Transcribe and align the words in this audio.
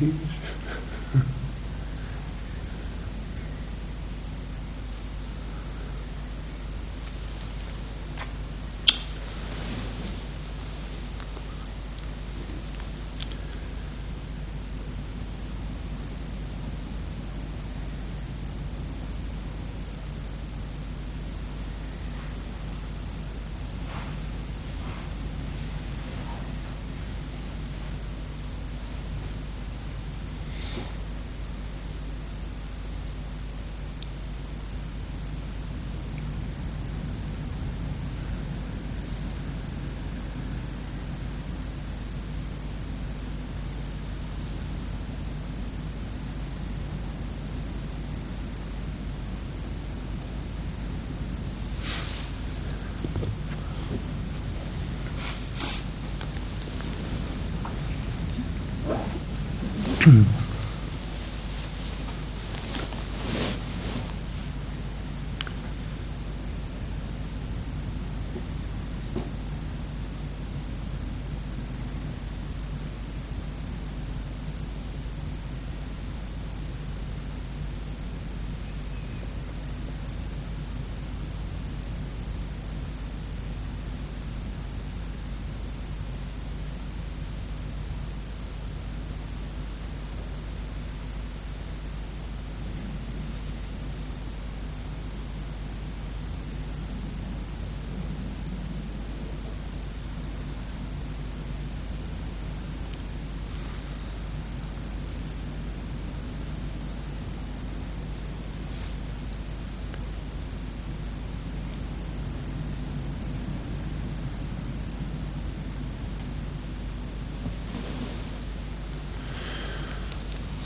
15 0.00 0.39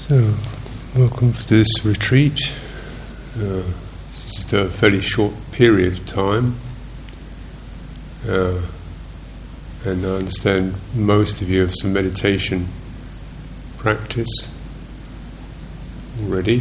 So, 0.07 0.35
welcome 0.95 1.33
to 1.33 1.49
this 1.49 1.83
retreat. 1.83 2.39
Uh, 3.39 3.63
it's 4.11 4.35
just 4.35 4.53
a 4.53 4.69
fairly 4.69 5.01
short 5.01 5.33
period 5.51 5.95
of 5.95 6.07
time. 6.07 6.57
Uh, 8.29 8.61
and 9.87 10.05
I 10.05 10.11
understand 10.11 10.75
most 10.95 11.41
of 11.41 11.49
you 11.49 11.63
have 11.63 11.75
some 11.81 11.95
meditation 11.95 12.69
practice 13.79 14.29
already. 16.21 16.59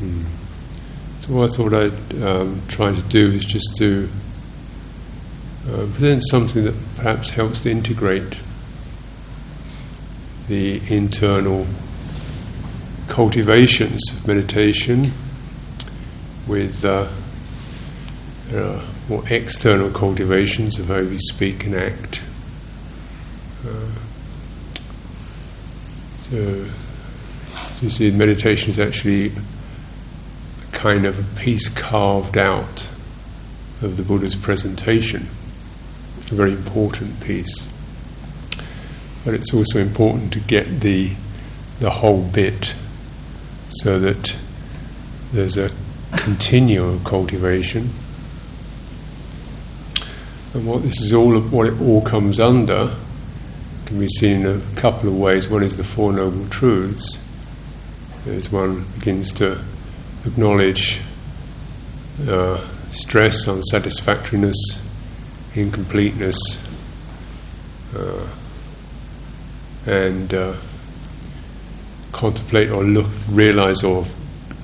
Hmm. 0.00 0.22
So, 1.24 1.32
what 1.32 1.52
I 1.52 1.54
thought 1.54 1.74
I'd 1.74 2.22
um, 2.24 2.60
try 2.66 2.92
to 2.92 3.02
do 3.02 3.30
is 3.30 3.44
just 3.44 3.76
to 3.76 4.08
uh, 5.68 5.86
present 5.92 6.24
something 6.28 6.64
that 6.64 6.74
perhaps 6.96 7.30
helps 7.30 7.60
to 7.60 7.70
integrate 7.70 8.34
the 10.48 10.82
internal 10.92 11.66
cultivations 13.08 14.02
of 14.10 14.26
meditation 14.26 15.12
with 16.46 16.84
uh, 16.84 17.08
uh, 18.52 18.84
more 19.08 19.22
external 19.28 19.90
cultivations 19.90 20.78
of 20.78 20.88
how 20.88 21.02
we 21.02 21.18
speak 21.18 21.64
and 21.64 21.74
act. 21.74 22.20
Uh, 23.66 23.88
so, 26.30 26.66
you 27.80 27.90
see, 27.90 28.10
meditation 28.10 28.70
is 28.70 28.80
actually 28.80 29.32
kind 30.72 31.06
of 31.06 31.18
a 31.18 31.40
piece 31.40 31.68
carved 31.68 32.36
out 32.36 32.88
of 33.82 33.96
the 33.96 34.02
Buddha's 34.02 34.36
presentation, 34.36 35.28
a 36.30 36.34
very 36.34 36.52
important 36.52 37.20
piece. 37.20 37.66
But 39.24 39.34
it's 39.34 39.54
also 39.54 39.78
important 39.78 40.32
to 40.34 40.40
get 40.40 40.80
the 40.80 41.12
the 41.80 41.90
whole 41.90 42.22
bit 42.22 42.74
so 43.82 43.98
that 43.98 44.36
there's 45.32 45.56
a 45.56 45.70
continual 46.16 46.98
cultivation. 47.00 47.90
And 50.52 50.66
what 50.66 50.82
this 50.82 51.00
is 51.00 51.12
all, 51.12 51.40
what 51.40 51.66
it 51.66 51.80
all 51.80 52.02
comes 52.02 52.38
under, 52.38 52.94
can 53.86 53.98
be 53.98 54.08
seen 54.08 54.46
in 54.46 54.46
a 54.46 54.76
couple 54.76 55.08
of 55.08 55.16
ways. 55.16 55.48
One 55.48 55.62
is 55.62 55.76
the 55.76 55.84
Four 55.84 56.12
Noble 56.12 56.48
Truths. 56.48 57.18
As 58.26 58.50
one 58.50 58.84
begins 58.98 59.32
to 59.34 59.60
acknowledge 60.24 61.00
uh, 62.28 62.64
stress, 62.90 63.46
unsatisfactoriness, 63.48 64.56
incompleteness, 65.54 66.38
uh, 67.96 68.26
and 69.86 70.32
uh, 70.32 70.54
contemplate 72.14 72.70
or 72.70 72.82
look, 72.82 73.10
realize 73.28 73.82
or 73.82 74.06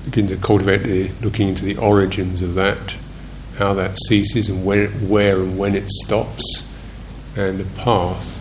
begin 0.07 0.27
to 0.29 0.37
cultivate 0.37 0.85
the 0.85 1.11
looking 1.21 1.49
into 1.49 1.65
the 1.65 1.77
origins 1.77 2.41
of 2.41 2.55
that, 2.55 2.97
how 3.59 3.75
that 3.75 3.97
ceases 4.07 4.49
and 4.49 4.65
where, 4.65 4.89
where 4.89 5.37
and 5.37 5.59
when 5.59 5.75
it 5.75 5.89
stops, 5.91 6.67
and 7.37 7.59
the 7.59 7.81
path. 7.81 8.39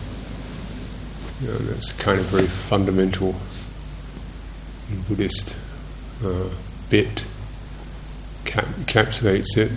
You 1.42 1.48
know, 1.48 1.58
that's 1.58 1.92
kind 1.92 2.18
of 2.18 2.26
very 2.26 2.46
fundamental 2.46 3.34
Buddhist 5.08 5.56
uh, 6.24 6.48
bit, 6.88 7.24
cap- 8.44 8.64
encapsulates 8.64 9.56
it. 9.56 9.72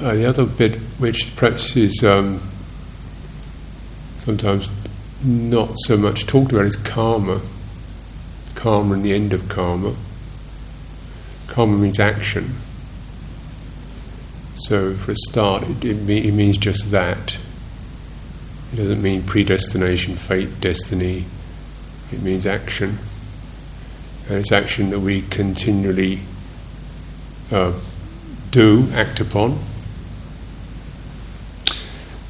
Uh, 0.00 0.14
the 0.14 0.26
other 0.26 0.44
bit, 0.44 0.76
which 0.98 1.34
perhaps 1.36 1.76
is 1.76 2.04
um, 2.04 2.40
sometimes 4.18 4.70
not 5.24 5.70
so 5.86 5.96
much 5.96 6.26
talked 6.26 6.52
about, 6.52 6.66
is 6.66 6.76
karma 6.76 7.40
karma 8.62 8.94
and 8.94 9.04
the 9.04 9.12
end 9.12 9.32
of 9.32 9.48
karma. 9.48 9.92
Karma 11.48 11.76
means 11.76 11.98
action. 11.98 12.54
So, 14.54 14.94
for 14.94 15.10
a 15.10 15.16
start, 15.16 15.64
it, 15.64 15.84
it, 15.84 16.08
it 16.08 16.32
means 16.32 16.58
just 16.58 16.92
that. 16.92 17.36
It 18.72 18.76
doesn't 18.76 19.02
mean 19.02 19.24
predestination, 19.24 20.14
fate, 20.14 20.60
destiny. 20.60 21.24
It 22.12 22.22
means 22.22 22.46
action. 22.46 22.98
And 24.28 24.38
it's 24.38 24.52
action 24.52 24.90
that 24.90 25.00
we 25.00 25.22
continually 25.22 26.20
uh, 27.50 27.72
do, 28.52 28.88
act 28.94 29.18
upon. 29.18 29.58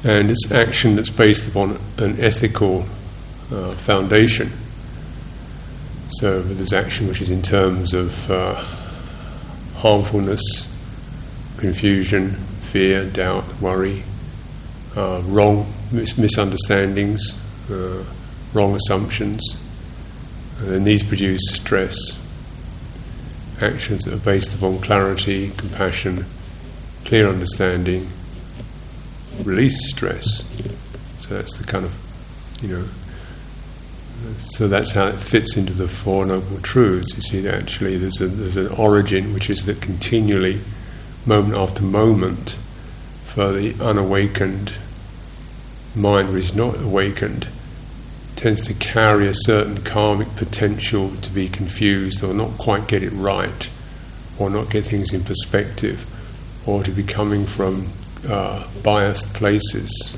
And 0.03 0.31
it's 0.31 0.51
action 0.51 0.95
that's 0.95 1.11
based 1.11 1.47
upon 1.47 1.77
an 1.99 2.19
ethical 2.19 2.85
uh, 3.51 3.75
foundation. 3.75 4.51
So 6.19 6.41
there's 6.41 6.73
action 6.73 7.07
which 7.07 7.21
is 7.21 7.29
in 7.29 7.41
terms 7.41 7.93
of 7.93 8.29
uh, 8.29 8.53
harmfulness, 9.77 10.69
confusion, 11.57 12.31
fear, 12.31 13.05
doubt, 13.05 13.45
worry, 13.59 14.03
uh, 14.95 15.21
wrong 15.25 15.71
mis- 15.91 16.17
misunderstandings, 16.17 17.33
uh, 17.71 18.03
wrong 18.53 18.75
assumptions, 18.75 19.57
and 20.59 20.85
these 20.85 21.03
produce 21.03 21.41
stress. 21.51 21.95
Actions 23.61 24.03
that 24.03 24.13
are 24.13 24.17
based 24.17 24.53
upon 24.53 24.79
clarity, 24.81 25.49
compassion, 25.57 26.25
clear 27.05 27.27
understanding, 27.27 28.07
release 29.43 29.89
stress. 29.89 30.43
So 31.19 31.35
that's 31.35 31.57
the 31.57 31.63
kind 31.63 31.85
of, 31.85 31.93
you 32.61 32.69
know, 32.69 32.85
So 34.37 34.67
that's 34.67 34.91
how 34.91 35.07
it 35.07 35.15
fits 35.15 35.57
into 35.57 35.73
the 35.73 35.87
Four 35.87 36.25
Noble 36.25 36.59
Truths. 36.59 37.15
You 37.15 37.21
see 37.21 37.41
that 37.41 37.55
actually 37.55 37.97
there's, 37.97 38.21
a, 38.21 38.27
there's 38.27 38.57
an 38.57 38.67
origin 38.67 39.33
which 39.33 39.49
is 39.49 39.65
that 39.65 39.81
continually, 39.81 40.61
moment 41.25 41.57
after 41.57 41.83
moment, 41.83 42.57
for 43.25 43.51
the 43.51 43.75
unawakened 43.83 44.73
mind 45.95 46.33
which 46.33 46.45
is 46.45 46.55
not 46.55 46.79
awakened, 46.81 47.47
tends 48.35 48.61
to 48.67 48.73
carry 48.73 49.27
a 49.27 49.33
certain 49.33 49.81
karmic 49.83 50.27
potential 50.35 51.15
to 51.17 51.29
be 51.31 51.47
confused 51.47 52.23
or 52.23 52.33
not 52.33 52.57
quite 52.57 52.87
get 52.87 53.03
it 53.03 53.11
right, 53.11 53.69
or 54.37 54.49
not 54.49 54.69
get 54.69 54.85
things 54.85 55.13
in 55.13 55.23
perspective, 55.23 56.05
or 56.65 56.83
to 56.83 56.91
be 56.91 57.03
coming 57.03 57.45
from 57.45 57.87
uh, 58.27 58.67
biased 58.81 59.33
places. 59.33 60.15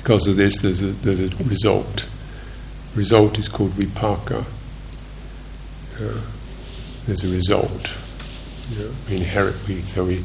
Because 0.00 0.26
of 0.28 0.36
this, 0.36 0.62
there's 0.62 0.80
a, 0.80 0.86
there's 0.86 1.20
a 1.20 1.28
result. 1.44 2.06
Result 2.94 3.38
is 3.38 3.48
called 3.48 3.72
vipaka. 3.72 4.44
Uh, 6.00 6.20
there's 7.06 7.22
a 7.22 7.28
result. 7.28 7.92
Know, 8.78 8.90
we 9.08 9.16
inherit, 9.16 9.54
we, 9.68 9.82
so 9.82 10.04
we. 10.04 10.24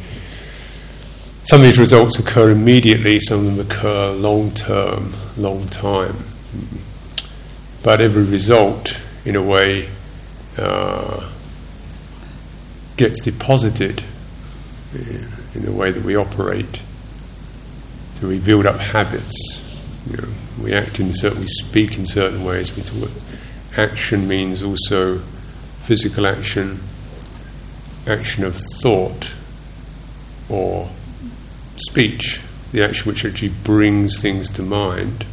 Some 1.43 1.59
of 1.61 1.67
these 1.67 1.77
results 1.77 2.17
occur 2.17 2.51
immediately, 2.51 3.19
some 3.19 3.39
of 3.39 3.57
them 3.57 3.65
occur 3.65 4.11
long 4.13 4.51
term, 4.51 5.13
long 5.35 5.67
time. 5.67 6.15
But 7.83 8.01
every 8.01 8.23
result, 8.23 8.99
in 9.25 9.35
a 9.35 9.43
way, 9.43 9.89
uh, 10.57 11.29
gets 12.95 13.21
deposited 13.21 14.03
in 14.93 15.65
the 15.65 15.71
way 15.71 15.91
that 15.91 16.03
we 16.03 16.15
operate. 16.15 16.79
So 18.15 18.29
we 18.29 18.39
build 18.39 18.65
up 18.65 18.79
habits. 18.79 19.64
You 20.09 20.17
know, 20.17 20.27
we 20.61 20.73
act 20.73 20.99
in 20.99 21.13
certain, 21.13 21.39
we 21.39 21.47
speak 21.47 21.97
in 21.97 22.05
certain 22.05 22.43
ways. 22.43 22.75
We 22.75 22.83
talk, 22.83 23.09
action 23.75 24.27
means 24.27 24.61
also 24.61 25.19
physical 25.85 26.27
action, 26.27 26.79
action 28.07 28.43
of 28.43 28.55
thought, 28.81 29.33
or 30.49 30.89
speech, 31.77 32.39
the 32.71 32.83
action 32.83 33.11
which 33.11 33.25
actually 33.25 33.53
brings 33.63 34.19
things 34.19 34.49
to 34.51 34.61
mind. 34.61 35.25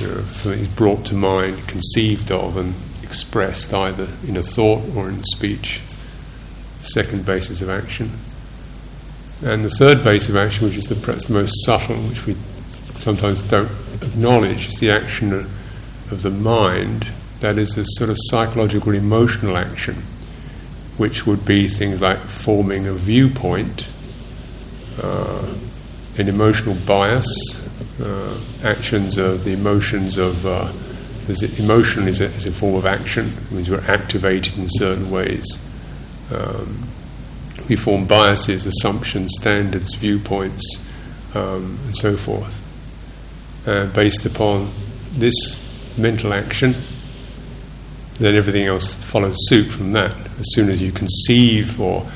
You 0.00 0.08
know, 0.08 0.20
something 0.22 0.60
is 0.60 0.68
brought 0.68 1.06
to 1.06 1.14
mind, 1.14 1.68
conceived 1.68 2.32
of, 2.32 2.56
and 2.56 2.74
expressed 3.02 3.72
either 3.72 4.08
in 4.26 4.36
a 4.36 4.42
thought 4.42 4.82
or 4.96 5.08
in 5.08 5.22
speech. 5.22 5.80
Second 6.80 7.24
basis 7.24 7.62
of 7.62 7.70
action. 7.70 8.10
And 9.42 9.64
the 9.64 9.70
third 9.70 10.02
base 10.02 10.28
of 10.28 10.36
action, 10.36 10.66
which 10.66 10.76
is 10.76 10.86
the, 10.86 10.96
perhaps 10.96 11.26
the 11.26 11.34
most 11.34 11.64
subtle, 11.64 11.96
which 11.96 12.26
we 12.26 12.34
sometimes 13.04 13.42
don't 13.42 13.70
acknowledge, 14.02 14.68
is 14.70 14.76
the 14.76 14.90
action 14.90 15.32
of, 15.32 16.22
the 16.22 16.30
mind. 16.30 17.06
That 17.40 17.58
is 17.58 17.76
a 17.76 17.84
sort 17.84 18.08
of 18.08 18.16
psychological, 18.30 18.94
emotional 18.94 19.56
action, 19.58 19.96
which 20.96 21.26
would 21.26 21.44
be 21.44 21.68
things 21.68 22.00
like 22.00 22.18
forming 22.18 22.86
a 22.86 22.92
viewpoint, 22.92 23.86
uh, 25.02 25.54
an 26.16 26.28
emotional 26.28 26.76
bias, 26.86 27.26
uh, 28.00 28.40
actions 28.64 29.18
of 29.18 29.44
the 29.44 29.52
emotions 29.52 30.16
of. 30.16 30.46
Uh, 30.46 30.72
emotion 31.58 32.06
is 32.06 32.20
a, 32.20 32.26
is 32.26 32.44
a 32.44 32.52
form 32.52 32.74
of 32.74 32.84
action, 32.84 33.26
it 33.26 33.50
means 33.50 33.70
we're 33.70 33.80
activated 33.90 34.58
in 34.58 34.66
certain 34.68 35.10
ways. 35.10 35.58
Um, 36.30 36.86
we 37.66 37.76
form 37.76 38.06
biases, 38.06 38.66
assumptions, 38.66 39.32
standards, 39.40 39.94
viewpoints, 39.94 40.62
um, 41.34 41.78
and 41.86 41.96
so 41.96 42.14
forth, 42.14 42.60
uh, 43.66 43.86
based 43.94 44.26
upon 44.26 44.70
this 45.12 45.34
mental 45.98 46.32
action. 46.32 46.74
Then 48.18 48.36
everything 48.36 48.66
else 48.66 48.94
follows 48.94 49.36
suit 49.48 49.70
from 49.70 49.92
that. 49.92 50.12
As 50.38 50.46
soon 50.52 50.68
as 50.68 50.80
you 50.80 50.92
conceive 50.92 51.80
or 51.80 52.06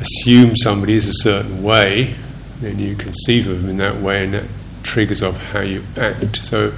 assume 0.00 0.56
somebody 0.56 0.94
is 0.94 1.08
a 1.08 1.14
certain 1.14 1.62
way, 1.62 2.14
then 2.60 2.78
you 2.78 2.94
conceive 2.96 3.48
of 3.48 3.62
them 3.62 3.70
in 3.70 3.76
that 3.78 3.96
way, 3.96 4.24
and 4.24 4.34
that 4.34 4.44
triggers 4.82 5.22
off 5.22 5.36
how 5.36 5.60
you 5.60 5.82
act. 5.96 6.36
So, 6.36 6.72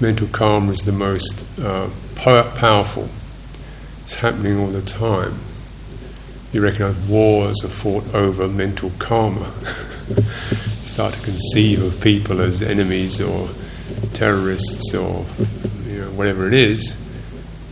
mental 0.00 0.28
karma 0.28 0.72
is 0.72 0.80
the 0.80 0.92
most 0.92 1.44
uh, 1.60 1.90
powerful. 2.14 3.08
It's 4.04 4.14
happening 4.14 4.58
all 4.58 4.68
the 4.68 4.82
time 4.82 5.38
you 6.54 6.60
recognize 6.60 6.96
wars 7.08 7.64
are 7.64 7.68
fought 7.68 8.14
over 8.14 8.46
mental 8.46 8.92
karma. 9.00 9.52
start 10.94 11.12
to 11.12 11.20
conceive 11.22 11.82
of 11.82 12.00
people 12.00 12.40
as 12.40 12.62
enemies 12.62 13.20
or 13.20 13.48
terrorists 14.12 14.94
or 14.94 15.26
you 15.88 15.98
know, 15.98 16.08
whatever 16.12 16.46
it 16.46 16.54
is, 16.54 16.96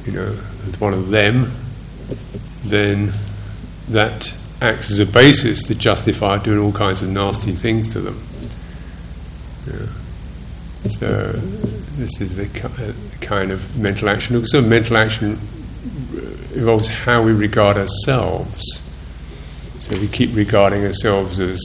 you 0.04 0.10
know, 0.10 0.36
as 0.66 0.80
one 0.80 0.92
of 0.92 1.08
them, 1.10 1.52
then 2.64 3.12
that 3.90 4.32
acts 4.60 4.90
as 4.90 4.98
a 4.98 5.06
basis 5.06 5.62
to 5.62 5.74
justify 5.76 6.36
doing 6.38 6.58
all 6.58 6.72
kinds 6.72 7.00
of 7.00 7.10
nasty 7.10 7.52
things 7.52 7.92
to 7.92 8.00
them. 8.00 8.20
Yeah. 9.68 10.88
So 10.88 11.32
this 11.96 12.20
is 12.20 12.34
the 12.34 12.46
uh, 12.64 12.92
kind 13.24 13.52
of 13.52 13.78
mental 13.78 14.10
action. 14.10 14.34
Also, 14.34 14.60
mental 14.60 14.96
action 14.96 15.38
uh, 16.12 16.54
involves 16.56 16.88
how 16.88 17.22
we 17.22 17.30
regard 17.30 17.78
ourselves. 17.78 18.82
So 19.78 19.96
we 19.96 20.08
keep 20.08 20.34
regarding 20.34 20.84
ourselves 20.84 21.38
as 21.38 21.60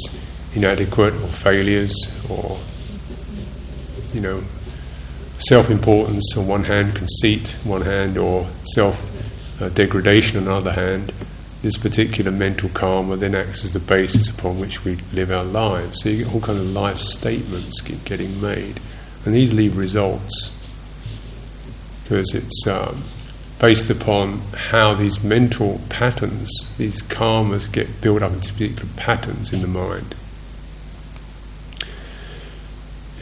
inadequate 0.57 1.13
or 1.13 1.27
failures 1.27 1.93
or, 2.29 2.57
you 4.13 4.21
know, 4.21 4.41
self 5.39 5.69
importance 5.69 6.35
on 6.35 6.47
one 6.47 6.63
hand, 6.63 6.95
conceit 6.95 7.55
on 7.63 7.71
one 7.71 7.81
hand, 7.81 8.17
or 8.17 8.47
self 8.73 8.99
degradation 9.73 10.37
on 10.37 10.45
the 10.45 10.53
other 10.53 10.73
hand. 10.73 11.13
This 11.61 11.77
particular 11.77 12.31
mental 12.31 12.69
karma 12.69 13.15
then 13.15 13.35
acts 13.35 13.63
as 13.63 13.71
the 13.71 13.79
basis 13.79 14.29
upon 14.29 14.59
which 14.59 14.85
we 14.85 14.95
live 15.11 15.31
our 15.31 15.43
lives. 15.43 16.03
So 16.03 16.09
you 16.09 16.23
get 16.23 16.33
all 16.33 16.39
kinds 16.41 16.59
of 16.59 16.71
life 16.71 16.99
statements 16.99 17.81
keep 17.81 18.03
getting 18.05 18.39
made, 18.41 18.79
and 19.25 19.33
these 19.33 19.53
leave 19.53 19.77
results 19.77 20.53
because 22.03 22.33
it's 22.33 22.67
um, 22.67 23.03
based 23.59 23.89
upon 23.89 24.39
how 24.55 24.93
these 24.93 25.23
mental 25.23 25.81
patterns, 25.89 26.49
these 26.77 27.01
karmas, 27.03 27.69
get 27.69 28.01
built 28.01 28.21
up 28.21 28.31
into 28.31 28.53
particular 28.53 28.87
patterns 28.95 29.51
in 29.51 29.61
the 29.61 29.67
mind. 29.67 30.15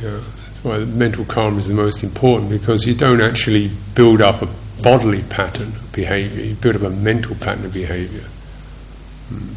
Yeah, 0.02 0.20
why 0.64 0.80
mental 0.80 1.26
karma 1.26 1.58
is 1.58 1.68
the 1.68 1.74
most 1.74 2.04
important 2.04 2.50
because 2.50 2.86
you 2.86 2.96
don't 2.96 3.22
actually 3.22 3.72
build 3.94 4.22
up 4.22 4.42
a 4.42 4.50
bodily 4.82 5.24
pattern 5.24 5.68
of 5.68 5.92
behavior, 5.94 6.44
you 6.44 6.56
build 6.56 6.76
up 6.76 6.82
a 6.84 6.90
mental 6.90 7.36
pattern 7.36 7.66
of 7.66 7.74
behavior. 7.74 8.28
Hmm. 9.30 9.54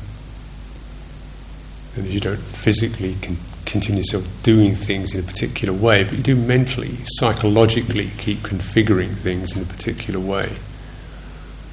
And 1.96 2.06
you 2.06 2.20
don't 2.20 2.38
physically 2.38 3.16
con- 3.20 3.38
continue 3.66 3.98
yourself 3.98 4.26
doing 4.42 4.74
things 4.74 5.12
in 5.14 5.20
a 5.20 5.22
particular 5.22 5.74
way, 5.74 6.04
but 6.04 6.12
you 6.12 6.22
do 6.22 6.36
mentally, 6.36 6.96
psychologically 7.04 8.10
keep 8.18 8.38
configuring 8.38 9.14
things 9.16 9.56
in 9.56 9.62
a 9.62 9.66
particular 9.66 10.20
way. 10.20 10.56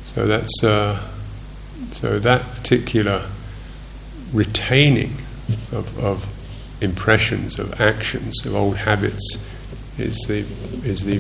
So 0.07 0.25
that's 0.25 0.63
uh, 0.63 1.05
so 1.93 2.19
that 2.19 2.41
particular 2.55 3.25
retaining 4.34 5.13
of, 5.72 6.00
of, 6.00 6.35
impressions, 6.86 7.60
of 7.60 7.80
actions, 7.82 8.46
of 8.46 8.56
old 8.56 8.77
habits 8.77 9.38
is 9.98 10.18
the 10.27 10.39
is 10.88 11.04
the 11.06 11.20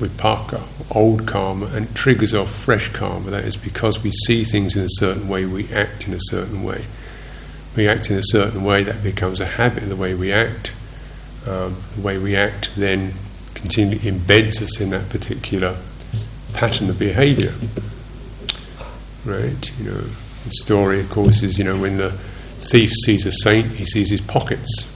vipaka, 0.00 0.62
old 0.94 1.26
karma, 1.26 1.66
and 1.66 1.94
triggers 1.94 2.34
off 2.34 2.50
fresh 2.50 2.88
karma. 2.92 3.30
That 3.30 3.44
is 3.44 3.56
because 3.56 4.02
we 4.02 4.10
see 4.10 4.44
things 4.44 4.76
in 4.76 4.82
a 4.82 4.90
certain 4.90 5.28
way, 5.28 5.44
we 5.44 5.72
act 5.72 6.08
in 6.08 6.14
a 6.14 6.20
certain 6.20 6.62
way. 6.62 6.84
We 7.76 7.88
act 7.88 8.10
in 8.10 8.18
a 8.18 8.22
certain 8.22 8.64
way, 8.64 8.82
that 8.84 9.02
becomes 9.02 9.40
a 9.40 9.46
habit. 9.46 9.88
The 9.88 9.96
way 9.96 10.14
we 10.14 10.32
act, 10.32 10.72
um, 11.46 11.76
the 11.94 12.02
way 12.02 12.18
we 12.18 12.34
act, 12.34 12.70
then 12.76 13.12
continually 13.54 13.98
embeds 14.00 14.62
us 14.62 14.80
in 14.80 14.90
that 14.90 15.08
particular 15.10 15.76
pattern 16.54 16.88
of 16.90 16.98
behaviour 16.98 17.54
right? 19.28 19.78
You 19.78 19.90
know, 19.90 20.00
the 20.00 20.50
story, 20.50 21.00
of 21.00 21.10
course, 21.10 21.42
is 21.42 21.58
you 21.58 21.64
know 21.64 21.78
when 21.78 21.96
the 21.96 22.16
thief 22.58 22.90
sees 23.04 23.26
a 23.26 23.32
saint, 23.32 23.66
he 23.66 23.84
sees 23.84 24.10
his 24.10 24.20
pockets 24.20 24.94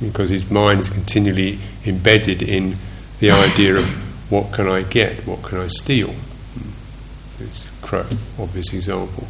because 0.00 0.30
his 0.30 0.50
mind 0.50 0.80
is 0.80 0.88
continually 0.88 1.58
embedded 1.84 2.42
in 2.42 2.76
the 3.18 3.30
idea 3.30 3.76
of 3.76 3.86
what 4.30 4.52
can 4.52 4.68
I 4.68 4.82
get, 4.82 5.26
what 5.26 5.42
can 5.42 5.60
I 5.60 5.66
steal. 5.66 6.14
It's 7.38 7.66
a 7.92 8.06
obvious 8.38 8.72
example. 8.72 9.26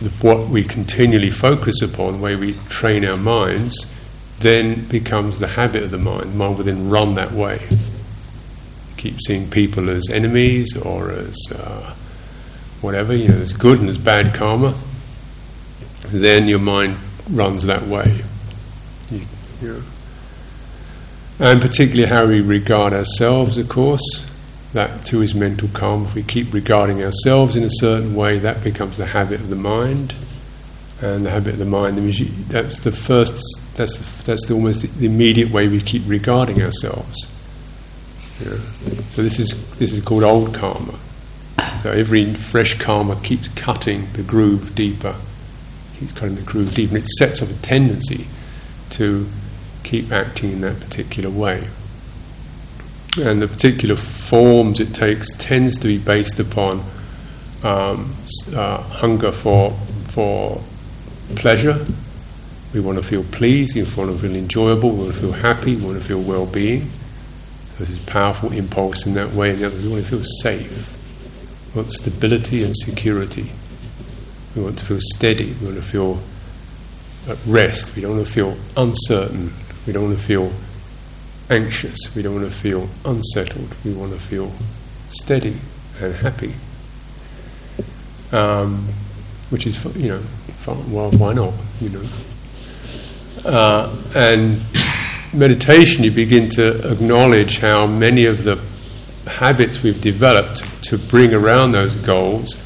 The, 0.00 0.10
what 0.20 0.48
we 0.48 0.64
continually 0.64 1.30
focus 1.30 1.82
upon, 1.82 2.20
where 2.20 2.38
we 2.38 2.54
train 2.68 3.04
our 3.04 3.16
minds, 3.16 3.86
then 4.38 4.86
becomes 4.86 5.38
the 5.38 5.46
habit 5.46 5.82
of 5.84 5.90
the 5.90 5.98
mind. 5.98 6.32
The 6.32 6.36
mind 6.36 6.56
will 6.56 6.64
then 6.64 6.88
run 6.88 7.14
that 7.14 7.32
way. 7.32 7.66
Keep 8.96 9.20
seeing 9.26 9.50
people 9.50 9.90
as 9.90 10.08
enemies 10.08 10.76
or 10.76 11.10
as 11.12 11.36
uh, 11.54 11.94
whatever, 12.80 13.14
you 13.14 13.28
know, 13.28 13.36
there's 13.36 13.52
good 13.52 13.78
and 13.78 13.88
there's 13.88 13.98
bad 13.98 14.34
karma, 14.34 14.74
then 16.20 16.46
your 16.46 16.58
mind 16.58 16.96
runs 17.30 17.64
that 17.64 17.86
way. 17.86 18.22
You, 19.10 19.20
you 19.60 19.68
know. 19.68 19.82
And 21.40 21.60
particularly 21.60 22.08
how 22.08 22.26
we 22.26 22.40
regard 22.40 22.92
ourselves, 22.92 23.58
of 23.58 23.68
course. 23.68 24.26
That 24.72 25.04
too 25.06 25.22
is 25.22 25.34
mental 25.34 25.68
karma. 25.72 26.06
If 26.06 26.14
we 26.14 26.22
keep 26.24 26.52
regarding 26.52 27.02
ourselves 27.02 27.54
in 27.54 27.62
a 27.62 27.70
certain 27.70 28.14
way, 28.14 28.38
that 28.38 28.64
becomes 28.64 28.96
the 28.96 29.06
habit 29.06 29.40
of 29.40 29.48
the 29.48 29.56
mind. 29.56 30.14
And 31.00 31.24
the 31.24 31.30
habit 31.30 31.54
of 31.54 31.58
the 31.58 31.64
mind, 31.64 31.98
that's 32.48 32.78
the 32.80 32.92
first, 32.92 33.60
that's, 33.76 33.96
the, 33.96 34.24
that's 34.24 34.46
the, 34.46 34.54
almost 34.54 34.82
the 34.82 35.06
immediate 35.06 35.50
way 35.50 35.68
we 35.68 35.80
keep 35.80 36.02
regarding 36.06 36.62
ourselves. 36.62 37.28
Yeah. 38.40 38.56
So 39.10 39.22
this 39.22 39.38
is, 39.38 39.76
this 39.76 39.92
is 39.92 40.02
called 40.02 40.24
old 40.24 40.54
karma. 40.54 40.98
So 41.82 41.90
every 41.90 42.32
fresh 42.32 42.78
karma 42.78 43.16
keeps 43.20 43.48
cutting 43.48 44.08
the 44.14 44.22
groove 44.22 44.74
deeper, 44.74 45.14
keeps 46.04 46.18
cutting 46.18 46.34
the 46.34 46.42
groove 46.42 46.74
deeper, 46.74 46.96
and 46.96 47.04
it 47.04 47.08
sets 47.18 47.40
up 47.40 47.48
a 47.48 47.54
tendency 47.54 48.26
to 48.90 49.26
keep 49.84 50.12
acting 50.12 50.52
in 50.52 50.60
that 50.60 50.78
particular 50.80 51.30
way. 51.30 51.66
And 53.22 53.40
the 53.40 53.48
particular 53.48 53.96
forms 53.96 54.80
it 54.80 54.92
takes 54.92 55.32
tends 55.38 55.78
to 55.78 55.86
be 55.86 55.98
based 55.98 56.40
upon 56.40 56.84
um, 57.62 58.14
uh, 58.54 58.82
hunger 58.82 59.32
for 59.32 59.70
for 60.08 60.62
pleasure. 61.36 61.84
We 62.74 62.80
want 62.80 62.98
to 62.98 63.04
feel 63.04 63.24
pleased, 63.24 63.76
we 63.76 63.82
want 63.82 64.10
to 64.10 64.18
feel 64.18 64.36
enjoyable, 64.36 64.90
we 64.90 65.04
want 65.04 65.14
to 65.14 65.20
feel 65.20 65.32
happy, 65.32 65.76
we 65.76 65.86
want 65.86 66.02
to 66.02 66.04
feel 66.04 66.20
well-being. 66.20 66.90
So 67.78 67.84
this 67.84 67.98
powerful 68.00 68.52
impulse 68.52 69.06
in 69.06 69.14
that 69.14 69.32
way. 69.32 69.50
And 69.50 69.60
the 69.60 69.66
other, 69.66 69.76
we 69.76 69.88
want 69.88 70.04
to 70.04 70.10
feel 70.10 70.24
safe. 70.24 71.72
We 71.74 71.82
want 71.82 71.92
stability 71.92 72.64
and 72.64 72.76
security. 72.76 73.52
We 74.54 74.62
want 74.62 74.78
to 74.78 74.84
feel 74.84 75.00
steady. 75.00 75.52
We 75.60 75.66
want 75.66 75.76
to 75.76 75.82
feel 75.82 76.20
at 77.28 77.38
rest. 77.46 77.94
We 77.96 78.02
don't 78.02 78.16
want 78.16 78.26
to 78.26 78.32
feel 78.32 78.56
uncertain. 78.76 79.52
We 79.86 79.92
don't 79.92 80.04
want 80.04 80.18
to 80.18 80.24
feel 80.24 80.52
anxious. 81.50 82.14
We 82.14 82.22
don't 82.22 82.34
want 82.34 82.46
to 82.46 82.54
feel 82.54 82.88
unsettled. 83.04 83.74
We 83.84 83.92
want 83.92 84.12
to 84.12 84.20
feel 84.20 84.52
steady 85.10 85.56
and 86.00 86.14
happy. 86.14 86.54
Um, 88.32 88.88
which 89.50 89.66
is, 89.66 89.84
you 89.96 90.08
know, 90.08 90.22
well, 90.66 91.10
why 91.12 91.34
not? 91.34 91.54
You 91.80 91.90
know, 91.90 92.08
uh, 93.44 93.94
and 94.16 94.62
meditation, 95.32 96.04
you 96.04 96.10
begin 96.10 96.48
to 96.50 96.92
acknowledge 96.92 97.58
how 97.58 97.86
many 97.86 98.24
of 98.24 98.44
the 98.44 98.60
habits 99.26 99.82
we've 99.82 100.00
developed 100.00 100.62
to 100.84 100.98
bring 100.98 101.34
around 101.34 101.72
those 101.72 101.94
goals 101.96 102.56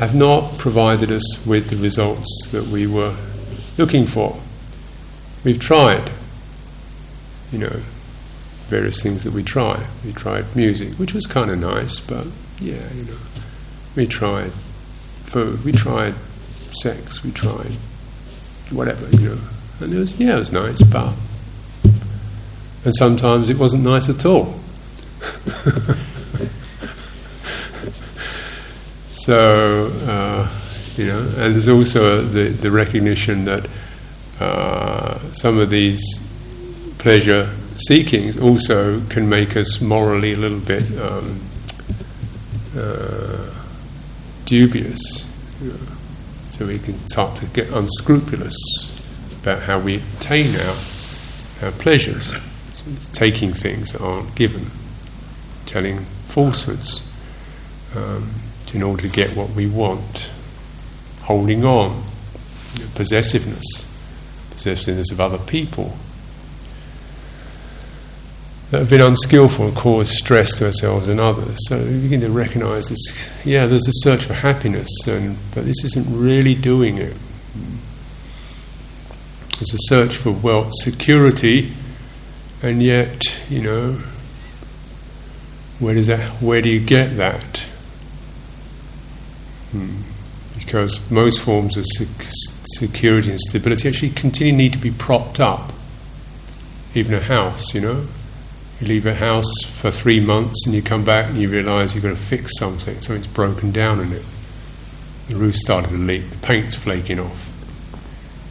have 0.00 0.14
not 0.14 0.58
provided 0.58 1.12
us 1.12 1.46
with 1.46 1.70
the 1.70 1.76
results 1.76 2.48
that 2.50 2.64
we 2.64 2.86
were 2.86 3.14
looking 3.78 4.06
for. 4.06 4.38
We've 5.44 5.60
tried 5.60 6.10
you 7.52 7.58
know, 7.58 7.80
various 8.68 9.02
things 9.02 9.24
that 9.24 9.32
we 9.32 9.42
try. 9.42 9.84
We 10.04 10.12
tried 10.12 10.44
music, 10.54 10.94
which 10.94 11.14
was 11.14 11.26
kind 11.26 11.50
of 11.50 11.58
nice, 11.58 11.98
but 12.00 12.26
yeah, 12.60 12.92
you 12.94 13.04
know, 13.04 13.18
we 13.96 14.06
tried 14.06 14.52
food, 15.24 15.64
we 15.64 15.72
tried 15.72 16.14
sex, 16.72 17.24
we 17.24 17.32
tried 17.32 17.72
whatever, 18.70 19.08
you 19.16 19.30
know, 19.30 19.38
and 19.80 19.92
it 19.92 19.98
was 19.98 20.18
yeah, 20.18 20.36
it 20.36 20.38
was 20.38 20.52
nice, 20.52 20.80
but 20.82 21.12
and 22.84 22.94
sometimes 22.96 23.50
it 23.50 23.58
wasn't 23.58 23.82
nice 23.82 24.08
at 24.08 24.24
all. 24.24 24.54
so 29.24 29.86
uh, 30.06 30.50
you 30.96 31.06
know, 31.06 31.18
and 31.18 31.54
there's 31.54 31.68
also 31.68 32.22
the 32.22 32.48
the 32.48 32.70
recognition 32.70 33.44
that 33.44 33.68
uh, 34.40 35.18
some 35.32 35.58
of 35.58 35.70
these 35.70 36.02
pleasure 36.98 37.48
seekings 37.76 38.38
also 38.38 39.00
can 39.08 39.28
make 39.28 39.56
us 39.56 39.80
morally 39.80 40.32
a 40.32 40.36
little 40.36 40.60
bit 40.60 40.82
um, 40.98 41.40
uh, 42.76 43.50
dubious. 44.44 45.00
So 46.50 46.66
we 46.66 46.78
can 46.78 46.98
start 47.08 47.36
to 47.36 47.46
get 47.46 47.70
unscrupulous 47.70 48.56
about 49.40 49.62
how 49.62 49.78
we 49.78 49.96
obtain 49.96 50.54
our, 50.56 50.76
our 51.62 51.72
pleasures, 51.72 52.34
taking 53.12 53.54
things 53.54 53.92
that 53.92 54.02
aren't 54.02 54.34
given, 54.34 54.66
telling 55.64 56.00
falsehoods 56.28 57.02
um, 57.96 58.30
in 58.74 58.82
order 58.82 59.02
to 59.02 59.08
get 59.08 59.36
what 59.36 59.50
we 59.50 59.66
want, 59.66 60.30
holding 61.22 61.64
on, 61.64 62.02
possessiveness, 62.94 63.64
possessiveness 64.50 65.10
of 65.10 65.20
other 65.20 65.38
people 65.38 65.96
that 68.70 68.78
have 68.78 68.90
been 68.90 69.02
unskillful 69.02 69.66
and 69.66 69.76
cause 69.76 70.16
stress 70.16 70.54
to 70.58 70.66
ourselves 70.66 71.08
and 71.08 71.20
others. 71.20 71.58
So 71.66 71.78
we 71.78 72.00
begin 72.02 72.20
to 72.20 72.30
recognise 72.30 72.88
this. 72.88 73.28
Yeah, 73.44 73.66
there's 73.66 73.88
a 73.88 73.92
search 73.92 74.24
for 74.24 74.34
happiness, 74.34 74.88
and 75.06 75.36
but 75.54 75.64
this 75.64 75.84
isn't 75.84 76.06
really 76.08 76.54
doing 76.54 76.98
it. 76.98 77.16
There's 79.58 79.74
a 79.74 79.78
search 79.88 80.16
for 80.16 80.30
wealth, 80.30 80.72
security, 80.80 81.72
and 82.62 82.82
yet, 82.82 83.22
you 83.50 83.60
know, 83.60 83.92
where 85.80 85.94
does 85.94 86.06
that? 86.06 86.40
Where 86.40 86.62
do 86.62 86.70
you 86.70 86.80
get 86.80 87.16
that? 87.16 87.62
Because 90.58 91.10
most 91.10 91.40
forms 91.40 91.76
of 91.76 91.86
security 92.76 93.30
and 93.30 93.40
stability 93.40 93.88
actually 93.88 94.10
continue 94.10 94.52
need 94.52 94.72
to 94.72 94.78
be 94.78 94.90
propped 94.90 95.40
up. 95.40 95.72
Even 96.94 97.14
a 97.14 97.20
house, 97.20 97.72
you 97.72 97.80
know, 97.80 98.04
you 98.80 98.86
leave 98.86 99.06
a 99.06 99.14
house 99.14 99.62
for 99.62 99.90
three 99.90 100.20
months 100.20 100.66
and 100.66 100.74
you 100.74 100.82
come 100.82 101.04
back 101.04 101.28
and 101.28 101.38
you 101.38 101.48
realise 101.48 101.94
you've 101.94 102.02
got 102.02 102.10
to 102.10 102.16
fix 102.16 102.58
something, 102.58 103.00
something's 103.00 103.26
broken 103.26 103.70
down 103.70 104.00
in 104.00 104.12
it. 104.12 104.24
The 105.28 105.36
roof 105.36 105.56
started 105.56 105.90
to 105.90 105.96
leak, 105.96 106.28
the 106.28 106.38
paint's 106.38 106.74
flaking 106.74 107.20
off. 107.20 107.46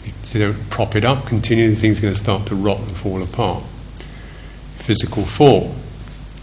If 0.06 0.34
you 0.36 0.46
don't 0.46 0.70
prop 0.70 0.96
it 0.96 1.04
up, 1.04 1.26
continue, 1.26 1.70
the 1.70 1.76
thing's 1.76 2.00
going 2.00 2.14
to 2.14 2.20
start 2.20 2.46
to 2.48 2.56
rot 2.56 2.80
and 2.80 2.96
fall 2.96 3.22
apart. 3.22 3.64
Physical 4.78 5.26
form, 5.26 5.76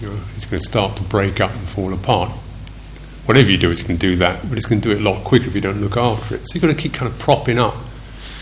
you 0.01 0.09
know, 0.09 0.21
it's 0.37 0.45
going 0.47 0.61
to 0.61 0.67
start 0.67 0.97
to 0.97 1.03
break 1.05 1.41
up 1.41 1.53
and 1.53 1.69
fall 1.69 1.95
apart. 1.95 2.33
Whatever 3.27 3.51
you 3.51 3.59
do, 3.59 3.71
it's 3.71 3.83
going 3.83 3.99
to 3.99 4.09
do 4.09 4.17
that, 4.17 4.49
but 4.49 4.57
it's 4.57 4.67
going 4.67 4.81
to 4.81 4.89
do 4.89 4.95
it 4.95 5.01
a 5.01 5.05
lot 5.05 5.25
quicker 5.25 5.47
if 5.47 5.55
you 5.55 5.61
don't 5.61 5.81
look 5.81 5.97
after 5.97 6.37
it. 6.37 6.47
So 6.47 6.55
you've 6.55 6.63
got 6.63 6.69
to 6.69 6.75
keep 6.75 6.95
kind 6.95 7.11
of 7.11 7.19
propping 7.19 7.59
up 7.59 7.75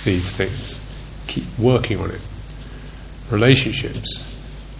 these 0.05 0.31
things, 0.31 0.79
keep 1.27 1.45
working 1.59 1.99
on 1.99 2.11
it. 2.11 2.21
Relationships, 3.31 4.23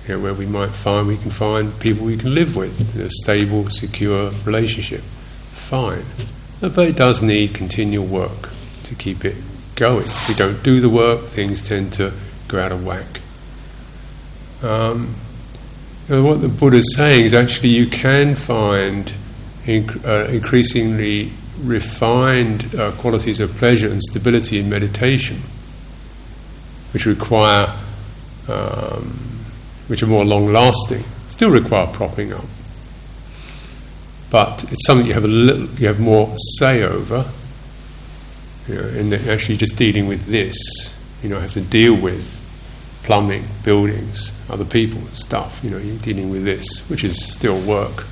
you 0.07 0.15
know, 0.15 0.21
where 0.21 0.35
we 0.35 0.45
might 0.45 0.71
find 0.71 1.09
we 1.09 1.17
can 1.17 1.31
find 1.31 1.79
people 1.81 2.05
we 2.05 2.19
can 2.19 2.35
live 2.35 2.55
with 2.55 2.97
a 2.97 3.09
stable, 3.09 3.71
secure 3.71 4.31
relationship. 4.45 5.01
Fine. 5.01 6.05
But 6.61 6.79
it 6.79 6.97
does 6.97 7.23
need 7.23 7.55
continual 7.55 8.07
work 8.07 8.51
to 8.85 8.95
keep 8.95 9.25
it 9.25 9.37
going. 9.75 10.03
If 10.05 10.29
we 10.29 10.35
don't 10.35 10.63
do 10.63 10.81
the 10.81 10.91
work, 10.91 11.25
things 11.25 11.67
tend 11.67 11.95
to 11.95 12.13
go 12.49 12.61
out 12.61 12.73
of 12.73 12.85
whack. 12.85 13.21
Um, 14.63 15.15
what 16.09 16.43
the 16.43 16.49
Buddha 16.49 16.79
is 16.79 16.95
saying 16.95 17.25
is 17.25 17.33
actually 17.33 17.71
you 17.71 17.87
can 17.87 18.37
find 18.37 19.11
inc- 19.65 20.05
uh, 20.05 20.31
increasingly 20.31 21.33
refined 21.63 22.75
uh, 22.75 22.93
qualities 22.93 23.41
of 23.41 23.51
pleasure 23.57 23.89
and 23.89 24.03
stability 24.03 24.59
in 24.59 24.69
meditation, 24.69 25.41
which 26.93 27.07
require 27.07 27.75
um, 28.49 29.19
which 29.89 30.03
are 30.03 30.07
more 30.07 30.25
long 30.25 30.53
lasting, 30.53 31.05
still 31.31 31.51
require 31.51 31.87
propping 31.87 32.33
up. 32.33 32.45
But 34.31 34.65
it's 34.65 34.87
something 34.87 35.07
you 35.07 35.15
have 35.15 35.25
a 35.25 35.29
little, 35.29 35.67
you 35.79 35.87
have 35.87 36.01
more 36.01 36.35
say 36.59 36.83
over. 36.83 37.31
You 38.67 38.75
know, 38.77 38.89
in 38.89 39.13
actually 39.29 39.59
just 39.59 39.77
dealing 39.77 40.07
with 40.07 40.27
this, 40.27 40.57
you 41.23 41.29
know, 41.29 41.39
have 41.39 41.53
to 41.53 41.61
deal 41.61 41.95
with 42.01 42.41
plumbing, 43.03 43.45
buildings, 43.63 44.33
other 44.49 44.65
people, 44.65 45.01
stuff. 45.13 45.61
You 45.63 45.71
know, 45.71 45.79
you're 45.79 45.99
dealing 45.99 46.31
with 46.31 46.45
this, 46.45 46.81
which 46.89 47.05
is 47.05 47.23
still 47.33 47.61
work. 47.61 48.07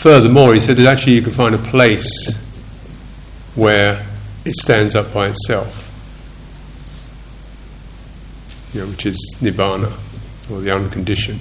Furthermore, 0.00 0.54
he 0.54 0.60
said 0.60 0.76
that 0.76 0.86
actually 0.86 1.14
you 1.14 1.22
can 1.22 1.32
find 1.32 1.54
a 1.54 1.58
place 1.58 2.34
where 3.54 4.06
it 4.44 4.54
stands 4.54 4.94
up 4.94 5.12
by 5.12 5.28
itself 5.28 5.88
you 8.72 8.80
know, 8.80 8.86
which 8.86 9.06
is 9.06 9.16
nibbana 9.40 9.92
or 10.50 10.60
the 10.60 10.70
unconditioned. 10.70 11.40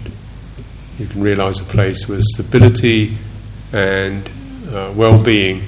You 0.98 1.06
can 1.06 1.22
realize 1.22 1.60
a 1.60 1.64
place 1.64 2.08
where 2.08 2.20
stability 2.22 3.18
and 3.74 4.28
uh, 4.70 4.94
well 4.96 5.22
being 5.22 5.64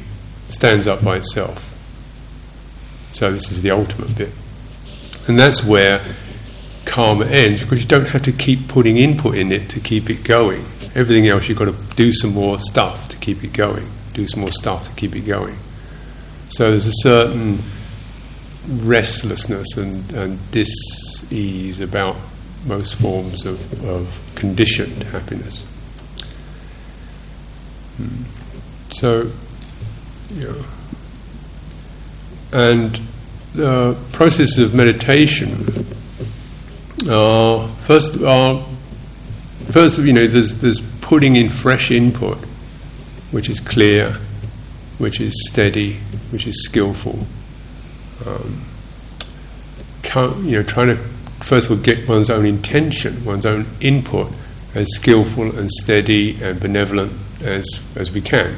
stands 0.47 0.87
up 0.87 1.03
by 1.03 1.17
itself. 1.17 1.65
So, 3.13 3.31
this 3.31 3.51
is 3.51 3.61
the 3.61 3.71
ultimate 3.71 4.17
bit. 4.17 4.29
And 5.27 5.39
that's 5.39 5.63
where 5.63 6.03
karma 6.85 7.25
ends 7.25 7.61
because 7.61 7.81
you 7.81 7.87
don't 7.87 8.07
have 8.07 8.23
to 8.23 8.31
keep 8.31 8.67
putting 8.67 8.97
input 8.97 9.35
in 9.35 9.51
it 9.51 9.69
to 9.69 9.79
keep 9.79 10.09
it 10.09 10.23
going. 10.23 10.65
Everything 10.95 11.27
else, 11.27 11.47
you've 11.47 11.57
got 11.57 11.65
to 11.65 11.95
do 11.95 12.11
some 12.11 12.33
more 12.33 12.59
stuff 12.59 13.09
to 13.09 13.17
keep 13.17 13.43
it 13.43 13.53
going, 13.53 13.87
do 14.13 14.27
some 14.27 14.41
more 14.41 14.51
stuff 14.51 14.87
to 14.89 14.95
keep 14.95 15.15
it 15.15 15.21
going. 15.21 15.55
So, 16.49 16.71
there's 16.71 16.87
a 16.87 16.93
certain 17.01 17.59
restlessness 18.67 19.77
and, 19.77 20.11
and 20.13 20.51
dis 20.51 20.69
ease 21.31 21.81
about 21.81 22.15
most 22.65 22.95
forms 22.95 23.45
of, 23.45 23.85
of 23.85 24.31
conditioned 24.35 25.03
happiness. 25.03 25.63
Hmm. 27.97 28.23
So, 28.91 29.31
know, 30.35 30.65
and 32.51 32.99
the 33.53 33.97
process 34.11 34.57
of 34.57 34.73
meditation 34.73 35.51
are 37.09 37.67
first 37.85 38.21
are 38.21 38.65
first 39.71 39.97
you 39.99 40.13
know 40.13 40.27
there's 40.27 40.55
there's 40.55 40.79
putting 41.01 41.35
in 41.35 41.49
fresh 41.49 41.91
input, 41.91 42.37
which 43.31 43.49
is 43.49 43.59
clear, 43.59 44.13
which 44.97 45.21
is 45.21 45.33
steady, 45.49 45.97
which 46.31 46.47
is 46.47 46.63
skillful. 46.63 47.25
Um, 48.25 48.65
you 50.45 50.57
know, 50.57 50.63
trying 50.63 50.87
to 50.87 50.95
first 50.95 51.69
of 51.69 51.77
all 51.77 51.83
get 51.83 52.07
one's 52.07 52.29
own 52.29 52.45
intention, 52.45 53.23
one's 53.25 53.45
own 53.45 53.65
input 53.79 54.31
as 54.75 54.87
skillful 54.93 55.57
and 55.57 55.69
steady 55.69 56.41
and 56.41 56.59
benevolent 56.59 57.11
as 57.41 57.65
as 57.95 58.11
we 58.11 58.21
can. 58.21 58.55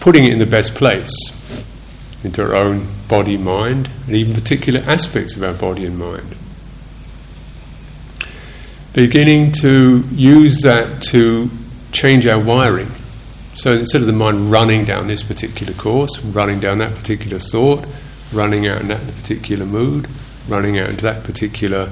Putting 0.00 0.24
it 0.24 0.32
in 0.32 0.38
the 0.38 0.46
best 0.46 0.74
place 0.74 1.12
into 2.24 2.42
our 2.42 2.54
own 2.54 2.86
body, 3.08 3.36
mind, 3.36 3.88
and 4.06 4.16
even 4.16 4.34
particular 4.34 4.80
aspects 4.80 5.36
of 5.36 5.42
our 5.42 5.54
body 5.54 5.84
and 5.84 5.98
mind. 5.98 6.36
Beginning 8.92 9.52
to 9.60 10.04
use 10.12 10.62
that 10.62 11.02
to 11.10 11.48
change 11.92 12.26
our 12.26 12.42
wiring. 12.42 12.88
So 13.54 13.72
instead 13.72 14.00
of 14.00 14.06
the 14.06 14.12
mind 14.12 14.50
running 14.50 14.84
down 14.84 15.06
this 15.06 15.22
particular 15.22 15.72
course, 15.74 16.18
running 16.20 16.60
down 16.60 16.78
that 16.78 16.94
particular 16.96 17.38
thought, 17.38 17.86
running 18.32 18.66
out 18.66 18.80
in 18.80 18.88
that 18.88 19.00
particular 19.16 19.66
mood, 19.66 20.08
running 20.48 20.78
out 20.78 20.88
into 20.88 21.02
that 21.02 21.24
particular 21.24 21.90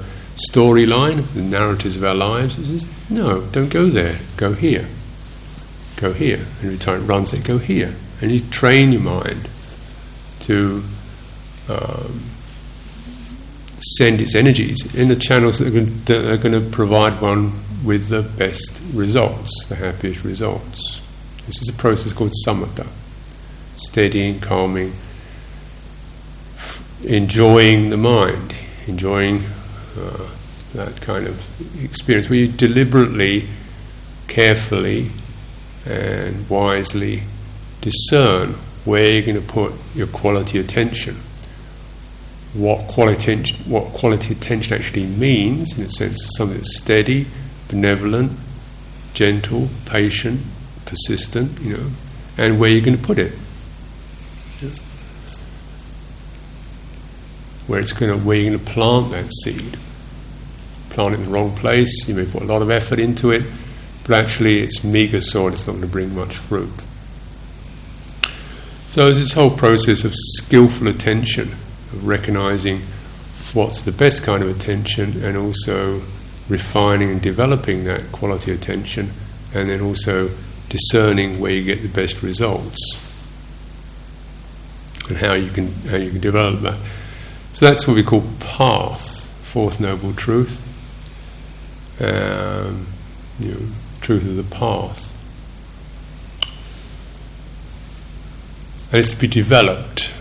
storyline, 0.51 1.25
the 1.33 1.41
narratives 1.41 1.95
of 1.95 2.03
our 2.03 2.15
lives, 2.15 2.57
it 2.57 2.65
says, 2.65 2.87
no, 3.09 3.41
don't 3.47 3.69
go 3.69 3.85
there, 3.85 4.19
go 4.37 4.53
here. 4.53 4.87
Go 5.97 6.13
here. 6.13 6.37
And 6.37 6.65
every 6.65 6.77
time 6.77 7.03
it 7.03 7.05
runs 7.05 7.33
it, 7.33 7.43
go 7.43 7.57
here. 7.57 7.93
And 8.21 8.31
you 8.31 8.41
train 8.49 8.91
your 8.91 9.01
mind 9.01 9.47
to 10.41 10.83
um, 11.69 12.23
send 13.81 14.21
its 14.21 14.35
energies 14.35 14.93
in 14.95 15.07
the 15.07 15.15
channels 15.15 15.59
that 15.59 15.67
are, 15.69 16.37
going 16.37 16.53
to 16.53 16.69
provide 16.71 17.19
one 17.21 17.51
with 17.83 18.09
the 18.09 18.21
best 18.21 18.79
results, 18.93 19.65
the 19.65 19.75
happiest 19.75 20.23
results. 20.23 21.01
This 21.47 21.61
is 21.61 21.69
a 21.69 21.73
process 21.73 22.13
called 22.13 22.33
samatha, 22.45 22.87
steadying, 23.77 24.39
calming, 24.39 24.93
enjoying 27.03 27.89
the 27.89 27.97
mind, 27.97 28.53
enjoying 28.87 29.43
uh, 29.97 30.29
that 30.73 31.01
kind 31.01 31.27
of 31.27 31.83
experience 31.83 32.29
where 32.29 32.39
you 32.39 32.47
deliberately, 32.47 33.47
carefully, 34.27 35.09
and 35.85 36.47
wisely 36.49 37.23
discern 37.81 38.53
where 38.85 39.11
you're 39.11 39.25
going 39.25 39.41
to 39.41 39.47
put 39.53 39.73
your 39.95 40.07
quality 40.07 40.59
attention. 40.59 41.17
What 42.53 42.87
quality, 42.89 43.53
what 43.65 43.93
quality 43.93 44.33
attention 44.33 44.73
actually 44.73 45.05
means, 45.05 45.77
in 45.77 45.85
a 45.85 45.89
sense, 45.89 46.27
something 46.35 46.57
that's 46.57 46.77
steady, 46.77 47.25
benevolent, 47.69 48.31
gentle, 49.13 49.69
patient, 49.85 50.41
persistent, 50.85 51.59
you 51.61 51.77
know, 51.77 51.89
and 52.37 52.59
where 52.59 52.69
you're 52.69 52.83
going 52.83 52.97
to 52.97 53.03
put 53.03 53.19
it. 53.19 53.31
Where 57.67 57.79
it's 57.79 57.93
going 57.93 58.11
to, 58.11 58.25
where 58.25 58.37
you're 58.37 58.51
going 58.51 58.65
to 58.65 58.71
plant 58.71 59.11
that 59.11 59.31
seed. 59.43 59.77
Plant 60.89 61.13
it 61.13 61.19
in 61.19 61.25
the 61.25 61.31
wrong 61.31 61.55
place, 61.55 62.05
you 62.07 62.15
may 62.15 62.25
put 62.25 62.41
a 62.41 62.45
lot 62.45 62.61
of 62.61 62.69
effort 62.69 62.99
into 62.99 63.31
it, 63.31 63.43
but 64.05 64.25
actually 64.25 64.59
it's 64.59 64.83
meager 64.83 65.21
soil, 65.21 65.53
it's 65.53 65.65
not 65.65 65.73
going 65.73 65.81
to 65.83 65.87
bring 65.87 66.13
much 66.13 66.35
fruit. 66.35 66.73
So 68.91 69.13
this 69.13 69.31
whole 69.31 69.51
process 69.51 70.03
of 70.03 70.13
skillful 70.13 70.89
attention, 70.89 71.55
recognizing 71.93 72.81
what's 73.53 73.81
the 73.81 73.91
best 73.91 74.23
kind 74.23 74.43
of 74.43 74.49
attention 74.49 75.23
and 75.23 75.35
also 75.37 76.01
refining 76.49 77.09
and 77.09 77.21
developing 77.21 77.83
that 77.85 78.11
quality 78.11 78.51
attention 78.51 79.11
and 79.53 79.69
then 79.69 79.81
also 79.81 80.29
discerning 80.69 81.39
where 81.39 81.51
you 81.51 81.63
get 81.63 81.81
the 81.81 81.89
best 81.89 82.21
results 82.23 82.79
and 85.09 85.17
how 85.17 85.35
you 85.35 85.49
can 85.49 85.71
how 85.89 85.97
you 85.97 86.11
can 86.11 86.21
develop 86.21 86.61
that. 86.61 86.77
So 87.53 87.67
that's 87.67 87.87
what 87.87 87.95
we 87.95 88.03
call 88.03 88.23
path, 88.39 89.27
fourth 89.45 89.79
noble 89.79 90.13
truth. 90.13 90.67
Um, 91.99 92.87
you 93.39 93.51
know, 93.51 93.59
truth 94.01 94.25
of 94.25 94.37
the 94.37 94.55
path. 94.55 95.11
and 98.91 98.99
it's 98.99 99.11
to 99.11 99.19
be 99.19 99.27
developed. 99.27 100.11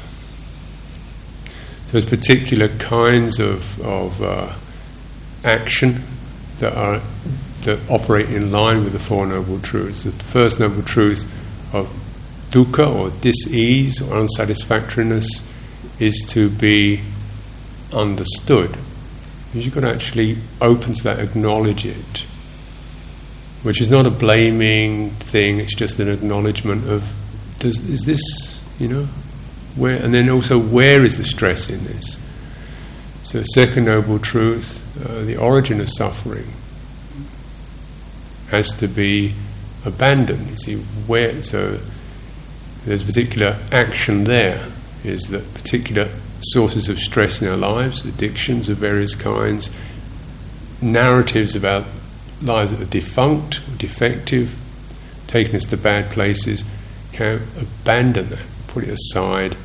There's 1.92 2.04
particular 2.04 2.68
kinds 2.78 3.40
of, 3.40 3.80
of 3.80 4.22
uh, 4.22 4.54
action 5.44 6.02
that 6.58 6.76
are 6.76 7.00
that 7.62 7.78
operate 7.90 8.30
in 8.30 8.50
line 8.50 8.84
with 8.84 8.92
the 8.94 8.98
Four 8.98 9.26
Noble 9.26 9.60
Truths. 9.60 10.04
The 10.04 10.12
first 10.12 10.60
Noble 10.60 10.82
Truth 10.82 11.24
of 11.74 11.88
dukkha 12.50 12.94
or 12.94 13.10
dis-ease 13.20 14.00
or 14.00 14.16
unsatisfactoriness 14.16 15.28
is 15.98 16.24
to 16.30 16.48
be 16.48 17.00
understood. 17.92 18.76
You've 19.52 19.74
got 19.74 19.80
to 19.80 19.88
actually 19.88 20.38
open 20.60 20.94
to 20.94 21.04
that, 21.04 21.18
acknowledge 21.18 21.84
it, 21.84 22.20
which 23.62 23.80
is 23.80 23.90
not 23.90 24.06
a 24.06 24.10
blaming 24.10 25.10
thing. 25.10 25.58
It's 25.58 25.74
just 25.74 25.98
an 26.00 26.08
acknowledgement 26.08 26.88
of 26.88 27.04
does 27.58 27.78
is 27.90 28.04
this 28.04 28.20
you 28.80 28.88
know, 28.88 29.08
where 29.76 30.02
and 30.02 30.12
then 30.12 30.28
also 30.28 30.58
where 30.58 31.04
is 31.04 31.18
the 31.18 31.24
stress 31.24 31.70
in 31.70 31.82
this? 31.84 32.18
So, 33.24 33.42
second 33.54 33.84
noble 33.84 34.18
truth, 34.18 34.80
uh, 35.06 35.22
the 35.22 35.36
origin 35.36 35.80
of 35.80 35.88
suffering 35.88 36.46
has 38.50 38.74
to 38.74 38.88
be 38.88 39.34
abandoned. 39.84 40.50
You 40.50 40.56
see, 40.56 40.76
where 41.06 41.42
so 41.42 41.78
there's 42.84 43.04
particular 43.04 43.56
action 43.72 44.24
there. 44.24 44.66
Is 45.04 45.22
that 45.28 45.54
particular 45.54 46.08
sources 46.42 46.88
of 46.88 46.98
stress 46.98 47.40
in 47.40 47.48
our 47.48 47.56
lives, 47.56 48.04
addictions 48.04 48.68
of 48.68 48.78
various 48.78 49.14
kinds, 49.14 49.70
narratives 50.82 51.54
about 51.54 51.86
lives 52.42 52.72
that 52.72 52.80
are 52.80 52.90
defunct, 52.90 53.60
or 53.60 53.76
defective, 53.76 54.58
taking 55.26 55.56
us 55.56 55.64
to 55.66 55.76
bad 55.76 56.10
places, 56.10 56.64
can 57.12 57.40
abandon 57.58 58.28
that 58.30 58.49
put 58.70 58.84
it 58.84 58.90
aside, 58.90 59.56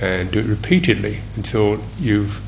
and 0.00 0.30
do 0.30 0.40
it 0.40 0.46
repeatedly 0.46 1.20
until 1.36 1.80
you've 1.98 2.42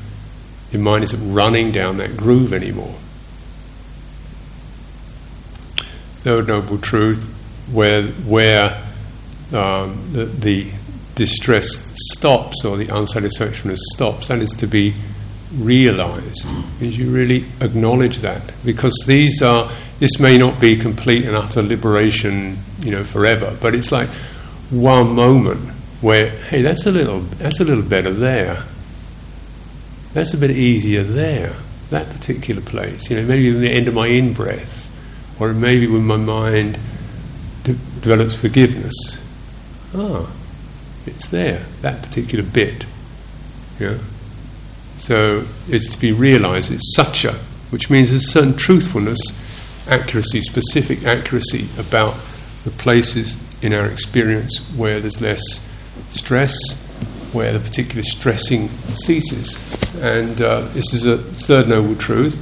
your 0.71 0.81
mind 0.81 1.03
isn't 1.03 1.33
running 1.33 1.71
down 1.71 1.97
that 1.97 2.15
groove 2.15 2.53
anymore. 2.53 2.93
Third 6.19 6.47
noble 6.47 6.77
truth, 6.77 7.23
where 7.71 8.03
where 8.03 8.83
um, 9.51 10.09
the, 10.11 10.25
the 10.25 10.67
distress 11.15 11.91
stops 12.13 12.63
or 12.63 12.77
the 12.77 12.85
unsatisfactoriness 12.87 13.79
stops, 13.95 14.27
that 14.27 14.39
is 14.39 14.51
to 14.51 14.67
be 14.67 14.93
realized. 15.55 16.45
Is 16.81 16.97
you 16.97 17.09
really 17.09 17.45
acknowledge 17.61 18.19
that 18.19 18.41
because 18.63 18.93
these 19.07 19.41
are 19.41 19.71
this 19.99 20.19
may 20.19 20.37
not 20.37 20.61
be 20.61 20.77
complete 20.77 21.25
and 21.25 21.35
utter 21.35 21.63
liberation, 21.63 22.59
you 22.79 22.91
know, 22.91 23.03
forever, 23.03 23.57
but 23.59 23.73
it's 23.73 23.91
like 23.91 24.09
one 24.69 25.15
moment 25.15 25.69
where, 26.01 26.29
hey, 26.29 26.61
that's 26.61 26.85
a 26.85 26.91
little, 26.91 27.19
that's 27.19 27.59
a 27.59 27.63
little 27.63 27.83
better 27.83 28.11
there. 28.11 28.63
That's 30.13 30.33
a 30.33 30.37
bit 30.37 30.51
easier 30.51 31.03
there. 31.03 31.55
That 31.89 32.09
particular 32.09 32.61
place, 32.61 33.09
you 33.09 33.17
know, 33.17 33.25
maybe 33.25 33.49
in 33.49 33.61
the 33.61 33.71
end 33.71 33.87
of 33.87 33.95
my 33.95 34.07
in 34.07 34.33
breath, 34.33 34.87
or 35.39 35.53
maybe 35.53 35.87
when 35.87 36.05
my 36.05 36.17
mind 36.17 36.77
de- 37.63 37.73
develops 38.01 38.35
forgiveness. 38.35 38.93
Ah, 39.95 40.31
it's 41.05 41.27
there. 41.27 41.63
That 41.81 42.03
particular 42.03 42.43
bit. 42.43 42.85
Yeah. 43.79 43.97
So 44.97 45.45
it's 45.67 45.89
to 45.89 45.99
be 45.99 46.11
realized. 46.11 46.71
It's 46.71 46.95
satya, 46.95 47.33
which 47.71 47.89
means 47.89 48.11
there's 48.11 48.29
certain 48.29 48.55
truthfulness, 48.55 49.19
accuracy, 49.87 50.41
specific 50.41 51.05
accuracy 51.05 51.67
about 51.79 52.15
the 52.65 52.71
places 52.71 53.35
in 53.61 53.73
our 53.73 53.85
experience 53.85 54.59
where 54.75 54.99
there's 54.99 55.21
less 55.21 55.41
stress, 56.09 56.55
where 57.33 57.51
the 57.53 57.59
particular 57.59 58.03
stressing 58.03 58.69
ceases. 58.95 59.57
And 60.01 60.41
uh, 60.41 60.61
this 60.73 60.93
is 60.93 61.05
a 61.05 61.17
third 61.17 61.67
noble 61.67 61.95
truth. 61.95 62.39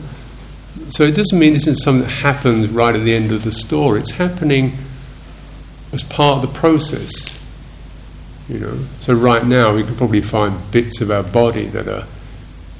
So 0.91 1.03
it 1.03 1.15
doesn't 1.15 1.37
mean 1.37 1.53
this 1.53 1.67
is 1.67 1.83
something 1.83 2.03
that 2.03 2.13
happens 2.13 2.69
right 2.69 2.95
at 2.95 3.03
the 3.03 3.13
end 3.13 3.31
of 3.31 3.43
the 3.43 3.51
story. 3.51 3.99
It's 3.99 4.11
happening 4.11 4.77
as 5.91 6.03
part 6.03 6.35
of 6.35 6.41
the 6.41 6.59
process. 6.59 7.11
You 8.47 8.59
know. 8.59 8.77
So 9.01 9.13
right 9.13 9.45
now 9.45 9.73
we 9.75 9.83
can 9.83 9.95
probably 9.95 10.21
find 10.21 10.71
bits 10.71 11.01
of 11.01 11.11
our 11.11 11.23
body 11.23 11.65
that 11.67 11.87
are 11.87 12.05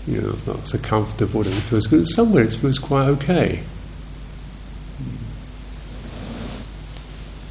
You 0.07 0.21
know, 0.21 0.37
not 0.47 0.65
so 0.65 0.77
comfortable, 0.77 1.45
it 1.45 1.51
feels 1.51 1.85
good. 1.87 2.07
Somewhere 2.07 2.43
it 2.43 2.53
feels 2.53 2.79
quite 2.79 3.09
okay. 3.09 3.63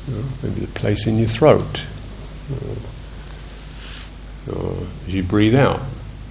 You 0.09 0.15
know, 0.15 0.25
maybe 0.43 0.61
the 0.61 0.73
place 0.79 1.07
in 1.07 1.19
your 1.19 1.29
throat. 1.29 1.85
Or, 4.49 4.55
or 4.55 4.87
as 5.07 5.15
you 5.15 5.23
breathe 5.23 5.55
out, 5.55 5.81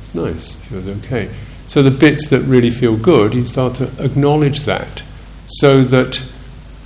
it's 0.03 0.15
nice, 0.15 0.55
feels 0.55 0.88
okay. 0.88 1.29
So 1.67 1.81
the 1.83 1.91
bits 1.91 2.27
that 2.29 2.41
really 2.41 2.71
feel 2.71 2.95
good, 2.95 3.33
you 3.33 3.45
start 3.45 3.75
to 3.75 3.91
acknowledge 4.03 4.61
that, 4.61 5.03
so 5.47 5.83
that 5.83 6.23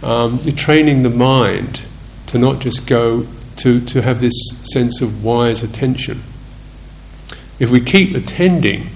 um, 0.01 0.39
you're 0.43 0.55
training 0.55 1.03
the 1.03 1.09
mind 1.09 1.81
to 2.27 2.37
not 2.37 2.59
just 2.59 2.87
go 2.87 3.27
to, 3.57 3.81
to 3.81 4.01
have 4.01 4.21
this 4.21 4.33
sense 4.63 5.01
of 5.01 5.23
wise 5.23 5.63
attention. 5.63 6.21
If 7.59 7.69
we 7.69 7.81
keep 7.81 8.15
attending 8.15 8.89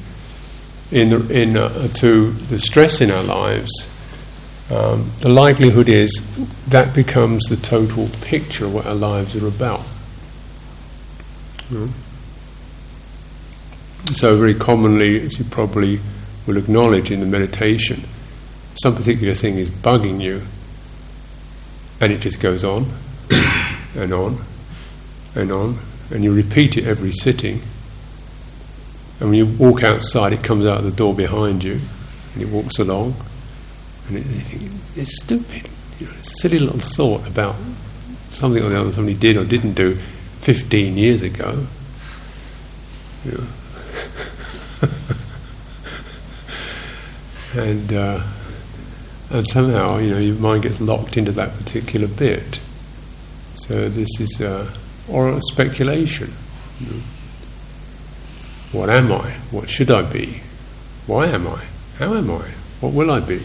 in 0.92 1.10
the, 1.10 1.42
in, 1.42 1.58
uh, 1.58 1.88
to 1.90 2.32
the 2.32 2.58
stress 2.60 3.02
in 3.02 3.12
our 3.12 3.24
lives, 3.24 3.90
um, 4.70 5.12
the 5.20 5.30
likelihood 5.30 5.90
is 5.90 6.12
that 6.68 6.94
becomes 6.96 7.44
the 7.46 7.58
total 7.58 8.08
picture 8.22 8.66
of 8.66 8.74
what 8.74 8.86
our 8.86 8.96
lives 8.96 9.36
are 9.36 9.48
about. 9.48 9.84
Mm. 11.70 11.90
So, 14.16 14.38
very 14.38 14.54
commonly, 14.56 15.22
as 15.22 15.38
you 15.38 15.46
probably 15.46 16.00
will 16.48 16.58
acknowledge 16.58 17.12
in 17.12 17.20
the 17.20 17.26
meditation, 17.26 18.04
some 18.82 18.96
particular 18.96 19.34
thing 19.34 19.58
is 19.58 19.70
bugging 19.70 20.22
you, 20.22 20.42
and 22.00 22.12
it 22.12 22.20
just 22.20 22.40
goes 22.40 22.64
on 22.64 22.86
and 23.96 24.14
on 24.14 24.38
and 25.36 25.52
on, 25.52 25.78
and 26.12 26.24
you 26.24 26.34
repeat 26.34 26.78
it 26.78 26.86
every 26.86 27.12
sitting. 27.12 27.62
And 29.20 29.30
when 29.30 29.38
you 29.38 29.46
walk 29.46 29.84
outside, 29.84 30.34
it 30.34 30.44
comes 30.44 30.66
out 30.66 30.80
of 30.80 30.84
the 30.86 30.92
door 30.92 31.14
behind 31.14 31.64
you, 31.64 31.80
and 32.34 32.42
it 32.42 32.50
walks 32.50 32.80
along, 32.80 33.16
and 34.08 34.18
it, 34.18 34.26
it's 34.96 35.24
stupid. 35.24 35.70
You 36.00 36.08
know, 36.08 36.14
it's 36.20 36.42
silly 36.42 36.60
little 36.60 36.80
thought 36.80 37.28
about 37.28 37.56
something 38.30 38.64
or 38.64 38.70
the 38.70 38.80
other 38.80 38.92
somebody 38.92 39.16
did 39.18 39.38
or 39.38 39.46
didn't 39.46 39.74
do 39.74 39.96
15 40.42 40.98
years 40.98 41.22
ago. 41.22 41.66
You 43.26 43.32
know. 43.32 43.48
and 47.56 47.94
uh, 47.94 48.24
and 49.30 49.48
somehow 49.48 49.98
you 49.98 50.10
know 50.10 50.18
your 50.20 50.36
mind 50.36 50.64
gets 50.64 50.82
locked 50.82 51.18
into 51.18 51.32
that 51.34 51.56
particular 51.58 52.08
bit. 52.08 52.60
So 53.56 53.88
this 53.90 54.10
is 54.20 54.42
uh, 54.42 54.70
or 55.08 55.40
speculation. 55.42 56.34
You 56.80 56.88
know. 56.88 57.02
What 58.74 58.90
am 58.90 59.12
I? 59.12 59.32
What 59.52 59.70
should 59.70 59.92
I 59.92 60.02
be? 60.02 60.42
Why 61.06 61.28
am 61.28 61.48
I? 61.48 61.64
How 62.00 62.16
am 62.16 62.32
I? 62.32 62.48
What 62.82 62.94
will 62.94 63.12
I 63.12 63.20
be? 63.20 63.40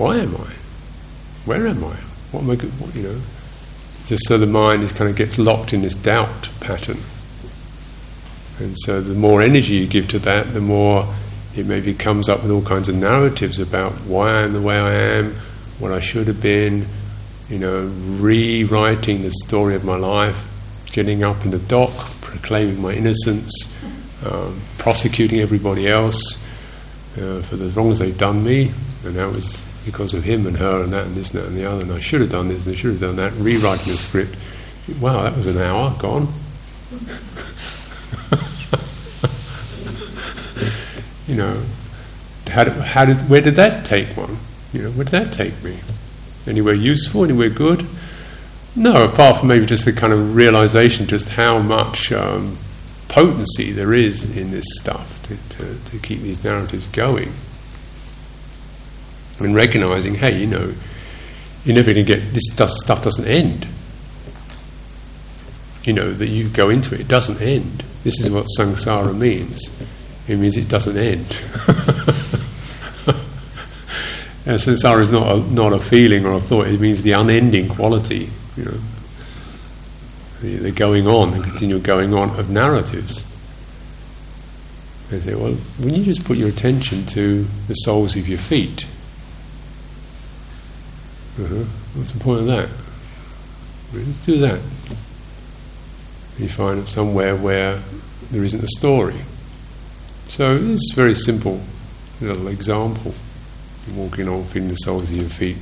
Why 0.00 0.16
am 0.16 0.34
I? 0.34 0.50
Where 1.44 1.66
am 1.66 1.84
I? 1.84 1.94
What 2.32 2.44
am 2.44 2.48
I? 2.48 2.56
Good, 2.56 2.70
what, 2.80 2.94
you 2.94 3.02
know, 3.02 3.20
just 4.06 4.26
so 4.28 4.38
the 4.38 4.46
mind 4.46 4.82
is 4.82 4.92
kind 4.92 5.10
of 5.10 5.14
gets 5.14 5.36
locked 5.36 5.74
in 5.74 5.82
this 5.82 5.94
doubt 5.94 6.48
pattern. 6.58 6.96
And 8.60 8.78
so 8.78 9.02
the 9.02 9.14
more 9.14 9.42
energy 9.42 9.74
you 9.74 9.86
give 9.86 10.08
to 10.08 10.18
that, 10.20 10.54
the 10.54 10.60
more 10.62 11.06
it 11.54 11.66
maybe 11.66 11.92
comes 11.92 12.30
up 12.30 12.40
with 12.40 12.50
all 12.50 12.62
kinds 12.62 12.88
of 12.88 12.94
narratives 12.94 13.58
about 13.58 13.92
why 14.06 14.30
I 14.30 14.44
am 14.44 14.54
the 14.54 14.62
way 14.62 14.74
I 14.74 15.18
am, 15.18 15.34
what 15.80 15.92
I 15.92 16.00
should 16.00 16.28
have 16.28 16.40
been, 16.40 16.86
you 17.50 17.58
know, 17.58 17.80
rewriting 18.18 19.20
the 19.20 19.30
story 19.30 19.74
of 19.74 19.84
my 19.84 19.98
life, 19.98 20.38
getting 20.92 21.24
up 21.24 21.44
in 21.44 21.50
the 21.50 21.58
dock, 21.58 21.92
proclaiming 22.22 22.80
my 22.80 22.94
innocence, 22.94 23.52
um, 24.24 24.62
prosecuting 24.78 25.40
everybody 25.40 25.88
else 25.88 26.38
uh, 27.18 27.42
for 27.42 27.56
as 27.56 27.76
long 27.76 27.92
as 27.92 27.98
they've 27.98 28.16
done 28.16 28.42
me, 28.42 28.72
and 29.04 29.14
that 29.14 29.30
was 29.30 29.62
because 29.90 30.14
of 30.14 30.22
him 30.22 30.46
and 30.46 30.56
her 30.56 30.82
and 30.82 30.92
that 30.92 31.06
and 31.06 31.16
this 31.16 31.32
and 31.32 31.42
that 31.42 31.48
and 31.48 31.56
the 31.56 31.64
other, 31.64 31.82
and 31.82 31.92
I 31.92 32.00
should 32.00 32.20
have 32.20 32.30
done 32.30 32.48
this 32.48 32.66
and 32.66 32.74
I 32.74 32.78
should 32.78 32.92
have 32.92 33.00
done 33.00 33.16
that, 33.16 33.32
rewriting 33.32 33.92
the 33.92 33.98
script. 33.98 34.36
Wow, 35.00 35.24
that 35.24 35.36
was 35.36 35.46
an 35.46 35.58
hour 35.58 35.94
gone. 35.98 36.28
you 41.26 41.36
know, 41.36 41.62
how 42.48 42.64
did, 42.64 42.72
how 42.74 43.04
did, 43.04 43.16
where 43.28 43.40
did 43.40 43.56
that 43.56 43.84
take 43.84 44.16
one? 44.16 44.36
You 44.72 44.82
know, 44.82 44.90
where 44.90 45.04
did 45.04 45.12
that 45.12 45.32
take 45.32 45.62
me? 45.62 45.78
Anywhere 46.46 46.74
useful? 46.74 47.24
Anywhere 47.24 47.50
good? 47.50 47.86
No, 48.76 49.04
apart 49.04 49.38
from 49.38 49.48
maybe 49.48 49.66
just 49.66 49.84
the 49.84 49.92
kind 49.92 50.12
of 50.12 50.36
realization 50.36 51.06
just 51.06 51.28
how 51.28 51.58
much 51.58 52.12
um, 52.12 52.56
potency 53.08 53.72
there 53.72 53.92
is 53.92 54.36
in 54.36 54.52
this 54.52 54.64
stuff 54.78 55.20
to, 55.24 55.36
to, 55.56 55.76
to 55.90 55.98
keep 55.98 56.20
these 56.20 56.44
narratives 56.44 56.86
going. 56.88 57.32
And 59.40 59.54
recognizing, 59.54 60.14
hey, 60.14 60.38
you 60.38 60.46
know, 60.46 60.74
you're 61.64 61.74
never 61.74 61.92
going 61.92 62.04
to 62.06 62.14
get 62.14 62.32
this 62.32 62.44
stuff 62.50 63.02
doesn't 63.02 63.26
end. 63.26 63.66
You 65.84 65.94
know 65.94 66.12
that 66.12 66.28
you 66.28 66.48
go 66.48 66.68
into 66.68 66.94
it; 66.94 67.00
it 67.02 67.08
doesn't 67.08 67.42
end. 67.42 67.84
This 68.04 68.20
is 68.20 68.30
what 68.30 68.46
samsara 68.58 69.16
means. 69.16 69.70
It 70.28 70.36
means 70.36 70.56
it 70.56 70.68
doesn't 70.68 70.96
end. 70.96 71.26
and 74.46 74.58
samsara 74.58 75.02
is 75.02 75.10
not 75.10 75.34
a, 75.34 75.40
not 75.52 75.72
a 75.72 75.78
feeling 75.78 76.26
or 76.26 76.34
a 76.34 76.40
thought. 76.40 76.68
It 76.68 76.80
means 76.80 77.02
the 77.02 77.12
unending 77.12 77.68
quality. 77.68 78.30
You 78.56 78.64
know, 78.64 78.80
the, 80.42 80.56
the 80.56 80.70
going 80.70 81.06
on, 81.06 81.30
the 81.32 81.42
continual 81.42 81.80
going 81.80 82.14
on 82.14 82.38
of 82.38 82.50
narratives. 82.50 83.24
They 85.10 85.20
say, 85.20 85.34
well, 85.34 85.54
when 85.78 85.94
you 85.94 86.04
just 86.04 86.24
put 86.24 86.36
your 86.36 86.48
attention 86.48 87.04
to 87.06 87.44
the 87.66 87.74
soles 87.74 88.16
of 88.16 88.28
your 88.28 88.38
feet, 88.38 88.86
uh-huh. 91.40 91.64
What's 91.94 92.12
the 92.12 92.20
point 92.20 92.40
of 92.40 92.46
that? 92.46 92.68
We 93.94 94.04
Just 94.04 94.26
do 94.26 94.38
that. 94.38 94.60
You 96.38 96.48
find 96.48 96.88
somewhere 96.88 97.34
where 97.36 97.80
there 98.30 98.44
isn't 98.44 98.62
a 98.62 98.68
story. 98.78 99.16
So 100.28 100.54
it's 100.54 100.92
a 100.92 100.96
very 100.96 101.14
simple 101.14 101.60
little 102.20 102.48
example. 102.48 103.14
Walking 103.94 104.28
on, 104.28 104.44
feeling 104.44 104.68
the 104.68 104.76
soles 104.76 105.10
of 105.10 105.16
your 105.16 105.28
feet, 105.28 105.56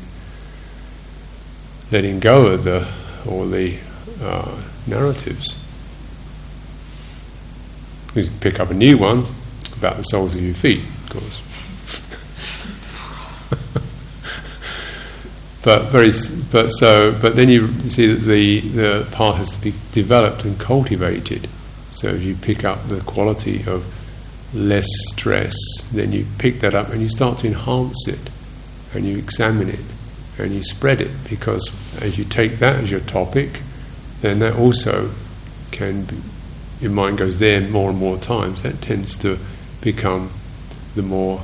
letting 1.90 2.20
go 2.20 2.48
of 2.48 2.64
the 2.64 2.86
all 3.26 3.46
the 3.46 3.78
uh, 4.20 4.62
narratives. 4.86 5.56
You 8.14 8.28
pick 8.40 8.60
up 8.60 8.70
a 8.70 8.74
new 8.74 8.98
one 8.98 9.24
about 9.76 9.96
the 9.96 10.02
soles 10.02 10.34
of 10.34 10.42
your 10.42 10.54
feet, 10.54 10.82
of 11.04 11.10
course. 11.10 11.47
But 15.62 15.86
very, 15.86 16.12
but 16.52 16.70
so, 16.70 17.12
but 17.20 17.34
then 17.34 17.48
you 17.48 17.72
see 17.90 18.06
that 18.06 18.20
the 18.20 18.60
the 18.60 19.08
path 19.12 19.36
has 19.36 19.50
to 19.50 19.60
be 19.60 19.74
developed 19.92 20.44
and 20.44 20.58
cultivated. 20.58 21.48
So 21.92 22.08
if 22.08 22.22
you 22.22 22.36
pick 22.36 22.64
up 22.64 22.88
the 22.88 23.00
quality 23.00 23.64
of 23.66 23.84
less 24.54 24.86
stress, 25.08 25.56
then 25.92 26.12
you 26.12 26.24
pick 26.38 26.60
that 26.60 26.74
up 26.74 26.90
and 26.90 27.00
you 27.02 27.08
start 27.08 27.38
to 27.38 27.48
enhance 27.48 28.06
it, 28.06 28.30
and 28.94 29.04
you 29.04 29.18
examine 29.18 29.68
it, 29.68 29.84
and 30.38 30.54
you 30.54 30.62
spread 30.62 31.00
it. 31.00 31.10
Because 31.28 31.68
as 32.00 32.16
you 32.16 32.24
take 32.24 32.60
that 32.60 32.76
as 32.76 32.90
your 32.90 33.00
topic, 33.00 33.60
then 34.20 34.38
that 34.38 34.54
also 34.54 35.10
can 35.72 36.04
be, 36.04 36.16
your 36.80 36.92
mind 36.92 37.18
goes 37.18 37.40
there 37.40 37.60
more 37.62 37.90
and 37.90 37.98
more 37.98 38.16
times. 38.16 38.62
That 38.62 38.80
tends 38.80 39.16
to 39.16 39.38
become 39.80 40.30
the 40.94 41.02
more 41.02 41.42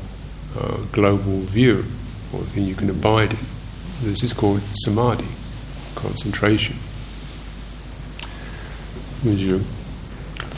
uh, 0.57 0.77
global 0.93 1.41
view, 1.41 1.85
or 2.33 2.41
the 2.41 2.51
thing 2.51 2.65
you 2.65 2.77
can 2.77 2.89
abide 2.89 3.33
in. 3.33 3.39
This 4.03 4.23
is 4.23 4.33
called 4.33 4.61
samadhi, 4.83 5.29
concentration. 5.95 6.77
When 9.23 9.39
you 9.39 9.61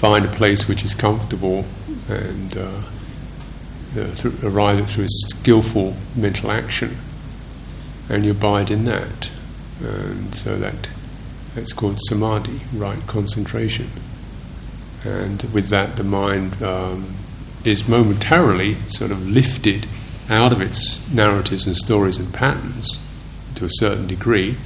find 0.00 0.24
a 0.24 0.28
place 0.28 0.66
which 0.66 0.84
is 0.84 0.94
comfortable 0.94 1.64
and 2.08 2.56
uh, 2.56 2.82
uh, 3.96 4.30
arrive 4.42 4.78
it 4.78 4.86
through 4.86 5.04
a 5.04 5.08
skillful 5.28 5.94
mental 6.16 6.50
action, 6.50 6.96
and 8.08 8.24
you 8.24 8.32
abide 8.32 8.70
in 8.70 8.84
that, 8.84 9.30
and 9.80 10.34
so 10.34 10.56
that 10.56 10.88
that's 11.54 11.72
called 11.72 11.98
samadhi, 12.08 12.60
right 12.74 13.06
concentration. 13.06 13.88
And 15.04 15.42
with 15.52 15.68
that, 15.68 15.96
the 15.96 16.04
mind 16.04 16.60
um, 16.62 17.14
is 17.64 17.86
momentarily 17.86 18.74
sort 18.88 19.10
of 19.10 19.28
lifted 19.28 19.86
out 20.30 20.52
of 20.52 20.60
its 20.60 21.08
narratives 21.12 21.66
and 21.66 21.76
stories 21.76 22.18
and 22.18 22.32
patterns 22.32 22.98
to 23.56 23.64
a 23.64 23.70
certain 23.70 24.06
degree, 24.06 24.56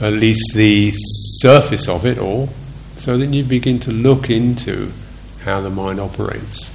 at 0.00 0.12
least 0.12 0.52
the 0.54 0.92
surface 0.94 1.88
of 1.88 2.06
it 2.06 2.18
all, 2.18 2.48
so 2.98 3.16
then 3.16 3.32
you 3.32 3.44
begin 3.44 3.80
to 3.80 3.90
look 3.90 4.30
into 4.30 4.92
how 5.44 5.60
the 5.60 5.70
mind 5.70 5.98
operates. 6.00 6.70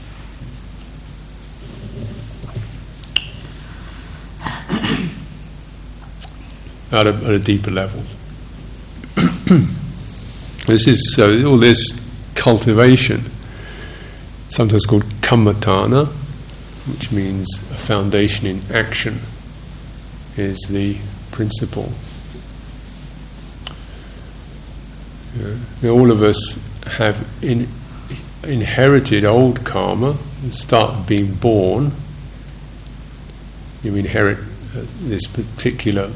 at, 6.92 7.08
a, 7.08 7.14
at 7.14 7.34
a 7.34 7.40
deeper 7.40 7.72
level. 7.72 8.04
this 10.66 10.88
is 10.88 11.14
so 11.16 11.46
all 11.46 11.58
this 11.58 12.00
cultivation 12.36 13.30
sometimes 14.50 14.86
called 14.86 15.04
kammatthana, 15.22 16.08
which 16.88 17.12
means 17.12 17.48
a 17.72 17.76
foundation 17.76 18.46
in 18.46 18.62
action, 18.72 19.20
is 20.38 20.60
the 20.70 20.98
principle. 21.32 21.92
Yeah. 25.82 25.90
all 25.90 26.12
of 26.12 26.22
us 26.22 26.60
have 26.86 27.28
in, 27.42 27.68
inherited 28.44 29.26
old 29.26 29.66
karma, 29.66 30.16
start 30.52 31.08
being 31.08 31.34
born. 31.34 31.92
You 33.82 33.96
inherit 33.96 34.38
uh, 34.38 34.86
this 35.02 35.26
particular 35.26 36.12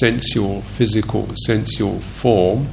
sensual, 0.00 0.62
physical, 0.62 1.28
sensual 1.46 2.00
form, 2.00 2.66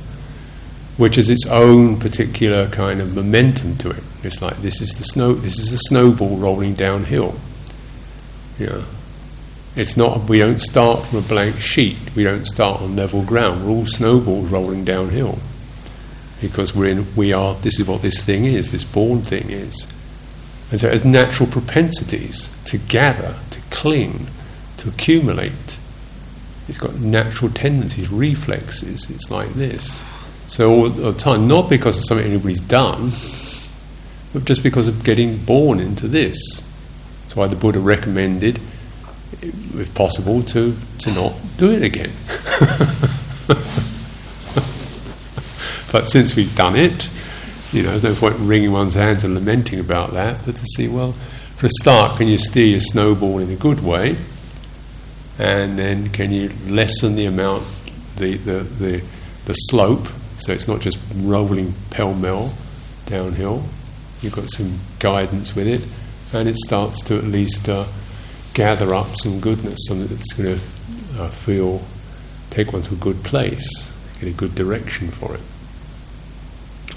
which 0.98 1.16
has 1.16 1.30
its 1.30 1.46
own 1.48 2.00
particular 2.00 2.68
kind 2.68 3.02
of 3.02 3.16
momentum 3.16 3.78
to 3.78 3.90
it. 3.90 4.04
It's 4.24 4.42
like 4.42 4.58
this 4.58 4.82
is 4.82 4.96
the 4.96 5.04
snow, 5.04 5.34
this 5.34 5.60
is 5.60 5.72
the 5.72 5.78
snowball 5.78 6.38
rolling 6.38 6.74
downhill. 6.76 7.36
Yeah. 8.58 8.84
It's 9.76 9.96
not. 9.96 10.28
We 10.28 10.40
don't 10.40 10.62
start 10.62 11.06
from 11.06 11.20
a 11.20 11.22
blank 11.22 11.60
sheet. 11.62 11.98
We 12.16 12.24
don't 12.24 12.46
start 12.46 12.82
on 12.82 12.96
level 12.96 13.24
ground. 13.24 13.66
We're 13.66 13.72
all 13.72 13.86
snowballs 13.86 14.50
rolling 14.50 14.84
downhill 14.84 15.38
because 16.42 16.76
we're 16.76 16.90
in. 16.90 17.16
We 17.16 17.34
are. 17.34 17.56
This 17.56 17.80
is 17.80 17.88
what 17.88 18.02
this 18.02 18.22
thing 18.22 18.46
is. 18.46 18.72
This 18.72 18.84
born 18.84 19.22
thing 19.22 19.50
is. 19.52 19.86
And 20.72 20.80
so 20.80 20.88
it 20.88 20.92
has 20.92 21.06
natural 21.06 21.50
propensities 21.50 22.50
to 22.66 22.78
gather, 22.78 23.36
to 23.52 23.60
cling, 23.72 24.28
to 24.78 24.90
accumulate. 24.90 25.78
It's 26.68 26.78
got 26.78 26.96
natural 27.00 27.52
tendencies, 27.52 28.12
reflexes. 28.12 29.10
It's 29.10 29.32
like 29.32 29.50
this. 29.54 30.04
So 30.48 30.70
all 30.70 30.90
the 30.90 31.14
time, 31.14 31.48
not 31.48 31.70
because 31.70 31.98
of 31.98 32.06
something 32.06 32.26
anybody's 32.26 32.60
done, 32.60 33.12
but 34.34 34.46
just 34.46 34.62
because 34.62 34.88
of 34.88 35.04
getting 35.04 35.38
born 35.38 35.80
into 35.80 36.08
this. 36.08 36.38
That's 37.24 37.36
why 37.36 37.48
the 37.48 37.56
Buddha 37.56 37.80
recommended, 37.80 38.60
if 39.42 39.94
possible, 39.96 40.44
to, 40.44 40.76
to 41.00 41.12
not 41.12 41.34
do 41.58 41.72
it 41.72 41.84
again. 41.84 42.12
but 45.92 46.08
since 46.08 46.36
we've 46.36 46.56
done 46.56 46.76
it, 46.76 47.10
you 47.72 47.84
know, 47.84 47.98
there's 47.98 48.04
no 48.04 48.16
point 48.16 48.36
in 48.36 48.48
wringing 48.48 48.72
one's 48.72 48.96
hands 48.96 49.24
and 49.24 49.36
lamenting 49.36 49.80
about 49.80 50.14
that, 50.14 50.46
but 50.46 50.56
to 50.56 50.66
see, 50.76 50.88
well, 50.88 51.14
for 51.58 51.68
a 51.68 51.70
start, 51.82 52.18
can 52.18 52.28
you 52.28 52.38
steer 52.38 52.66
your 52.66 52.80
snowball 52.80 53.40
in 53.40 53.52
a 53.52 53.56
good 53.56 53.84
way? 53.84 54.18
And 55.38 55.78
then 55.78 56.10
can 56.10 56.32
you 56.32 56.52
lessen 56.68 57.16
the 57.16 57.26
amount, 57.26 57.64
the, 58.18 58.38
the, 58.38 58.60
the, 58.60 59.04
the 59.46 59.54
slope, 59.54 60.08
so 60.38 60.54
it's 60.54 60.68
not 60.68 60.82
just 60.82 60.98
rolling 61.16 61.74
pell 61.92 62.14
mell 62.14 62.54
downhill? 63.06 63.64
You've 64.22 64.36
got 64.36 64.50
some 64.52 64.80
guidance 65.00 65.56
with 65.56 65.68
it, 65.68 65.86
and 66.34 66.50
it 66.50 66.58
starts 66.58 67.02
to 67.04 67.18
at 67.18 67.24
least 67.24 67.70
uh, 67.70 67.86
gather 68.60 68.94
up 68.94 69.16
some 69.16 69.40
goodness, 69.40 69.80
something 69.88 70.08
that's 70.08 70.34
going 70.34 70.60
to 70.60 71.22
uh, 71.22 71.30
feel, 71.30 71.82
take 72.50 72.74
one 72.74 72.82
to 72.82 72.94
a 72.94 72.98
good 72.98 73.24
place, 73.24 73.90
get 74.20 74.28
a 74.28 74.34
good 74.34 74.54
direction 74.54 75.10
for 75.10 75.34
it 75.34 75.42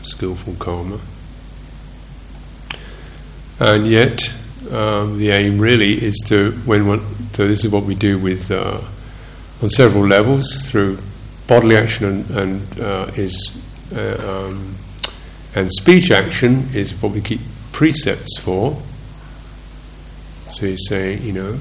skillful 0.05 0.55
karma. 0.59 0.99
And 3.61 3.87
yet, 3.87 4.33
um, 4.71 5.19
the 5.19 5.31
aim 5.31 5.59
really 5.59 6.05
is 6.05 6.17
to 6.27 6.53
when 6.65 6.87
one, 6.87 7.01
so 7.35 7.47
this 7.47 7.65
is 7.65 7.71
what 7.71 7.85
we 7.85 7.95
do 7.95 8.19
with 8.19 8.51
uh, 8.51 8.81
on 9.63 9.71
several 9.71 10.07
levels 10.07 10.69
through 10.69 10.99
bodily 11.47 11.77
action 11.77 12.07
and, 12.07 12.31
and 12.31 12.81
uh, 12.81 13.11
is 13.15 13.57
uh, 13.95 14.47
um, 14.49 14.75
and 15.55 15.71
speech 15.73 16.11
action 16.11 16.69
is 16.75 16.93
what 17.03 17.13
we 17.13 17.21
keep 17.21 17.41
precepts 17.73 18.39
for. 18.39 18.81
So 20.63 20.69
you 20.69 20.77
say, 20.77 21.17
you 21.17 21.33
know, 21.33 21.59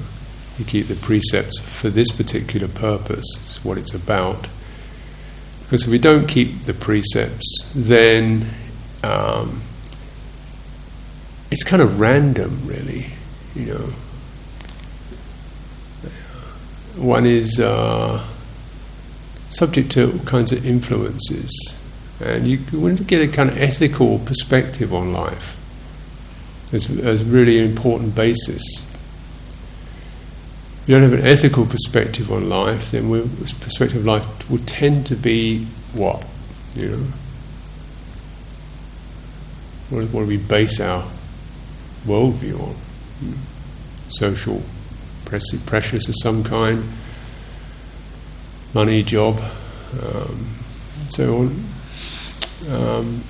you 0.58 0.64
keep 0.64 0.86
the 0.86 0.94
precepts 0.94 1.58
for 1.58 1.90
this 1.90 2.12
particular 2.12 2.68
purpose. 2.68 3.24
It's 3.34 3.64
what 3.64 3.76
it's 3.76 3.94
about. 3.94 4.46
Because 5.64 5.82
if 5.82 5.88
we 5.88 5.98
don't 5.98 6.28
keep 6.28 6.60
the 6.60 6.72
precepts, 6.72 7.68
then 7.74 8.46
um, 9.02 9.60
it's 11.50 11.64
kind 11.64 11.82
of 11.82 11.98
random, 11.98 12.60
really. 12.64 13.06
You 13.56 13.66
know, 13.74 13.92
one 16.94 17.26
is 17.26 17.58
uh, 17.58 18.24
subject 19.50 19.90
to 19.92 20.12
all 20.12 20.18
kinds 20.20 20.52
of 20.52 20.64
influences, 20.64 21.74
and 22.20 22.46
you 22.46 22.60
want 22.72 22.98
to 22.98 23.04
get 23.04 23.20
a 23.20 23.26
kind 23.26 23.48
of 23.48 23.58
ethical 23.58 24.20
perspective 24.20 24.94
on 24.94 25.12
life 25.12 25.58
as, 26.72 26.88
as 27.00 27.24
really 27.24 27.58
an 27.58 27.64
important 27.64 28.14
basis 28.14 28.62
if 30.82 30.88
you 30.88 30.96
don't 30.96 31.08
have 31.08 31.12
an 31.12 31.24
ethical 31.24 31.64
perspective 31.64 32.32
on 32.32 32.48
life, 32.48 32.90
then 32.90 33.08
perspective 33.60 33.98
of 33.98 34.04
life 34.04 34.50
will 34.50 34.58
tend 34.66 35.06
to 35.06 35.14
be 35.14 35.64
what? 35.92 36.26
You 36.74 36.88
know? 36.88 37.06
What, 39.90 40.06
what 40.06 40.20
do 40.22 40.26
we 40.26 40.38
base 40.38 40.80
our 40.80 41.04
worldview 42.04 42.60
on? 42.60 42.74
Social 44.08 44.60
pressures 45.24 46.08
of 46.08 46.16
some 46.20 46.42
kind, 46.42 46.84
money, 48.74 49.04
job, 49.04 49.38
um, 50.02 50.48
so 51.10 51.38
on. 51.38 51.64
Um, 52.70 53.22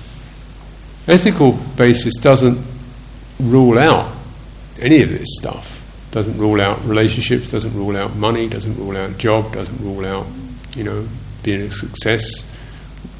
ethical 1.07 1.51
basis 1.77 2.15
doesn't 2.15 2.65
rule 3.39 3.77
out 3.77 4.11
any 4.81 5.03
of 5.03 5.09
this 5.09 5.27
stuff 5.37 5.72
doesn't 6.13 6.37
rule 6.37 6.61
out 6.61 6.79
relationships, 6.85 7.49
doesn't 7.49 7.73
rule 7.73 7.97
out 7.97 8.15
money, 8.15 8.47
doesn't 8.47 8.77
rule 8.77 8.95
out 8.95 9.17
job, 9.17 9.51
doesn't 9.51 9.83
rule 9.83 10.05
out, 10.05 10.27
you 10.75 10.83
know, 10.83 11.07
being 11.41 11.61
a 11.61 11.71
success 11.71 12.47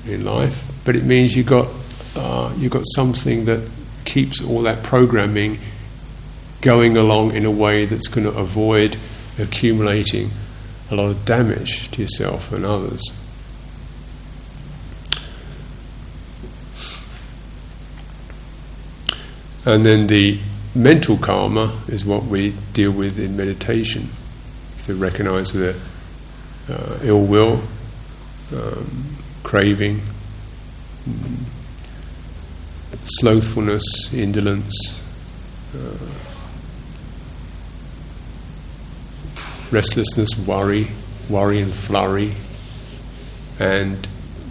in 0.08 0.23
life. 0.23 0.63
But 0.86 0.95
it 0.95 1.03
means 1.03 1.36
you've 1.36 1.47
got 1.47 1.69
uh, 2.15 2.53
you've 2.56 2.71
got 2.71 2.84
something 2.93 3.45
that 3.45 3.67
keeps 4.06 4.43
all 4.43 4.62
that 4.62 4.84
programming 4.84 5.58
going 6.62 6.95
along 6.95 7.34
in 7.36 7.45
a 7.45 7.51
way 7.51 7.86
that's 7.86 8.08
going 8.08 8.32
to 8.32 8.38
avoid 8.38 8.95
accumulating 9.39 10.29
a 10.91 10.95
lot 10.95 11.10
of 11.10 11.25
damage 11.25 11.89
to 11.89 12.03
yourself 12.03 12.51
and 12.51 12.63
others. 12.63 13.01
And 19.65 19.84
then 19.84 20.06
the 20.06 20.39
mental 20.75 21.17
karma 21.17 21.79
is 21.88 22.03
what 22.03 22.23
we 22.23 22.51
deal 22.73 22.91
with 22.91 23.19
in 23.19 23.38
meditation. 23.38 24.09
To 24.86 24.95
recognize 24.95 25.51
the 25.51 25.79
uh, 26.69 26.99
ill 27.03 27.25
will, 27.25 27.62
um, 28.53 29.15
craving, 29.43 30.01
slothfulness, 33.03 34.13
indolence, 34.13 35.01
uh, 35.75 35.97
restlessness, 39.71 40.29
worry, 40.45 40.88
worry 41.29 41.62
and 41.62 41.71
flurry, 41.71 42.33
and 43.59 44.07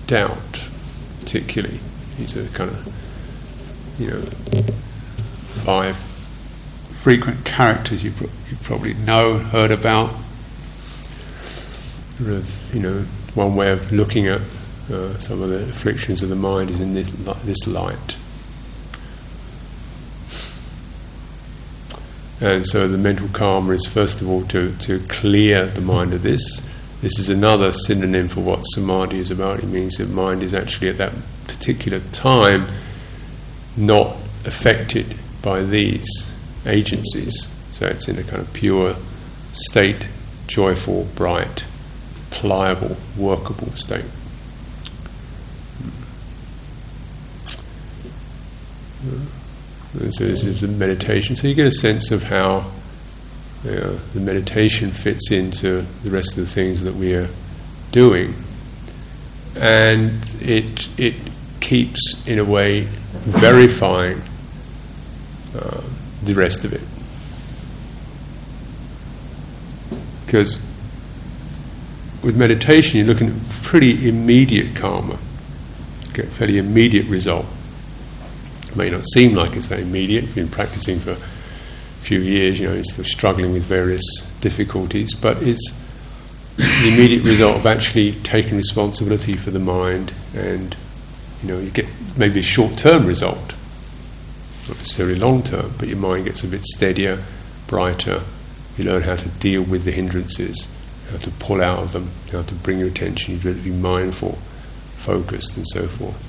doubt, 0.07 0.67
particularly. 1.21 1.81
These 2.17 2.37
are 2.37 2.47
kind 2.49 2.71
of, 2.71 3.99
you 3.99 4.11
know, 4.11 4.21
five 5.65 6.12
frequent 7.03 7.45
characters 7.45 8.05
you, 8.05 8.13
you 8.49 8.57
probably 8.63 8.95
know, 8.95 9.39
heard 9.39 9.73
about. 9.73 10.15
You 12.21 12.81
know, 12.81 13.05
one 13.35 13.57
way 13.57 13.73
of 13.73 13.91
looking 13.91 14.29
at 14.29 14.41
uh, 14.89 15.19
some 15.19 15.43
of 15.43 15.51
the 15.51 15.65
afflictions 15.65 16.23
of 16.23 16.29
the 16.29 16.37
mind 16.37 16.71
is 16.71 16.81
in 16.81 16.95
this, 16.95 17.11
this 17.45 17.67
light. 17.67 18.17
And 22.41 22.65
so 22.65 22.87
the 22.87 22.99
mental 22.99 23.29
karma 23.33 23.73
is 23.73 23.85
first 23.85 24.21
of 24.21 24.29
all 24.29 24.45
to, 24.47 24.73
to 24.77 25.01
clear 25.09 25.67
the 25.67 25.81
mind 25.81 26.15
of 26.15 26.23
this. 26.23 26.63
This 27.01 27.19
is 27.19 27.31
another 27.31 27.73
synonym 27.73 28.29
for 28.29 28.43
what 28.43 28.63
samadhi 28.63 29.19
is 29.19 29.33
about. 29.33 29.59
It 29.59 29.67
means 29.67 29.97
that 29.97 30.09
mind 30.09 30.45
is 30.45 30.55
actually 30.55 30.91
at 30.91 30.99
that 30.99 31.13
particular 31.49 31.99
time 32.13 32.67
not 33.77 34.17
affected 34.45 35.17
by 35.43 35.63
these 35.63 36.32
agencies. 36.67 37.47
So 37.73 37.87
it's 37.87 38.09
in 38.09 38.19
a 38.19 38.23
kind 38.23 38.43
of 38.43 38.53
pure 38.53 38.97
state, 39.53 40.07
joyful, 40.47 41.07
bright, 41.15 41.65
pliable, 42.31 42.97
workable 43.17 43.71
state. 43.73 44.05
And 50.01 50.15
so 50.15 50.25
this 50.25 50.45
is 50.45 50.63
a 50.63 50.69
meditation. 50.69 51.37
So 51.37 51.49
you 51.49 51.55
get 51.55 51.67
a 51.67 51.73
sense 51.73 52.11
of 52.11 52.23
how 52.23 52.71
you 53.65 53.73
know, 53.73 53.95
the 54.15 54.21
meditation 54.21 54.91
fits 54.91 55.31
into 55.31 55.83
the 56.03 56.11
rest 56.11 56.31
of 56.31 56.37
the 56.37 56.47
things 56.47 56.83
that 56.83 56.95
we 56.95 57.15
are 57.15 57.29
doing, 57.91 58.35
and 59.57 60.13
it 60.41 60.89
it 60.99 61.15
keeps 61.61 62.27
in 62.27 62.39
a 62.39 62.45
way 62.45 62.81
verifying 62.81 64.21
uh, 65.57 65.83
the 66.25 66.35
rest 66.35 66.65
of 66.65 66.73
it. 66.73 66.83
Because 70.25 70.61
with 72.23 72.37
meditation, 72.37 72.99
you're 72.99 73.09
looking 73.09 73.29
at 73.29 73.35
pretty 73.63 74.09
immediate 74.09 74.75
karma, 74.77 75.19
get 76.15 76.27
fairly 76.29 76.59
immediate 76.59 77.07
result. 77.07 77.47
It 78.69 78.77
may 78.77 78.89
not 78.89 79.05
seem 79.13 79.35
like 79.35 79.55
it's 79.57 79.69
that 79.69 79.81
immediate. 79.81 80.25
You've 80.25 80.35
been 80.35 80.49
practicing 80.49 81.01
for 81.01 81.13
a 81.13 81.17
few 81.17 82.21
years, 82.21 82.59
you 82.59 82.69
know, 82.69 82.75
you're 82.75 82.85
still 82.85 83.05
struggling 83.05 83.53
with 83.53 83.65
various 83.65 84.03
difficulties, 84.41 85.15
but 85.15 85.43
it's 85.43 85.73
the 86.57 86.93
immediate 86.93 87.25
result 87.25 87.57
of 87.57 87.67
actually 87.67 88.13
taking 88.13 88.57
responsibility 88.57 89.37
for 89.37 89.51
the 89.51 89.59
mind, 89.59 90.13
and 90.35 90.77
you 91.43 91.49
know, 91.49 91.59
you 91.59 91.71
get 91.71 91.87
maybe 92.17 92.41
a 92.41 92.43
short-term 92.43 93.07
result, 93.07 93.55
not 94.69 94.79
necessarily 94.79 95.17
long-term, 95.17 95.75
but 95.79 95.89
your 95.89 95.99
mind 95.99 96.25
gets 96.25 96.45
a 96.45 96.49
bit 96.49 96.65
steadier, 96.65 97.23
brighter. 97.67 98.23
You 98.77 98.85
learn 98.85 99.03
how 99.03 99.17
to 99.17 99.29
deal 99.29 99.63
with 99.63 99.85
the 99.85 99.93
hindrances 99.93 100.67
how 101.13 101.19
to 101.19 101.31
pull 101.33 101.63
out 101.63 101.79
of 101.79 101.93
them, 101.93 102.11
how 102.31 102.43
to 102.43 102.55
bring 102.55 102.79
your 102.79 102.89
attention, 102.89 103.35
you've 103.35 103.45
got 103.45 103.55
to 103.55 103.63
be 103.63 103.71
mindful, 103.71 104.33
focused, 104.97 105.57
and 105.57 105.67
so 105.69 105.87
forth. 105.87 106.29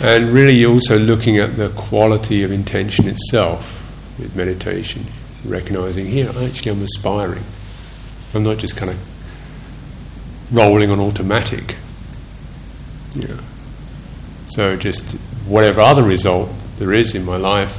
And 0.00 0.28
really, 0.28 0.54
you're 0.54 0.70
also 0.70 0.98
looking 0.98 1.38
at 1.38 1.56
the 1.56 1.68
quality 1.70 2.42
of 2.42 2.52
intention 2.52 3.08
itself 3.08 3.72
with 4.18 4.36
meditation, 4.36 5.04
recognizing 5.44 6.06
here, 6.06 6.30
actually, 6.38 6.72
I'm 6.72 6.82
aspiring. 6.82 7.44
I'm 8.34 8.44
not 8.44 8.58
just 8.58 8.76
kind 8.76 8.90
of 8.90 10.54
rolling 10.54 10.90
on 10.90 11.00
automatic. 11.00 11.76
You 13.14 13.28
know. 13.28 13.38
So, 14.48 14.76
just 14.76 15.02
whatever 15.46 15.80
other 15.80 16.04
result 16.04 16.50
there 16.78 16.94
is 16.94 17.14
in 17.14 17.24
my 17.24 17.36
life, 17.36 17.76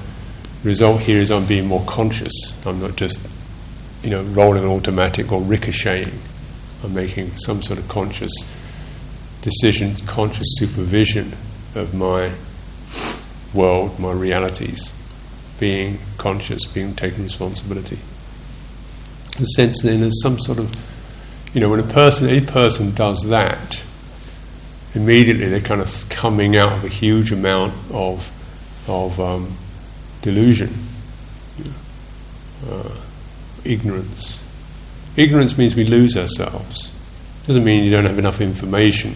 the 0.63 0.69
result 0.69 1.01
here 1.01 1.19
is 1.19 1.31
I'm 1.31 1.45
being 1.45 1.67
more 1.67 1.83
conscious. 1.85 2.33
I'm 2.65 2.81
not 2.81 2.95
just 2.95 3.19
you 4.03 4.09
know, 4.09 4.23
rolling 4.23 4.65
automatic 4.65 5.31
or 5.31 5.41
ricocheting. 5.41 6.19
I'm 6.83 6.93
making 6.93 7.35
some 7.37 7.61
sort 7.61 7.79
of 7.79 7.87
conscious 7.87 8.31
decision, 9.41 9.95
conscious 10.05 10.47
supervision 10.57 11.33
of 11.75 11.93
my 11.93 12.31
world, 13.53 13.99
my 13.99 14.11
realities, 14.11 14.91
being 15.59 15.99
conscious, 16.17 16.65
being 16.65 16.95
taking 16.95 17.23
responsibility. 17.23 17.97
The 19.37 19.45
sense 19.45 19.81
then 19.81 20.01
there's 20.01 20.21
some 20.21 20.39
sort 20.39 20.59
of, 20.59 20.73
you 21.53 21.61
know, 21.61 21.69
when 21.69 21.79
a 21.79 21.83
person, 21.83 22.29
any 22.29 22.45
person 22.45 22.93
does 22.93 23.23
that, 23.29 23.81
immediately 24.93 25.47
they're 25.47 25.61
kind 25.61 25.81
of 25.81 26.07
coming 26.09 26.57
out 26.57 26.71
of 26.71 26.83
a 26.83 26.89
huge 26.89 27.31
amount 27.31 27.73
of 27.91 28.29
of 28.87 29.19
um, 29.19 29.57
delusion. 30.21 30.73
Uh, 32.67 32.89
ignorance. 33.63 34.39
Ignorance 35.15 35.57
means 35.57 35.75
we 35.75 35.83
lose 35.83 36.17
ourselves. 36.17 36.91
Doesn't 37.45 37.63
mean 37.63 37.83
you 37.83 37.91
don't 37.91 38.05
have 38.05 38.19
enough 38.19 38.41
information. 38.41 39.15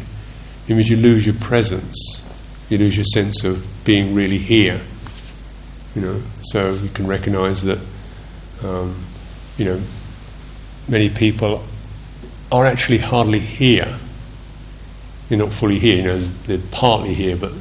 It 0.68 0.74
means 0.74 0.90
you 0.90 0.98
lose 0.98 1.26
your 1.26 1.36
presence. 1.36 2.22
You 2.70 2.78
lose 2.78 2.96
your 2.96 3.06
sense 3.06 3.44
of 3.44 3.66
being 3.84 4.16
really 4.16 4.38
here. 4.38 4.80
You 5.96 6.02
know, 6.02 6.22
so 6.44 6.74
you 6.74 6.90
can 6.90 7.08
recognise 7.08 7.64
that. 7.64 7.80
Um, 8.64 9.04
you 9.58 9.66
know, 9.66 9.82
many 10.88 11.10
people 11.10 11.64
are 12.52 12.66
actually 12.66 13.00
hardly 13.00 13.40
here. 13.40 13.98
They're 15.30 15.38
not 15.38 15.52
fully 15.52 15.80
here. 15.80 15.96
You 15.96 16.04
know, 16.04 16.18
they're 16.20 16.58
partly 16.72 17.14
here, 17.14 17.36
but 17.36 17.52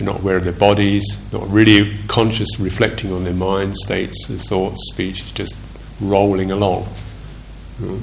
they're 0.00 0.06
not 0.06 0.22
aware 0.22 0.36
of 0.36 0.44
their 0.44 0.54
bodies. 0.54 1.04
Not 1.30 1.46
really 1.50 1.94
conscious, 2.08 2.58
reflecting 2.58 3.12
on 3.12 3.24
their 3.24 3.34
mind 3.34 3.76
states, 3.76 4.28
their 4.28 4.38
thoughts, 4.38 4.78
speech. 4.90 5.20
It's 5.20 5.32
just 5.32 5.54
rolling 6.00 6.50
along. 6.50 6.84
Hmm? 7.76 7.98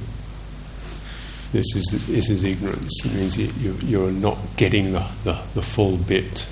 This 1.52 1.66
is 1.76 2.06
this 2.06 2.30
is 2.30 2.44
ignorance. 2.44 2.94
It 3.04 3.14
means 3.14 3.38
you, 3.38 3.74
you're 3.82 4.12
not 4.12 4.38
getting 4.58 4.92
the, 4.92 5.08
the, 5.24 5.42
the 5.56 5.62
full 5.64 5.98
bit. 5.98 6.48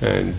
And 0.00 0.34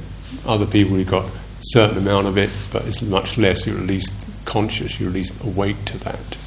other 0.48 0.66
people 0.66 0.98
you've 0.98 1.10
got 1.10 1.26
a 1.26 1.38
certain 1.62 2.00
amount 2.00 2.26
of 2.26 2.40
it, 2.40 2.50
but 2.74 2.86
it's 2.88 3.04
much 3.04 3.38
less. 3.38 3.68
You're 3.68 3.78
at 3.78 3.86
least 3.86 4.12
conscious. 4.46 5.00
You're 5.00 5.10
at 5.10 5.16
least 5.16 5.44
awake 5.44 5.86
to 5.86 5.98
that. 6.00 6.38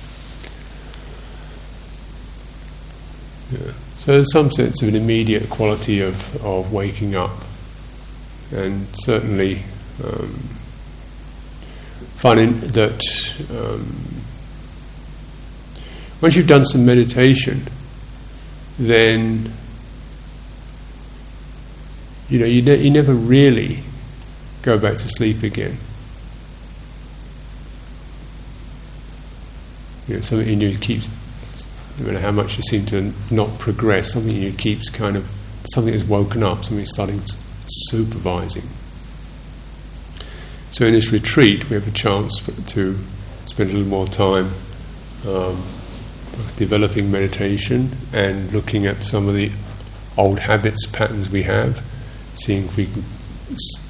Yeah. 3.53 3.72
So 4.09 4.14
there's 4.14 4.33
some 4.33 4.51
sense 4.51 4.81
of 4.81 4.88
an 4.88 4.97
immediate 4.97 5.51
quality 5.51 6.01
of, 6.01 6.42
of 6.42 6.73
waking 6.73 7.14
up, 7.14 7.44
and 8.51 8.87
certainly. 8.94 9.61
Um, 10.03 10.33
finding 12.16 12.59
that 12.59 13.03
um, 13.51 13.94
once 16.23 16.37
you've 16.37 16.47
done 16.47 16.64
some 16.64 16.87
meditation, 16.87 17.62
then 18.79 19.53
you 22.31 22.38
know 22.38 22.47
you, 22.47 22.62
ne- 22.62 22.81
you 22.81 22.90
never 22.90 23.12
really 23.12 23.81
go 24.62 24.79
back 24.79 24.97
to 24.97 25.09
sleep 25.09 25.42
again. 25.42 25.77
You 30.07 30.14
know, 30.14 30.21
something 30.23 30.49
in 30.49 30.62
you 30.62 30.79
keeps, 30.79 31.11
no 31.99 32.07
matter 32.07 32.21
how 32.21 32.31
much 32.31 32.57
you 32.57 32.63
seem 32.63 32.87
to 32.87 33.13
not 33.31 33.59
progress, 33.59 34.13
something 34.13 34.37
in 34.37 34.43
you 34.43 34.53
keeps 34.53 34.89
kind 34.89 35.17
of 35.17 35.29
something 35.73 35.93
has 35.93 36.05
woken 36.05 36.43
up, 36.43 36.65
something 36.65 36.87
starting 36.87 37.21
supervising. 37.67 38.69
So 40.73 40.87
in 40.87 40.93
this 40.93 41.11
retreat, 41.11 41.69
we 41.69 41.75
have 41.75 41.89
a 41.89 41.93
chance 41.93 42.41
to 42.73 42.97
spend 43.47 43.71
a 43.71 43.73
little 43.73 43.89
more 43.89 44.07
time 44.07 44.51
um, 45.27 45.63
developing 46.57 47.11
meditation 47.11 47.91
and 48.13 48.53
looking 48.53 48.87
at 48.87 49.03
some 49.03 49.29
of 49.29 49.35
the 49.35 49.51
old 50.17 50.39
habits, 50.39 50.87
patterns 50.87 51.31
we 51.31 51.43
have, 51.43 51.85
seeing 52.35 52.65
if 52.65 52.77
we 52.77 52.87
can 52.87 53.05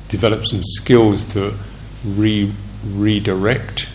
develop 0.08 0.46
some 0.46 0.62
skills 0.62 1.24
to 1.24 1.54
re- 2.04 2.52
redirect 2.84 3.88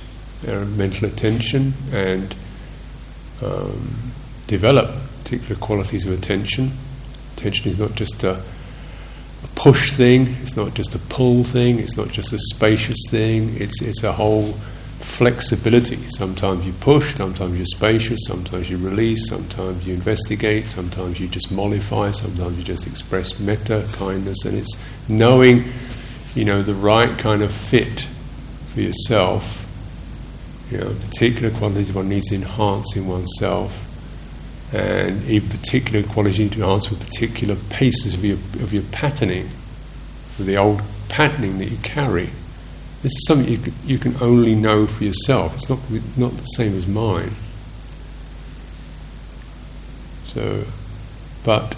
our 0.48 0.66
mental 0.66 1.08
attention 1.08 1.74
and 1.92 2.36
um, 3.44 4.12
develop 4.48 4.92
particular 5.20 5.56
qualities 5.56 6.06
of 6.06 6.14
attention. 6.14 6.72
Attention 7.36 7.72
is 7.72 7.80
not 7.80 7.96
just 7.96 8.24
a 8.24 8.42
a 9.44 9.48
push 9.56 9.92
thing, 9.92 10.28
it's 10.42 10.56
not 10.56 10.74
just 10.74 10.96
a 10.96 11.00
pull 11.00 11.44
thing, 11.44 11.80
it's 11.80 11.98
not 11.98 12.10
just 12.10 12.34
a 12.34 12.40
spacious 12.40 12.98
thing, 13.10 13.56
it's, 13.60 13.82
it's 13.82 14.04
a 14.04 14.12
whole 14.12 14.54
flexibility. 15.02 15.98
Sometimes 16.10 16.66
you 16.66 16.74
push, 16.74 17.16
sometimes 17.16 17.58
you're 17.58 17.66
spacious, 17.66 18.20
sometimes 18.26 18.70
you 18.70 18.78
release, 18.78 19.28
sometimes 19.28 19.86
you 19.86 19.94
investigate, 19.94 20.66
sometimes 20.66 21.20
you 21.20 21.28
just 21.28 21.52
mollify, 21.52 22.12
sometimes 22.12 22.58
you 22.58 22.64
just 22.64 22.88
express 22.88 23.40
metta, 23.40 23.86
kindness, 23.94 24.46
and 24.46 24.58
it's 24.58 24.78
knowing, 25.10 25.66
you 26.36 26.46
know, 26.46 26.62
the 26.62 26.76
right 26.76 27.18
kind 27.18 27.44
of 27.44 27.52
fit 27.52 28.08
for 28.74 28.82
yourself. 28.82 29.60
You 30.72 30.80
know, 30.80 30.94
particular 30.94 31.52
qualities 31.52 31.92
one 31.92 32.10
needs 32.10 32.30
to 32.30 32.36
enhance 32.36 32.96
in 32.96 33.08
oneself 33.08 33.90
and 34.74 35.24
in 35.30 35.48
particular 35.50 36.02
quality 36.04 36.50
to 36.50 36.56
enhance 36.56 36.90
with 36.90 37.00
particular 37.00 37.56
paces 37.70 38.16
of 38.16 38.26
your, 38.26 38.38
of 38.64 38.74
your 38.74 38.84
patterning, 38.92 39.50
the 40.40 40.58
old 40.58 40.82
patterning 41.10 41.60
that 41.60 41.70
you 41.70 41.78
carry. 41.84 42.30
This 43.04 43.12
is 43.12 43.26
something 43.28 43.52
you 43.52 43.60
can, 43.60 43.74
you 43.86 44.00
can 44.00 44.16
only 44.22 44.56
know 44.56 44.88
for 44.88 45.04
yourself. 45.04 45.54
It's 45.56 45.70
not, 45.70 45.80
not 46.18 46.32
the 46.32 46.44
same 46.56 46.76
as 46.76 46.88
mine. 46.88 47.32
So, 50.28 50.64
but 51.44 51.76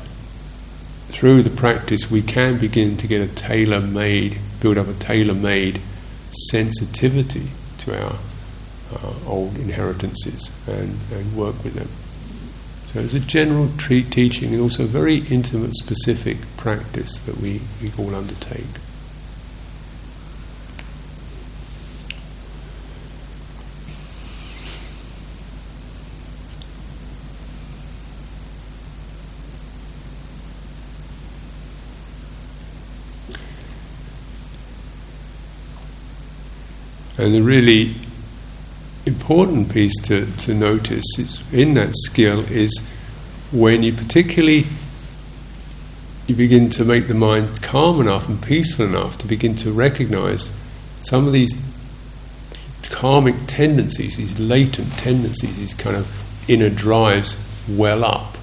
through 1.09 1.43
the 1.43 1.49
practice, 1.49 2.09
we 2.09 2.21
can 2.21 2.57
begin 2.59 2.95
to 2.97 3.07
get 3.07 3.21
a 3.21 3.33
tailor 3.33 3.81
made, 3.81 4.37
build 4.61 4.77
up 4.77 4.87
a 4.87 4.93
tailor 4.93 5.33
made 5.33 5.81
sensitivity 6.51 7.47
to 7.79 8.01
our 8.01 8.15
uh, 8.93 9.13
old 9.27 9.55
inheritances 9.57 10.51
and, 10.67 10.97
and 11.11 11.35
work 11.35 11.55
with 11.63 11.73
them. 11.73 11.89
So 12.87 12.99
it's 13.01 13.13
a 13.13 13.19
general 13.19 13.69
treat 13.77 14.11
teaching 14.11 14.53
and 14.53 14.61
also 14.61 14.85
very 14.85 15.17
intimate, 15.27 15.75
specific 15.75 16.37
practice 16.55 17.19
that 17.19 17.37
we, 17.37 17.61
we 17.81 17.91
all 17.97 18.15
undertake. 18.15 18.63
And 37.17 37.33
the 37.33 37.41
really 37.41 37.95
important 39.05 39.71
piece 39.71 39.95
to, 40.03 40.25
to 40.37 40.53
notice 40.53 41.05
is 41.17 41.53
in 41.53 41.75
that 41.75 41.93
skill 41.95 42.39
is 42.51 42.81
when 43.51 43.83
you 43.83 43.93
particularly 43.93 44.65
you 46.27 46.35
begin 46.35 46.69
to 46.71 46.83
make 46.83 47.07
the 47.07 47.13
mind 47.13 47.61
calm 47.61 48.01
enough 48.01 48.27
and 48.27 48.41
peaceful 48.41 48.85
enough 48.85 49.17
to 49.19 49.27
begin 49.27 49.55
to 49.55 49.71
recognize 49.71 50.51
some 51.01 51.27
of 51.27 51.33
these 51.33 51.51
karmic 52.89 53.35
tendencies, 53.45 54.17
these 54.17 54.39
latent 54.39 54.91
tendencies, 54.93 55.57
these 55.57 55.73
kind 55.73 55.95
of 55.95 56.49
inner 56.49 56.69
drives 56.69 57.37
well 57.69 58.03
up. 58.03 58.37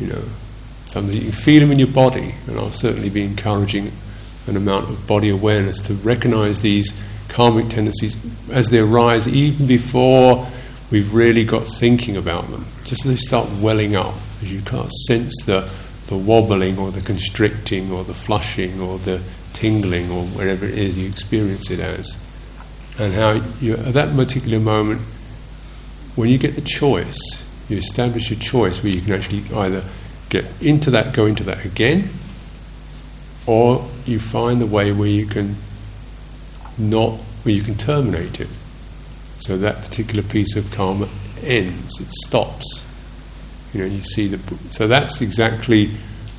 You 0.00 0.08
know, 0.08 0.24
something 0.86 1.14
you 1.14 1.22
can 1.22 1.32
feel 1.32 1.60
them 1.60 1.70
in 1.70 1.78
your 1.78 1.88
body, 1.88 2.34
and 2.46 2.58
I'll 2.58 2.70
certainly 2.70 3.10
be 3.10 3.22
encouraging 3.22 3.92
an 4.46 4.56
amount 4.56 4.88
of 4.88 5.06
body 5.06 5.28
awareness 5.28 5.80
to 5.82 5.94
recognize 5.94 6.60
these 6.62 6.98
karmic 7.28 7.68
tendencies 7.68 8.16
as 8.50 8.70
they 8.70 8.78
arise, 8.78 9.28
even 9.28 9.66
before 9.66 10.46
we've 10.90 11.12
really 11.14 11.44
got 11.44 11.66
thinking 11.66 12.16
about 12.16 12.48
them. 12.50 12.64
Just 12.84 13.04
as 13.04 13.12
they 13.12 13.16
start 13.16 13.48
welling 13.60 13.96
up, 13.96 14.14
as 14.42 14.52
you 14.52 14.62
can't 14.62 14.90
sense 15.06 15.34
the, 15.44 15.68
the 16.06 16.16
wobbling 16.16 16.78
or 16.78 16.90
the 16.90 17.00
constricting 17.00 17.92
or 17.92 18.04
the 18.04 18.14
flushing 18.14 18.80
or 18.80 18.98
the 18.98 19.20
tingling 19.52 20.10
or 20.10 20.24
whatever 20.26 20.66
it 20.66 20.78
is 20.78 20.96
you 20.96 21.08
experience 21.08 21.70
it 21.70 21.80
as. 21.80 22.16
And 22.98 23.12
how 23.12 23.34
you, 23.60 23.74
at 23.74 23.94
that 23.94 24.14
particular 24.16 24.58
moment, 24.58 25.00
when 26.16 26.30
you 26.30 26.38
get 26.38 26.54
the 26.54 26.62
choice, 26.62 27.18
you 27.68 27.76
establish 27.76 28.30
a 28.30 28.36
choice 28.36 28.82
where 28.82 28.92
you 28.92 29.00
can 29.00 29.12
actually 29.12 29.44
either 29.54 29.84
get 30.30 30.46
into 30.60 30.90
that, 30.90 31.14
go 31.14 31.26
into 31.26 31.44
that 31.44 31.64
again, 31.64 32.08
or 33.46 33.84
you 34.04 34.18
find 34.18 34.60
the 34.60 34.66
way 34.66 34.92
where 34.92 35.08
you 35.08 35.26
can 35.26 35.56
not, 36.78 37.12
where 37.42 37.54
you 37.54 37.62
can 37.62 37.76
terminate 37.76 38.40
it. 38.40 38.48
So 39.40 39.56
that 39.58 39.82
particular 39.82 40.22
piece 40.22 40.56
of 40.56 40.70
karma 40.70 41.08
ends, 41.42 42.00
it 42.00 42.08
stops. 42.26 42.84
You 43.72 43.80
know, 43.80 43.86
you 43.86 44.00
see 44.00 44.28
the. 44.28 44.38
So 44.70 44.88
that's 44.88 45.20
exactly 45.20 45.90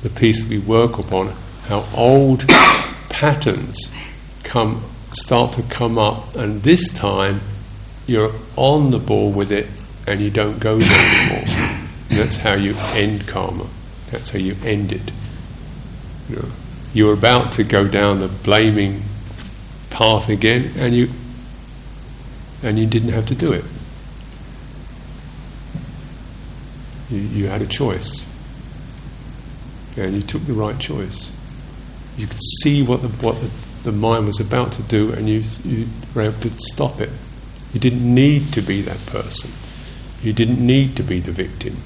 the 0.02 0.10
piece 0.10 0.42
that 0.42 0.48
we 0.50 0.58
work 0.58 0.98
upon. 0.98 1.28
How 1.64 1.86
old 1.94 2.46
patterns 3.08 3.90
come 4.42 4.82
start 5.12 5.52
to 5.54 5.62
come 5.62 5.98
up, 5.98 6.34
and 6.36 6.62
this 6.62 6.88
time 6.92 7.40
you're 8.06 8.32
on 8.56 8.90
the 8.90 8.98
ball 8.98 9.30
with 9.30 9.52
it, 9.52 9.66
and 10.06 10.20
you 10.20 10.30
don't 10.30 10.58
go 10.58 10.78
there 10.78 11.16
anymore. 11.16 11.78
That's 12.08 12.36
how 12.36 12.56
you 12.56 12.74
end 12.94 13.26
karma. 13.26 13.66
That's 14.10 14.30
how 14.30 14.38
you 14.38 14.56
end 14.64 14.92
it. 14.92 15.12
You 16.28 16.36
know, 16.36 16.48
you're 16.92 17.14
about 17.14 17.52
to 17.52 17.64
go 17.64 17.86
down 17.86 18.18
the 18.18 18.28
blaming 18.28 19.02
path 19.90 20.28
again, 20.28 20.72
and 20.76 20.94
you 20.94 21.08
and 22.62 22.78
you 22.78 22.86
didn't 22.86 23.10
have 23.10 23.26
to 23.26 23.34
do 23.34 23.52
it. 23.52 23.64
You, 27.10 27.18
you 27.20 27.46
had 27.48 27.62
a 27.62 27.66
choice, 27.66 28.24
and 29.96 30.14
you 30.14 30.22
took 30.22 30.42
the 30.46 30.52
right 30.52 30.78
choice. 30.78 31.30
You 32.16 32.26
could 32.26 32.42
see 32.62 32.82
what 32.82 33.02
the 33.02 33.08
what 33.08 33.40
the, 33.40 33.50
the 33.90 33.92
mind 33.92 34.26
was 34.26 34.40
about 34.40 34.72
to 34.72 34.82
do, 34.82 35.12
and 35.12 35.28
you 35.28 35.44
you 35.64 35.86
were 36.14 36.22
able 36.22 36.40
to 36.40 36.50
stop 36.50 37.00
it. 37.00 37.10
You 37.72 37.80
didn't 37.80 38.14
need 38.14 38.52
to 38.54 38.60
be 38.60 38.82
that 38.82 39.04
person. 39.06 39.50
You 40.22 40.32
didn't 40.32 40.64
need 40.64 40.96
to 40.96 41.02
be 41.02 41.20
the 41.20 41.32
victim. 41.32 41.76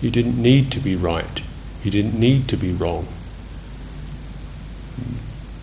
You 0.00 0.10
didn't 0.10 0.40
need 0.40 0.70
to 0.72 0.80
be 0.80 0.96
right. 0.96 1.42
You 1.82 1.90
didn't 1.90 2.18
need 2.18 2.48
to 2.48 2.56
be 2.56 2.72
wrong. 2.72 3.06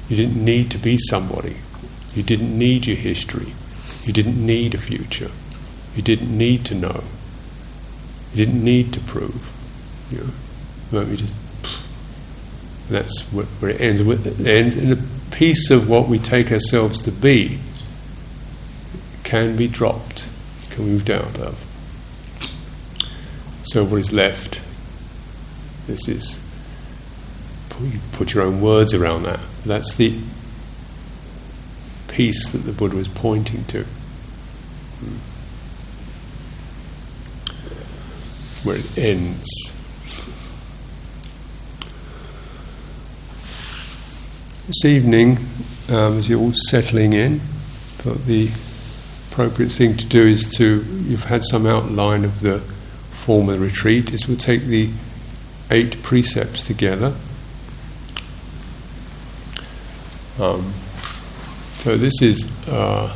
You 0.10 0.18
didn't 0.18 0.44
need 0.44 0.72
to 0.72 0.78
be 0.78 0.98
somebody. 0.98 1.56
You 2.16 2.24
didn't 2.24 2.58
need 2.58 2.86
your 2.88 2.98
history. 2.98 3.54
You 4.04 4.14
didn't 4.14 4.44
need 4.44 4.74
a 4.74 4.78
future. 4.78 5.32
You 5.96 6.02
didn't 6.02 6.36
need 6.36 6.66
to 6.66 6.76
know. 6.76 7.04
You 8.34 8.46
didn't 8.46 8.64
need 8.64 8.94
to 8.94 9.00
prove. 9.02 9.52
You 10.12 10.28
know, 10.92 11.06
you 11.06 11.18
just, 11.18 11.34
that's 12.90 13.22
where 13.32 13.72
it 13.72 13.82
ends. 13.82 14.02
It 14.02 14.46
ends 14.46 14.76
in 14.76 14.92
a 14.92 14.98
piece 15.32 15.70
of 15.70 15.90
what 15.90 16.08
we 16.08 16.20
take 16.20 16.52
ourselves 16.52 17.02
to 17.04 17.12
be 17.12 17.60
can 19.24 19.56
be 19.56 19.68
dropped, 19.68 20.28
can 20.72 20.86
be 20.86 20.92
moved 20.92 21.10
out 21.10 21.40
of. 21.40 21.58
So 23.66 23.86
what 23.86 24.00
is 24.00 24.12
left? 24.12 24.60
This 25.88 26.08
is 26.08 26.38
you 27.84 28.00
put 28.14 28.34
your 28.34 28.44
own 28.44 28.62
words 28.62 28.94
around 28.94 29.24
that. 29.24 29.40
That's 29.66 29.96
the 29.96 30.18
peace 32.12 32.50
that 32.50 32.60
the 32.60 32.74
Buddha 32.74 32.96
was 32.96 33.08
pointing 33.08 33.64
to. 33.66 33.84
Where 38.64 38.78
it 38.78 38.98
ends. 38.98 39.48
This 44.68 44.86
evening, 44.86 45.38
um, 45.90 46.20
as 46.20 46.30
you're 46.30 46.40
all 46.40 46.54
settling 46.70 47.14
in, 47.14 47.40
thought 47.40 48.26
the 48.26 48.50
appropriate 49.32 49.72
thing 49.72 49.98
to 49.98 50.06
do 50.06 50.28
is 50.28 50.48
to, 50.58 50.86
you've 51.06 51.24
had 51.24 51.44
some 51.46 51.66
outline 51.66 52.26
of 52.26 52.42
the 52.42 52.60
form 52.60 53.50
of 53.50 53.60
the 53.60 53.66
retreat, 53.66 54.14
is 54.14 54.28
we'll 54.28 54.38
take 54.38 54.64
the 54.64 54.90
eight 55.72 56.04
precepts 56.04 56.64
together. 56.64 57.14
Um, 60.40 60.74
so 61.82 61.98
this 61.98 62.22
is 62.22 62.48
uh, 62.68 63.12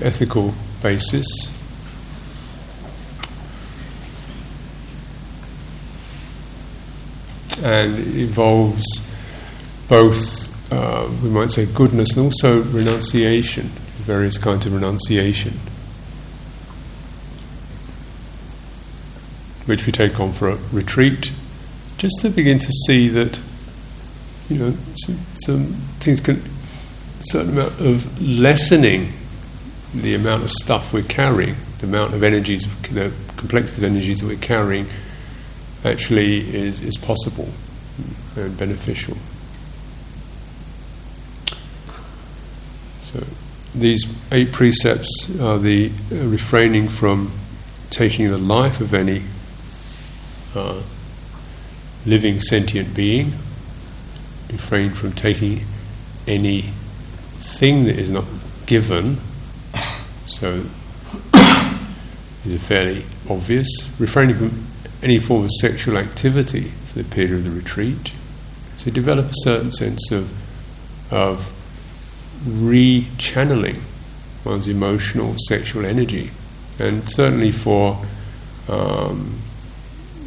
ethical 0.00 0.54
basis. 0.80 1.26
And 7.64 7.98
it 7.98 8.16
involves 8.16 8.84
both, 9.88 10.72
uh, 10.72 11.10
we 11.20 11.30
might 11.30 11.50
say, 11.50 11.66
goodness 11.66 12.10
and 12.12 12.26
also 12.26 12.62
renunciation, 12.62 13.64
various 14.04 14.38
kinds 14.38 14.66
of 14.66 14.74
renunciation, 14.74 15.54
which 19.66 19.84
we 19.84 19.90
take 19.90 20.20
on 20.20 20.32
for 20.32 20.50
a 20.50 20.56
retreat, 20.70 21.32
just 21.98 22.20
to 22.20 22.30
begin 22.30 22.60
to 22.60 22.70
see 22.86 23.08
that 23.08 23.40
you 24.52 24.58
know, 24.58 24.74
some, 24.96 25.18
some 25.44 25.66
things 26.00 26.20
can, 26.20 26.42
certain 27.22 27.52
amount 27.52 27.80
of 27.80 28.20
lessening 28.20 29.12
the 29.94 30.14
amount 30.14 30.42
of 30.42 30.50
stuff 30.50 30.92
we're 30.92 31.02
carrying, 31.02 31.54
the 31.78 31.86
amount 31.86 32.14
of 32.14 32.22
energies, 32.22 32.66
the 32.90 33.12
complexity 33.36 33.84
of 33.84 33.92
energies 33.92 34.20
that 34.20 34.26
we're 34.26 34.36
carrying, 34.36 34.86
actually 35.84 36.54
is, 36.54 36.82
is 36.82 36.96
possible 36.96 37.48
and 38.36 38.56
beneficial. 38.58 39.16
So, 43.04 43.24
these 43.74 44.06
eight 44.32 44.52
precepts 44.52 45.08
are 45.40 45.58
the 45.58 45.90
uh, 46.10 46.16
refraining 46.26 46.88
from 46.88 47.30
taking 47.90 48.28
the 48.28 48.38
life 48.38 48.80
of 48.80 48.94
any 48.94 49.22
uh, 50.54 50.82
living 52.06 52.40
sentient 52.40 52.94
being 52.94 53.32
refrain 54.52 54.90
from 54.90 55.12
taking 55.12 55.64
any 56.26 56.62
thing 57.38 57.84
that 57.84 57.98
is 57.98 58.10
not 58.10 58.24
given. 58.66 59.16
So 60.26 60.64
a 61.34 62.58
fairly 62.58 63.04
obvious. 63.28 63.68
Refraining 63.98 64.36
from 64.36 64.64
any 65.02 65.18
form 65.18 65.44
of 65.44 65.50
sexual 65.60 65.96
activity 65.96 66.62
for 66.62 67.02
the 67.02 67.04
period 67.04 67.34
of 67.34 67.44
the 67.44 67.50
retreat. 67.50 68.12
So 68.76 68.90
develop 68.90 69.26
a 69.26 69.34
certain 69.34 69.72
sense 69.72 70.10
of 70.10 70.30
of 71.12 71.50
re-channeling 72.46 73.76
one's 74.44 74.66
emotional 74.66 75.36
sexual 75.46 75.84
energy, 75.84 76.30
and 76.78 77.08
certainly 77.08 77.52
for 77.52 77.96
um, 78.68 79.38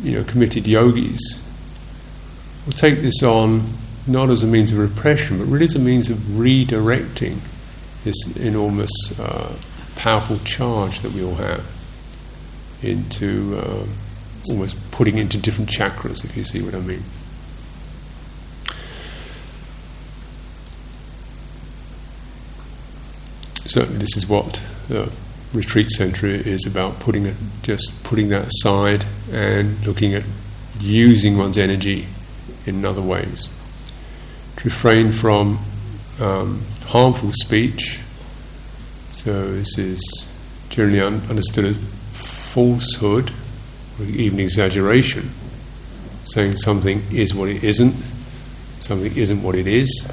you 0.01 0.13
know 0.13 0.23
committed 0.23 0.67
yogis, 0.67 1.41
we'll 2.65 2.73
take 2.73 3.01
this 3.01 3.23
on 3.23 3.67
not 4.07 4.29
as 4.29 4.43
a 4.43 4.47
means 4.47 4.71
of 4.71 4.77
repression, 4.77 5.37
but 5.37 5.45
really 5.45 5.65
as 5.65 5.75
a 5.75 5.79
means 5.79 6.09
of 6.09 6.17
redirecting 6.17 7.39
this 8.03 8.15
enormous, 8.37 8.91
uh, 9.19 9.55
powerful 9.95 10.37
charge 10.39 10.99
that 10.99 11.11
we 11.11 11.23
all 11.23 11.35
have 11.35 11.65
into 12.83 13.57
uh, 13.57 13.85
almost 14.49 14.77
putting 14.91 15.17
into 15.17 15.37
different 15.37 15.69
chakras, 15.69 16.23
if 16.23 16.37
you 16.37 16.43
see 16.43 16.61
what 16.61 16.75
I 16.75 16.79
mean. 16.81 17.03
Certainly, 23.65 23.97
this 23.97 24.15
is 24.15 24.27
what 24.27 24.61
the 24.87 25.11
retreat 25.51 25.89
center 25.89 26.27
is 26.27 26.67
about: 26.67 26.99
putting 26.99 27.25
it, 27.25 27.35
just 27.63 27.91
putting 28.03 28.29
that 28.29 28.47
aside 28.47 29.03
and 29.31 29.85
looking 29.87 30.13
at 30.13 30.23
using 30.79 31.37
one's 31.37 31.57
energy 31.57 32.05
in 32.67 32.85
other 32.85 33.01
ways 33.01 33.49
refrain 34.63 35.11
from 35.11 35.59
um, 36.19 36.61
harmful 36.85 37.31
speech. 37.33 37.99
So 39.13 39.51
this 39.51 39.77
is 39.77 40.27
generally 40.69 41.01
un- 41.01 41.21
understood 41.29 41.65
as 41.65 41.77
falsehood 42.13 43.31
or 43.99 44.05
even 44.05 44.39
exaggeration, 44.39 45.29
saying 46.25 46.55
something 46.57 47.01
is 47.11 47.33
what 47.33 47.49
it 47.49 47.63
isn't, 47.63 47.95
something 48.79 49.15
isn't 49.15 49.41
what 49.43 49.55
it 49.55 49.67
is. 49.67 50.05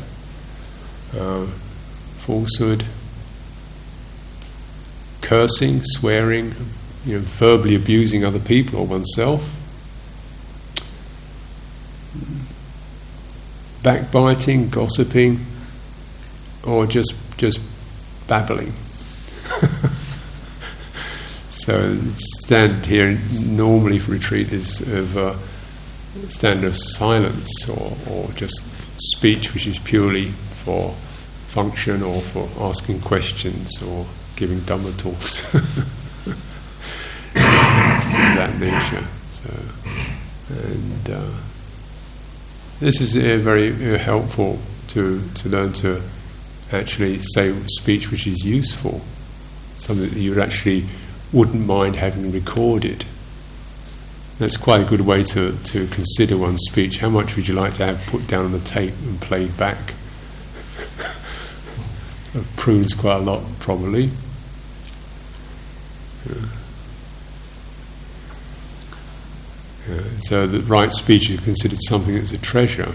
uh, 1.18 1.46
falsehood, 2.20 2.84
cursing, 5.20 5.80
swearing, 5.82 6.54
you 7.04 7.16
know, 7.16 7.20
verbally 7.20 7.74
abusing 7.74 8.24
other 8.24 8.38
people 8.38 8.80
or 8.80 8.86
oneself, 8.86 9.42
backbiting, 13.82 14.68
gossiping, 14.70 15.40
or 16.66 16.86
just 16.86 17.14
just 17.36 17.60
babbling. 18.26 18.72
so 21.50 21.96
stand 22.44 22.86
here 22.86 23.18
normally 23.40 23.98
for 23.98 24.12
retreat 24.12 24.52
is 24.52 24.80
of 24.80 25.16
a 25.16 25.36
stand 26.28 26.64
of 26.64 26.76
silence 26.76 27.68
or, 27.68 27.96
or 28.10 28.30
just 28.32 28.62
speech 28.98 29.54
which 29.54 29.66
is 29.66 29.78
purely 29.78 30.26
for 30.64 30.90
function 31.48 32.02
or 32.02 32.20
for 32.20 32.48
asking 32.60 33.00
questions 33.00 33.82
or 33.82 34.06
giving 34.36 34.58
Dhamma 34.60 34.96
talks. 34.98 35.42
that 37.34 38.58
nature. 38.58 39.06
So, 39.30 39.50
and 40.48 41.10
uh, 41.10 41.30
this 42.82 43.00
is 43.00 43.16
uh, 43.16 43.38
very 43.40 43.70
uh, 43.70 43.96
helpful 43.96 44.58
to 44.88 45.22
to 45.36 45.48
learn 45.48 45.72
to 45.72 46.02
actually 46.72 47.20
say 47.34 47.54
speech 47.66 48.10
which 48.10 48.26
is 48.26 48.44
useful, 48.44 49.00
something 49.76 50.08
that 50.08 50.18
you 50.18 50.40
actually 50.42 50.84
wouldn't 51.32 51.64
mind 51.64 51.96
having 51.96 52.32
recorded. 52.32 53.04
That's 54.38 54.56
quite 54.56 54.80
a 54.80 54.84
good 54.84 55.02
way 55.02 55.22
to, 55.22 55.56
to 55.56 55.86
consider 55.88 56.36
one's 56.36 56.62
speech. 56.68 56.98
How 56.98 57.08
much 57.08 57.36
would 57.36 57.46
you 57.46 57.54
like 57.54 57.74
to 57.74 57.86
have 57.86 58.04
put 58.06 58.26
down 58.26 58.46
on 58.46 58.52
the 58.52 58.60
tape 58.60 58.94
and 59.04 59.20
played 59.20 59.56
back? 59.56 59.76
Prunes 62.56 62.94
quite 62.94 63.16
a 63.16 63.20
lot, 63.20 63.42
probably. 63.60 64.10
Yeah. 66.28 66.61
Yeah. 69.88 70.00
So 70.20 70.46
the 70.46 70.60
right 70.60 70.92
speech 70.92 71.28
is 71.30 71.40
considered 71.40 71.78
something 71.82 72.14
that's 72.14 72.32
a 72.32 72.38
treasure. 72.38 72.92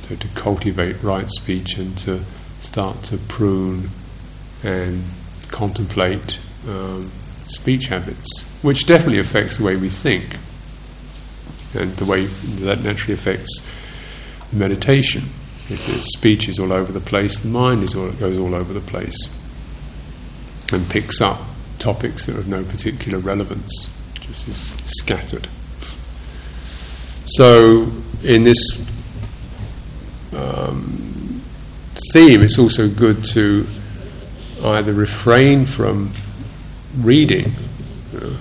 So 0.00 0.16
to 0.16 0.28
cultivate 0.34 1.02
right 1.02 1.30
speech 1.30 1.78
and 1.78 1.96
to 1.98 2.20
start 2.60 3.02
to 3.04 3.16
prune 3.16 3.88
and 4.62 5.02
contemplate 5.48 6.38
um, 6.68 7.10
speech 7.46 7.86
habits, 7.86 8.42
which 8.62 8.86
definitely 8.86 9.20
affects 9.20 9.58
the 9.58 9.64
way 9.64 9.76
we 9.76 9.88
think, 9.88 10.36
and 11.74 11.92
the 11.96 12.04
way 12.04 12.26
that 12.26 12.82
naturally 12.82 13.14
affects 13.14 13.62
meditation. 14.52 15.22
If 15.68 15.86
the 15.86 15.94
speech 16.18 16.48
is 16.48 16.58
all 16.58 16.72
over 16.72 16.92
the 16.92 17.00
place, 17.00 17.38
the 17.38 17.48
mind 17.48 17.82
is 17.82 17.94
all, 17.94 18.10
goes 18.12 18.38
all 18.38 18.54
over 18.54 18.72
the 18.72 18.80
place 18.80 19.16
and 20.72 20.88
picks 20.90 21.20
up 21.20 21.40
topics 21.78 22.26
that 22.26 22.36
have 22.36 22.48
no 22.48 22.64
particular 22.64 23.18
relevance, 23.18 23.88
just 24.20 24.48
is 24.48 24.72
scattered. 24.86 25.48
So, 27.26 27.90
in 28.22 28.44
this 28.44 28.58
um, 30.34 31.42
theme, 32.12 32.42
it's 32.42 32.58
also 32.58 32.88
good 32.88 33.24
to 33.28 33.66
either 34.62 34.92
refrain 34.92 35.64
from 35.64 36.10
reading 36.98 37.52
uh, 38.14 38.36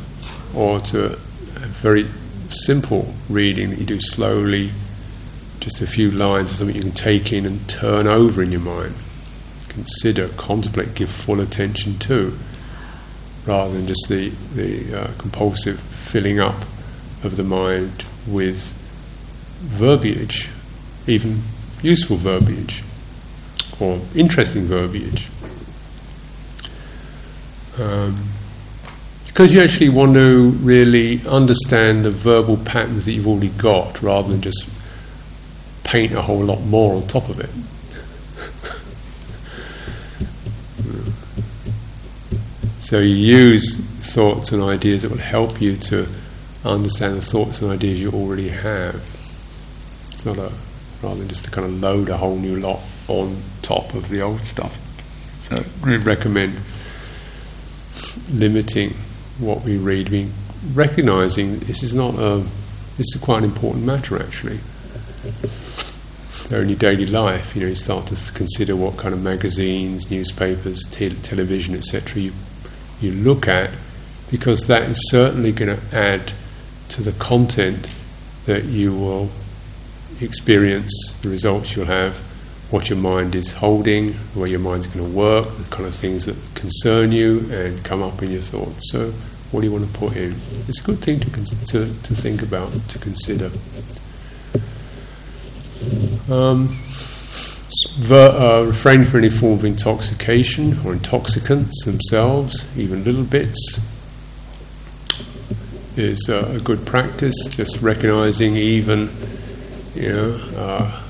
or 0.54 0.82
to 0.82 1.10
have 1.10 1.70
very 1.82 2.08
simple 2.50 3.14
reading 3.30 3.70
that 3.70 3.80
you 3.80 3.86
do 3.86 4.02
slowly, 4.02 4.72
just 5.62 5.82
a 5.82 5.88
few 5.88 6.12
lines, 6.12 6.52
something 6.52 6.76
you 6.76 6.82
can 6.82 6.92
take 6.92 7.32
in 7.32 7.46
and 7.46 7.68
turn 7.70 8.06
over 8.06 8.44
in 8.44 8.52
your 8.52 8.62
mind. 8.62 8.94
Consider, 9.70 10.28
contemplate, 10.30 10.94
give 10.94 11.10
full 11.10 11.40
attention 11.40 11.98
to, 12.00 12.38
rather 13.46 13.74
than 13.74 13.88
just 13.88 14.10
the, 14.10 14.30
the 14.56 15.04
uh, 15.04 15.12
compulsive 15.18 15.80
filling 15.80 16.42
up 16.42 16.66
of 17.24 17.38
the 17.38 17.44
mind 17.44 18.06
with 18.28 18.74
verbiage, 19.64 20.50
even 21.08 21.42
useful 21.82 22.18
verbiage 22.18 22.84
or 23.80 24.00
interesting 24.16 24.64
verbiage. 24.64 25.30
Um, 27.78 28.30
because 29.26 29.52
you 29.52 29.62
actually 29.62 29.90
want 29.90 30.14
to 30.14 30.52
really 30.62 31.26
understand 31.26 32.06
the 32.06 32.12
verbal 32.12 32.58
patterns 32.58 33.06
that 33.06 33.14
you've 33.14 33.28
already 33.28 33.50
got 33.50 34.00
rather 34.04 34.30
than 34.30 34.42
just 34.42 34.70
paint 35.84 36.14
a 36.14 36.22
whole 36.22 36.44
lot 36.44 36.62
more 36.62 36.94
on 36.94 37.08
top 37.08 37.28
of 37.30 37.40
it. 37.40 37.50
so 42.84 43.00
you 43.00 43.16
use 43.16 43.76
thoughts 43.76 44.52
and 44.52 44.62
ideas 44.62 45.02
that 45.02 45.10
will 45.10 45.18
help 45.18 45.60
you 45.60 45.76
to 45.78 46.08
understand 46.70 47.16
the 47.16 47.22
thoughts 47.22 47.62
and 47.62 47.72
ideas 47.72 48.00
you 48.00 48.12
already 48.12 48.50
have. 48.50 48.96
It's 50.12 50.26
not 50.26 50.38
a 50.38 50.52
rather 51.02 51.20
than 51.20 51.28
just 51.28 51.44
to 51.44 51.52
kind 51.52 51.68
of 51.68 51.82
load 51.82 52.10
a 52.10 52.18
whole 52.18 52.38
new 52.38 52.56
lot 52.58 52.80
on 53.08 53.38
top 53.62 53.94
of 53.94 54.08
the 54.10 54.22
old 54.22 54.40
stuff. 54.42 54.76
So 55.50 55.64
really 55.82 56.04
recommend 56.04 56.58
limiting 58.32 58.94
what 59.40 59.64
we 59.64 59.78
read, 59.78 60.10
being 60.10 60.32
recognizing 60.74 61.60
this 61.60 61.84
is 61.84 61.94
not 61.94 62.16
a 62.16 62.38
this 62.98 63.08
is 63.16 63.22
quite 63.22 63.40
an 63.40 63.44
important 63.44 63.86
matter 63.86 64.22
actually. 64.22 64.60
in 66.52 66.70
your 66.70 66.78
daily 66.78 67.06
life, 67.06 67.56
you 67.56 67.62
know, 67.62 67.68
you 67.68 67.76
start 67.76 68.08
to 68.08 68.16
consider 68.34 68.76
what 68.76 68.98
kind 68.98 69.14
of 69.14 69.22
magazines, 69.22 70.10
newspapers, 70.12 70.86
te- 70.92 71.10
television, 71.10 71.76
etc. 71.76 72.22
you 72.22 72.32
you 73.02 73.12
look 73.12 73.48
at, 73.48 73.72
because 74.32 74.68
that 74.68 74.84
is 74.84 75.10
certainly 75.10 75.52
going 75.52 75.76
to 75.76 75.98
add 75.98 76.32
to 76.90 77.02
the 77.02 77.12
content 77.14 77.88
that 78.46 78.66
you 78.66 78.96
will 78.96 79.30
experience, 80.22 81.16
the 81.22 81.30
results 81.30 81.76
you'll 81.76 81.86
have, 81.86 82.16
what 82.70 82.90
your 82.90 82.98
mind 82.98 83.36
is 83.36 83.52
holding, 83.52 84.14
where 84.34 84.48
your 84.48 84.60
mind's 84.60 84.88
going 84.88 85.06
to 85.06 85.18
work, 85.18 85.46
the 85.58 85.64
kind 85.76 85.86
of 85.86 85.96
things 85.96 86.26
that 86.26 86.36
concern 86.56 87.12
you 87.12 87.40
and 87.52 87.84
come 87.84 88.02
up 88.02 88.22
in 88.24 88.32
your 88.32 88.42
thoughts. 88.42 88.92
So, 88.92 89.12
what 89.52 89.62
do 89.62 89.68
you 89.68 89.74
want 89.74 89.86
to 89.86 90.00
put 90.00 90.16
in? 90.16 90.36
It's 90.68 90.80
a 90.80 90.84
good 90.84 91.00
thing 91.00 91.20
to, 91.20 91.30
to, 91.68 91.86
to 91.86 92.16
think 92.16 92.42
about, 92.42 92.72
to 92.90 93.00
consider. 93.00 93.52
Um, 96.32 96.76
ver, 98.00 98.30
uh, 98.32 98.64
refrain 98.64 99.06
from 99.06 99.20
any 99.20 99.30
form 99.30 99.54
of 99.54 99.66
intoxication 99.66 100.80
or 100.84 100.94
intoxicants 100.94 101.86
themselves, 101.86 102.66
even 102.76 103.04
little 103.04 103.24
bits, 103.24 103.80
is 105.96 106.30
uh, 106.30 106.54
a 106.56 106.60
good 106.60 106.86
practice. 106.86 107.36
Just 107.50 107.82
recognizing 107.82 108.58
even, 108.58 109.10
you 109.96 110.10
know, 110.10 110.40
a 110.58 111.04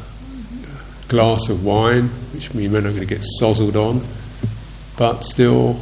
glass 1.08 1.50
of 1.50 1.64
wine, 1.64 2.08
which 2.34 2.54
we 2.54 2.68
may 2.68 2.80
not 2.80 2.90
going 2.90 3.00
to 3.00 3.06
get 3.06 3.24
sozzled 3.40 3.76
on, 3.76 4.06
but 4.98 5.24
still, 5.24 5.82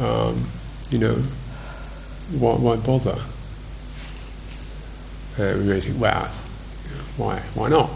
um, 0.00 0.46
you 0.90 0.98
know, 0.98 1.14
why, 2.38 2.54
why 2.54 2.76
bother? 2.76 3.18
Uh, 5.38 5.56
we 5.58 5.64
may 5.64 5.80
think, 5.80 6.00
wow, 6.00 6.28
why, 7.16 7.38
why 7.54 7.68
not? 7.68 7.90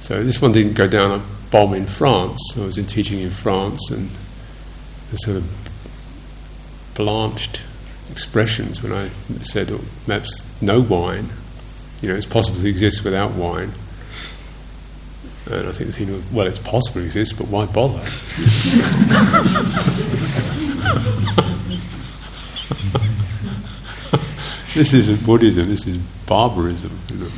So 0.00 0.22
this 0.22 0.40
one 0.40 0.52
didn't 0.52 0.74
go 0.74 0.86
down 0.86 1.12
a 1.12 1.22
bomb 1.50 1.74
in 1.74 1.86
France. 1.86 2.40
I 2.56 2.60
was 2.60 2.78
in 2.78 2.86
teaching 2.86 3.20
in 3.20 3.30
France, 3.30 3.90
and 3.90 4.10
the 5.10 5.16
sort 5.16 5.36
of 5.38 5.70
blanched 6.94 7.60
expressions 8.10 8.82
when 8.82 8.92
I 8.92 9.08
said, 9.42 9.70
oh, 9.70 9.80
perhaps 10.06 10.44
no 10.60 10.80
wine. 10.80 11.26
You 12.02 12.08
know, 12.08 12.14
it's 12.14 12.26
possible 12.26 12.60
to 12.60 12.68
exist 12.68 13.04
without 13.04 13.32
wine. 13.32 13.70
And 15.50 15.68
I 15.68 15.72
think 15.72 15.90
the 15.90 15.92
thing 15.92 16.12
was, 16.12 16.32
well, 16.32 16.46
it's 16.46 16.58
possible 16.58 17.00
to 17.00 17.06
exist, 17.06 17.36
but 17.36 17.48
why 17.48 17.66
bother? 17.66 17.98
this 24.74 24.92
isn't 24.92 25.24
Buddhism, 25.24 25.64
this 25.64 25.86
is 25.86 25.96
barbarism. 26.26 26.96
You 27.10 27.18
know. 27.18 27.28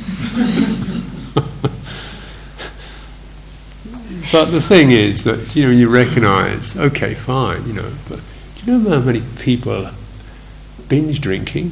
but 4.31 4.51
the 4.51 4.61
thing 4.61 4.91
is 4.91 5.23
that, 5.23 5.55
you 5.55 5.65
know, 5.65 5.71
you 5.71 5.89
recognize, 5.89 6.77
okay, 6.77 7.15
fine, 7.15 7.65
you 7.65 7.73
know, 7.73 7.91
but 8.07 8.21
do 8.57 8.71
you 8.71 8.77
know 8.77 8.91
how 8.91 9.05
many 9.05 9.23
people 9.39 9.89
binge 10.89 11.21
drinking. 11.21 11.71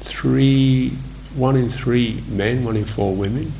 Three, 0.00 0.90
one 1.34 1.56
in 1.56 1.68
three 1.70 2.22
men, 2.28 2.64
one 2.64 2.76
in 2.76 2.84
four 2.84 3.14
women. 3.14 3.52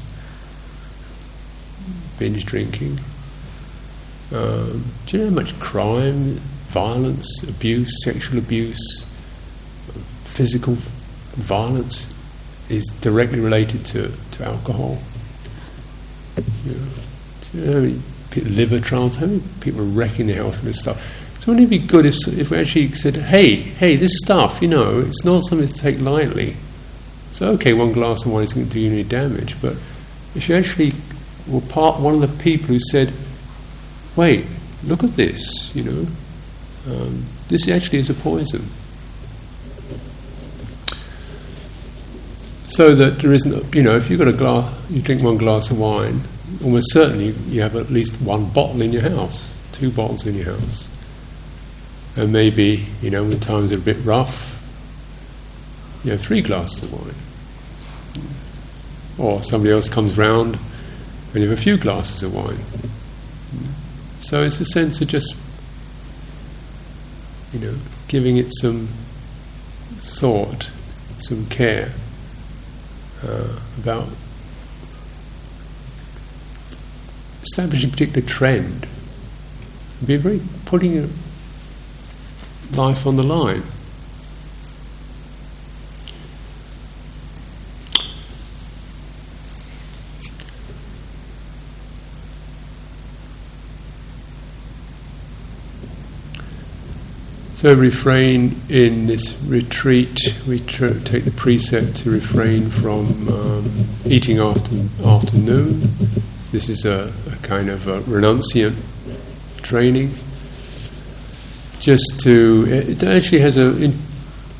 Binge 2.18 2.44
drinking. 2.44 2.98
Um, 4.32 4.84
do 5.06 5.16
you 5.16 5.24
know 5.24 5.30
how 5.30 5.36
much 5.36 5.58
crime, 5.58 6.34
violence, 6.68 7.42
abuse, 7.44 8.02
sexual 8.04 8.38
abuse, 8.38 9.06
physical 10.24 10.74
violence 11.34 12.06
is 12.68 12.84
directly 13.00 13.40
related 13.40 13.84
to, 13.86 14.12
to 14.32 14.44
alcohol? 14.44 14.98
You 16.64 16.74
know, 16.74 16.82
you 17.54 17.64
know 17.64 18.00
liver 18.44 18.80
trials, 18.80 19.16
how 19.16 19.26
many 19.26 19.42
people 19.60 19.80
are 19.80 19.84
wrecking 19.84 20.26
their 20.26 20.36
health 20.36 20.62
this 20.62 20.78
stuff? 20.78 21.02
Wouldn't 21.48 21.64
it 21.64 21.70
be 21.70 21.78
good 21.78 22.04
if, 22.04 22.28
if 22.28 22.50
we 22.50 22.58
actually 22.58 22.92
said, 22.92 23.16
hey, 23.16 23.54
hey, 23.56 23.96
this 23.96 24.18
stuff, 24.22 24.60
you 24.60 24.68
know, 24.68 25.00
it's 25.00 25.24
not 25.24 25.44
something 25.44 25.66
to 25.66 25.72
take 25.72 25.98
lightly. 25.98 26.54
So 27.32 27.52
okay, 27.52 27.72
one 27.72 27.92
glass 27.92 28.26
of 28.26 28.32
wine 28.32 28.44
isn't 28.44 28.54
going 28.54 28.68
to 28.68 28.74
do 28.74 28.80
you 28.80 28.92
any 28.92 29.02
damage, 29.02 29.58
but 29.62 29.72
if 30.34 30.46
you 30.46 30.56
actually 30.56 30.92
were 31.46 31.62
part 31.62 32.00
one 32.00 32.12
of 32.12 32.20
the 32.20 32.42
people 32.44 32.66
who 32.66 32.80
said, 32.80 33.14
wait, 34.14 34.44
look 34.84 35.02
at 35.02 35.16
this, 35.16 35.74
you 35.74 35.84
know, 35.84 36.06
um, 36.86 37.24
this 37.48 37.66
actually 37.66 38.00
is 38.00 38.10
a 38.10 38.14
poison. 38.14 38.68
So 42.66 42.94
that 42.94 43.20
there 43.22 43.32
isn't, 43.32 43.74
you 43.74 43.82
know, 43.82 43.96
if 43.96 44.10
you've 44.10 44.18
got 44.18 44.28
a 44.28 44.34
glass, 44.34 44.90
you 44.90 45.00
drink 45.00 45.22
one 45.22 45.38
glass 45.38 45.70
of 45.70 45.78
wine, 45.78 46.20
almost 46.62 46.92
certainly 46.92 47.28
you 47.48 47.62
have 47.62 47.74
at 47.74 47.88
least 47.88 48.20
one 48.20 48.50
bottle 48.50 48.82
in 48.82 48.92
your 48.92 49.08
house, 49.08 49.50
two 49.72 49.90
bottles 49.90 50.26
in 50.26 50.34
your 50.34 50.52
house. 50.52 50.87
And 52.18 52.32
maybe, 52.32 52.84
you 53.00 53.10
know, 53.10 53.22
when 53.22 53.38
times 53.38 53.70
are 53.70 53.76
a 53.76 53.78
bit 53.78 53.96
rough, 54.04 54.56
you 56.04 56.10
have 56.10 56.20
three 56.20 56.40
glasses 56.40 56.82
of 56.82 56.92
wine. 56.92 57.14
Or 59.18 59.44
somebody 59.44 59.72
else 59.72 59.88
comes 59.88 60.18
round 60.18 60.58
and 61.32 61.44
you 61.44 61.48
have 61.48 61.56
a 61.56 61.62
few 61.62 61.76
glasses 61.76 62.24
of 62.24 62.34
wine. 62.34 62.58
So 64.20 64.42
it's 64.42 64.58
a 64.58 64.64
sense 64.64 65.00
of 65.00 65.06
just, 65.06 65.36
you 67.52 67.60
know, 67.60 67.74
giving 68.08 68.36
it 68.36 68.52
some 68.60 68.88
thought, 69.98 70.70
some 71.18 71.46
care 71.46 71.92
uh, 73.22 73.60
about 73.80 74.08
establishing 77.44 77.90
a 77.90 77.92
particular 77.92 78.26
trend. 78.26 78.88
Be 80.04 80.16
very 80.16 80.40
putting 80.64 80.96
life 82.72 83.06
on 83.06 83.16
the 83.16 83.22
line. 83.22 83.62
So 97.58 97.74
refrain 97.74 98.60
in 98.68 99.06
this 99.06 99.34
retreat. 99.42 100.16
We 100.46 100.60
tr- 100.60 101.00
take 101.00 101.24
the 101.24 101.32
precept 101.32 101.96
to 101.96 102.10
refrain 102.10 102.70
from 102.70 103.28
um, 103.28 103.84
eating 104.06 104.38
after 104.38 104.76
afternoon. 105.04 105.90
This 106.52 106.68
is 106.68 106.84
a, 106.84 107.12
a 107.32 107.36
kind 107.42 107.68
of 107.68 107.88
a 107.88 108.00
renunciant 108.02 108.76
training. 109.62 110.12
Just 111.80 112.20
to 112.24 112.66
it 112.68 113.02
actually 113.02 113.40
has 113.40 113.56
a 113.56 113.76
in, 113.82 113.92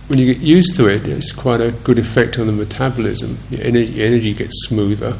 when 0.08 0.18
you 0.18 0.32
get 0.32 0.42
used 0.42 0.76
to 0.76 0.86
it, 0.86 1.06
it's 1.06 1.32
quite 1.32 1.60
a 1.60 1.72
good 1.84 1.98
effect 1.98 2.38
on 2.38 2.46
the 2.46 2.52
metabolism. 2.52 3.36
Your 3.50 3.62
energy, 3.62 4.02
energy 4.02 4.34
gets 4.34 4.54
smoother, 4.66 5.16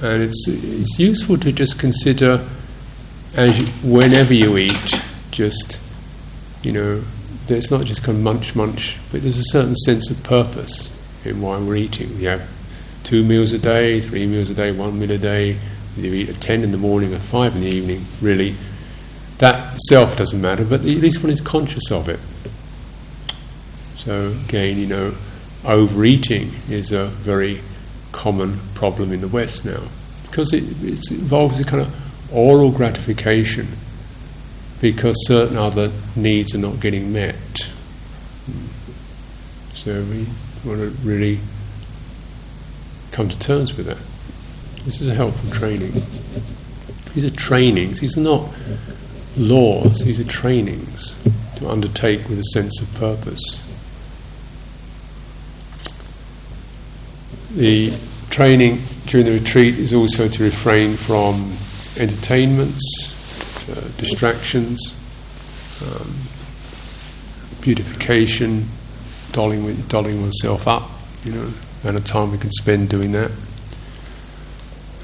and 0.00 0.22
it's 0.22 0.44
it's 0.48 0.98
useful 0.98 1.36
to 1.38 1.52
just 1.52 1.78
consider 1.78 2.46
as 3.34 3.58
you, 3.58 3.66
whenever 3.82 4.32
you 4.32 4.56
eat, 4.56 5.00
just 5.30 5.80
you 6.62 6.72
know, 6.72 7.02
it's 7.48 7.70
not 7.70 7.84
just 7.84 8.02
kind 8.02 8.16
of 8.16 8.24
munch, 8.24 8.54
munch, 8.56 8.96
but 9.12 9.22
there's 9.22 9.38
a 9.38 9.44
certain 9.50 9.76
sense 9.76 10.10
of 10.10 10.22
purpose 10.22 10.90
in 11.26 11.40
why 11.40 11.58
we're 11.58 11.76
eating. 11.76 12.16
We 12.16 12.24
have 12.24 12.48
two 13.02 13.22
meals 13.24 13.52
a 13.52 13.58
day, 13.58 14.00
three 14.00 14.26
meals 14.26 14.48
a 14.50 14.54
day, 14.54 14.72
one 14.72 14.98
meal 14.98 15.10
a 15.10 15.18
day. 15.18 15.58
You 15.96 16.12
eat 16.14 16.30
at 16.30 16.40
ten 16.40 16.62
in 16.62 16.72
the 16.72 16.78
morning 16.78 17.14
or 17.14 17.18
five 17.18 17.54
in 17.54 17.62
the 17.62 17.68
evening. 17.68 18.04
Really, 18.22 18.54
that 19.38 19.80
self 19.88 20.16
doesn't 20.16 20.40
matter, 20.40 20.64
but 20.64 20.80
at 20.80 20.86
least 20.86 21.22
one 21.22 21.30
is 21.30 21.40
conscious 21.40 21.90
of 21.90 22.08
it. 22.08 22.20
So 23.96 24.34
again, 24.46 24.78
you 24.78 24.86
know, 24.86 25.14
overeating 25.64 26.52
is 26.68 26.92
a 26.92 27.06
very 27.06 27.60
common 28.12 28.58
problem 28.74 29.12
in 29.12 29.20
the 29.20 29.28
West 29.28 29.64
now 29.64 29.82
because 30.30 30.52
it, 30.52 30.62
it 30.82 31.10
involves 31.10 31.58
a 31.60 31.64
kind 31.64 31.82
of 31.82 32.32
oral 32.34 32.70
gratification 32.70 33.66
because 34.80 35.16
certain 35.26 35.56
other 35.56 35.90
needs 36.16 36.54
are 36.54 36.58
not 36.58 36.80
getting 36.80 37.12
met. 37.12 37.36
So 39.74 40.02
we 40.02 40.26
want 40.64 40.80
to 40.80 40.90
really 41.02 41.40
come 43.12 43.28
to 43.28 43.38
terms 43.38 43.76
with 43.76 43.86
that. 43.86 43.98
This 44.84 45.00
is 45.00 45.08
a 45.08 45.14
helpful 45.14 45.50
training. 45.50 45.92
These 47.14 47.24
are 47.24 47.30
trainings, 47.30 48.00
these 48.00 48.18
are 48.18 48.22
not 48.22 48.48
laws, 49.36 50.00
these 50.00 50.20
are 50.20 50.24
trainings 50.24 51.14
to 51.56 51.68
undertake 51.68 52.28
with 52.28 52.38
a 52.38 52.44
sense 52.44 52.80
of 52.80 52.92
purpose. 52.94 53.60
The 57.54 57.96
training 58.30 58.80
during 59.06 59.26
the 59.26 59.32
retreat 59.32 59.78
is 59.78 59.92
also 59.92 60.28
to 60.28 60.42
refrain 60.42 60.96
from 60.96 61.56
entertainments, 61.96 62.82
uh, 63.70 63.88
distractions, 63.96 64.94
um, 65.82 66.14
beautification, 67.60 68.68
dolling, 69.32 69.76
dolling 69.82 70.20
oneself 70.20 70.66
up, 70.66 70.90
you 71.24 71.32
know, 71.32 71.52
amount 71.82 71.96
of 71.96 72.04
time 72.04 72.32
we 72.32 72.38
can 72.38 72.50
spend 72.50 72.88
doing 72.88 73.12
that. 73.12 73.30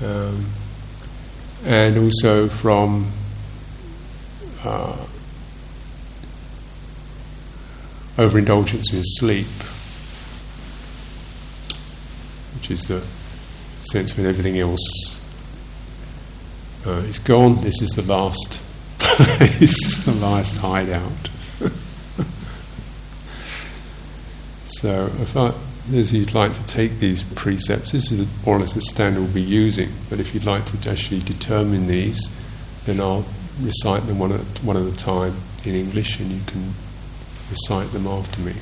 Um, 0.03 0.47
and 1.65 1.99
also 1.99 2.49
from 2.49 3.13
uh, 4.65 4.97
overindulgence 8.19 8.93
in 8.93 9.03
sleep, 9.05 9.47
which 12.55 12.71
is 12.71 12.83
the 12.83 13.03
sense 13.91 14.17
when 14.17 14.27
everything 14.27 14.59
else 14.59 14.81
uh, 16.87 17.03
it's 17.07 17.19
gone. 17.19 17.61
This 17.61 17.83
is 17.83 17.91
the 17.91 18.03
last 18.03 18.61
place, 18.99 20.05
the 20.05 20.13
last 20.13 20.55
hideout. 20.57 21.29
so, 24.67 25.11
if 25.21 25.37
I, 25.37 25.53
as 25.93 26.13
you'd 26.13 26.33
like 26.33 26.55
to 26.55 26.67
take 26.69 26.99
these 26.99 27.23
precepts, 27.23 27.93
this 27.93 28.11
is 28.11 28.27
more 28.47 28.57
or 28.57 28.61
less 28.61 28.75
the 28.75 28.81
standard 28.81 29.21
we'll 29.21 29.33
be 29.33 29.43
using. 29.43 29.91
But 30.09 30.21
if 30.21 30.33
you'd 30.33 30.45
like 30.45 30.65
to 30.67 30.91
actually 30.91 31.21
determine 31.21 31.87
these, 31.87 32.31
then 32.87 32.99
I'll 32.99 33.27
recite 33.63 34.07
them 34.07 34.19
one 34.19 34.33
at 34.33 34.41
one 34.63 34.77
at 34.77 34.83
a 34.83 34.97
time 34.97 35.35
in 35.65 35.75
English, 35.75 36.21
and 36.21 36.31
you 36.31 36.41
can 36.47 36.73
recite 37.51 37.93
them 37.93 38.07
after 38.07 38.41
me. 38.41 38.55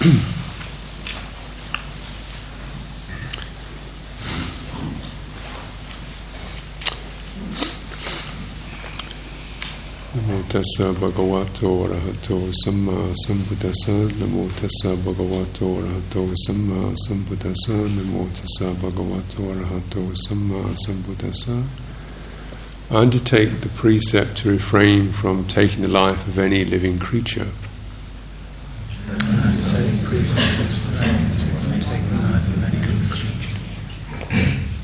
tassa 10.48 10.92
bhagavato 10.94 11.86
arahato 11.86 12.52
samma 12.64 13.12
sambuddhassa 13.26 14.08
namo 14.18 14.48
tassa 14.54 14.94
bhagavato 14.96 15.78
arahato 15.78 16.32
samma 16.46 16.94
sambuddhassa 16.94 17.74
namo 17.96 18.28
tassa 18.32 18.72
bhagavato 18.80 19.50
arahato 19.50 20.14
samma 20.14 20.62
sambuddhassa 20.76 21.62
undertake 22.90 23.60
the 23.60 23.68
precept 23.70 24.38
to 24.38 24.50
refrain 24.50 25.10
from 25.10 25.44
taking 25.48 25.82
the 25.82 25.88
life 25.88 26.28
of 26.28 26.38
any 26.38 26.64
living 26.64 27.00
creature. 27.00 27.48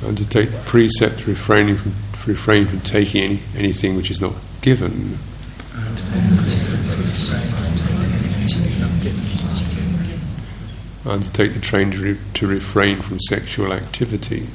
Undertake 0.04 0.50
the 0.50 0.62
precept 0.66 1.20
to 1.20 1.30
refrain 1.30 1.76
from, 1.76 1.92
refrain 2.26 2.66
from 2.66 2.80
taking 2.80 3.22
any, 3.22 3.40
anything 3.56 3.96
which 3.96 4.10
is 4.10 4.20
not 4.20 4.34
given 4.60 5.18
I 11.04 11.10
undertake 11.14 11.54
the 11.54 11.60
training 11.60 11.92
to, 11.92 11.98
re- 12.00 12.18
to 12.34 12.46
refrain 12.46 13.00
from 13.00 13.18
sexual 13.20 13.72
activity. 13.72 14.46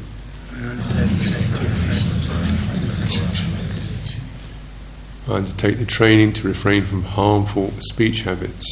I 5.27 5.33
undertake 5.33 5.77
the 5.79 5.85
training 5.85 6.33
to 6.33 6.47
refrain 6.47 6.83
from 6.83 7.03
harmful 7.03 7.73
speech 7.81 8.21
habits. 8.21 8.65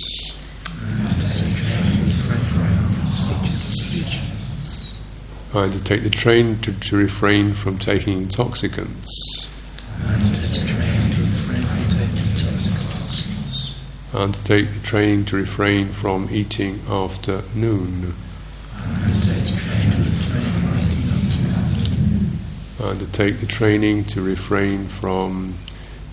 I 5.54 5.64
undertake 5.64 6.04
the 6.04 6.10
training 6.10 6.62
to, 6.62 6.72
to 6.72 6.96
refrain 6.96 7.54
from 7.54 7.78
taking 7.78 8.20
intoxicants. 8.20 9.50
Undertake 14.16 14.74
the 14.74 14.80
training 14.80 15.26
to 15.26 15.36
refrain 15.36 15.90
from 15.90 16.30
eating 16.32 16.80
after 16.88 17.44
noon. 17.54 18.14
undertake 22.80 23.40
the 23.40 23.46
training 23.46 24.06
to 24.06 24.22
refrain 24.22 24.86
from 24.86 25.56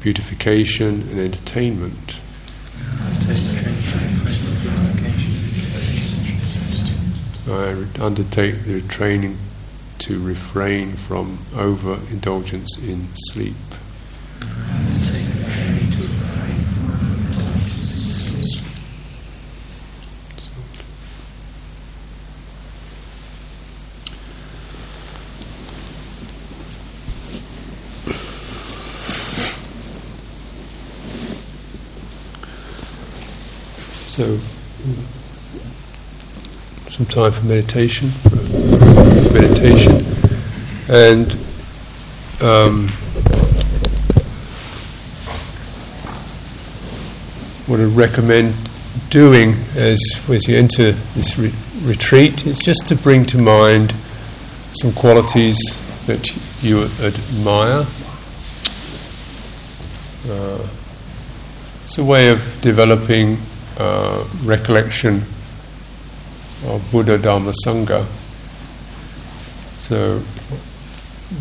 beautification 0.00 1.02
and 1.10 1.20
entertainment. 1.20 2.18
I 7.46 7.86
undertake 8.00 8.64
the 8.64 8.82
training 8.88 9.38
to 10.00 10.20
refrain 10.20 10.92
from 10.92 11.38
overindulgence 11.54 12.78
in 12.78 13.06
sleep. 13.14 13.54
So, 34.12 34.38
some 36.90 37.06
time 37.06 37.32
for 37.32 37.46
meditation, 37.46 38.10
for 38.10 38.36
meditation, 39.32 40.04
and 40.86 41.32
um, 42.42 42.88
what 47.66 47.80
I 47.80 47.84
recommend 47.84 48.54
doing 49.08 49.54
as 49.76 49.98
as 50.28 50.46
you 50.46 50.58
enter 50.58 50.92
this 50.92 51.38
re- 51.38 51.54
retreat 51.80 52.46
is 52.46 52.58
just 52.58 52.88
to 52.88 52.94
bring 52.94 53.24
to 53.24 53.38
mind 53.38 53.94
some 54.72 54.92
qualities 54.92 55.58
that 56.06 56.30
you 56.62 56.82
admire. 57.00 57.86
Uh, 60.28 60.68
it's 61.84 61.96
a 61.96 62.04
way 62.04 62.28
of 62.28 62.60
developing 62.60 63.38
uh, 63.78 64.26
recollection 64.44 65.22
of 66.66 66.86
Buddha, 66.90 67.18
Dharma, 67.18 67.52
Sangha. 67.64 68.06
So 69.82 70.22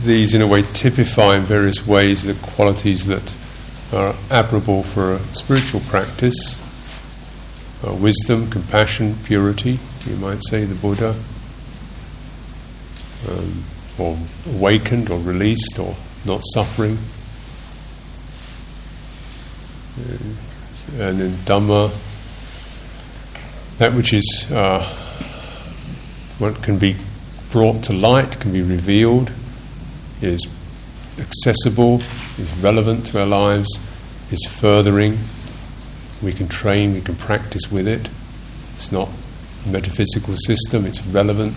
these, 0.03 0.33
in 0.33 0.41
a 0.41 0.47
way, 0.47 0.63
typify 0.63 1.35
in 1.35 1.43
various 1.43 1.85
ways 1.85 2.23
the 2.23 2.33
qualities 2.35 3.05
that 3.07 3.35
are 3.93 4.15
admirable 4.29 4.83
for 4.83 5.13
a 5.13 5.19
spiritual 5.33 5.81
practice 5.81 6.57
uh, 7.85 7.93
wisdom, 7.93 8.49
compassion, 8.49 9.15
purity, 9.25 9.79
you 10.05 10.15
might 10.17 10.39
say, 10.49 10.65
the 10.65 10.75
Buddha, 10.75 11.15
um, 13.27 13.63
or 13.97 14.17
awakened, 14.47 15.09
or 15.09 15.19
released, 15.19 15.79
or 15.79 15.95
not 16.25 16.41
suffering. 16.53 16.97
Uh, 19.99 21.03
and 21.03 21.21
in 21.21 21.31
Dhamma, 21.45 21.91
that 23.81 23.95
which 23.95 24.13
is 24.13 24.47
uh, 24.51 24.87
what 26.37 26.61
can 26.61 26.77
be 26.77 26.95
brought 27.49 27.83
to 27.83 27.91
light, 27.91 28.39
can 28.39 28.53
be 28.53 28.61
revealed, 28.61 29.31
is 30.21 30.45
accessible, 31.17 31.95
is 32.37 32.55
relevant 32.61 33.07
to 33.07 33.19
our 33.19 33.25
lives, 33.25 33.67
is 34.29 34.47
furthering. 34.51 35.17
We 36.21 36.31
can 36.31 36.47
train, 36.47 36.93
we 36.93 37.01
can 37.01 37.15
practice 37.15 37.71
with 37.71 37.87
it. 37.87 38.07
It's 38.75 38.91
not 38.91 39.09
a 39.65 39.69
metaphysical 39.69 40.37
system, 40.37 40.85
it's 40.85 41.03
relevant, 41.07 41.55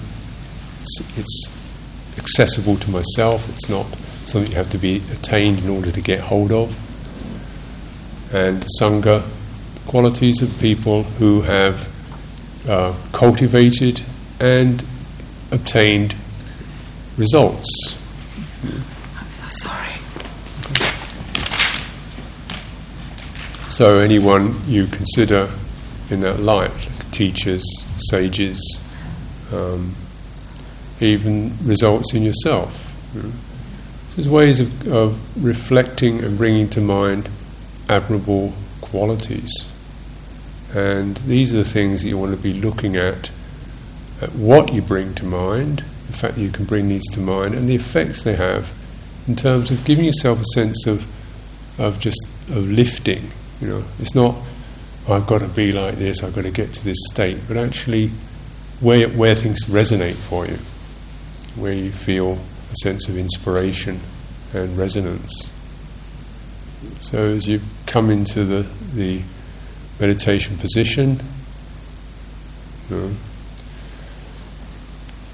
it's, 0.81 1.18
it's 1.18 1.51
accessible 2.16 2.77
to 2.77 2.91
myself, 2.91 3.47
it's 3.51 3.68
not 3.68 3.85
something 4.25 4.51
you 4.51 4.57
have 4.57 4.70
to 4.70 4.79
be 4.79 5.03
attained 5.12 5.59
in 5.59 5.68
order 5.68 5.91
to 5.91 6.01
get 6.01 6.20
hold 6.20 6.53
of. 6.53 6.75
And 8.35 8.64
Sangha, 8.81 9.29
qualities 9.87 10.41
of 10.41 10.59
people 10.59 11.03
who 11.03 11.43
have 11.43 11.93
uh, 12.68 12.94
cultivated 13.12 14.02
and 14.40 14.84
obtained 15.50 16.14
results. 17.16 17.96
I'm 19.16 19.28
so 19.30 19.48
sorry. 19.48 19.90
So, 23.70 23.98
anyone 23.98 24.60
you 24.66 24.86
consider 24.86 25.50
in 26.10 26.20
that 26.20 26.40
light, 26.40 26.70
like 26.70 27.10
teachers, 27.10 27.64
sages, 28.10 28.80
um, 29.52 29.94
even 31.00 31.52
results 31.64 32.14
in 32.14 32.22
yourself. 32.22 32.80
So 33.14 34.16
there's 34.16 34.28
ways 34.28 34.60
of, 34.60 34.92
of 34.92 35.44
reflecting 35.44 36.22
and 36.22 36.38
bringing 36.38 36.68
to 36.70 36.80
mind 36.80 37.28
admirable 37.88 38.52
qualities. 38.80 39.50
And 40.75 41.16
these 41.18 41.55
are 41.55 41.59
the 41.59 41.64
things 41.64 42.03
that 42.03 42.09
you 42.09 42.18
want 42.18 42.37
to 42.37 42.43
be 42.43 42.55
looking 42.55 42.97
at, 42.97 43.31
at 44.20 44.33
what 44.33 44.72
you 44.72 44.83
bring 44.83 45.14
to 45.14 45.25
mind, 45.25 45.79
the 46.07 46.12
fact 46.12 46.35
that 46.35 46.41
you 46.41 46.51
can 46.51 46.64
bring 46.64 46.89
these 46.89 47.07
to 47.12 47.20
mind, 47.20 47.55
and 47.55 47.68
the 47.68 47.75
effects 47.75 48.22
they 48.22 48.35
have 48.35 48.72
in 49.29 49.37
terms 49.37 49.70
of 49.70 49.85
giving 49.85 50.05
yourself 50.05 50.41
a 50.41 50.45
sense 50.55 50.87
of, 50.87 51.07
of 51.81 51.99
just 52.01 52.27
of 52.51 52.68
lifting. 52.68 53.31
You 53.61 53.68
know, 53.68 53.85
it's 53.99 54.14
not 54.14 54.35
I've 55.09 55.27
got 55.27 55.41
to 55.41 55.49
be 55.49 55.72
like 55.72 55.97
this, 55.97 56.22
I've 56.22 56.35
got 56.35 56.45
to 56.45 56.51
get 56.51 56.72
to 56.75 56.85
this 56.85 56.97
state, 57.11 57.39
but 57.47 57.57
actually 57.57 58.09
where 58.81 59.09
where 59.09 59.35
things 59.35 59.64
resonate 59.66 60.14
for 60.14 60.47
you, 60.47 60.59
where 61.61 61.72
you 61.72 61.91
feel 61.91 62.39
a 62.72 62.75
sense 62.83 63.09
of 63.09 63.18
inspiration 63.18 64.01
and 64.55 64.77
resonance. 64.79 65.51
So 67.01 67.29
as 67.29 67.47
you 67.47 67.61
come 67.87 68.11
into 68.11 68.45
the 68.45 68.66
the 68.95 69.22
meditation 70.01 70.57
position, 70.59 71.20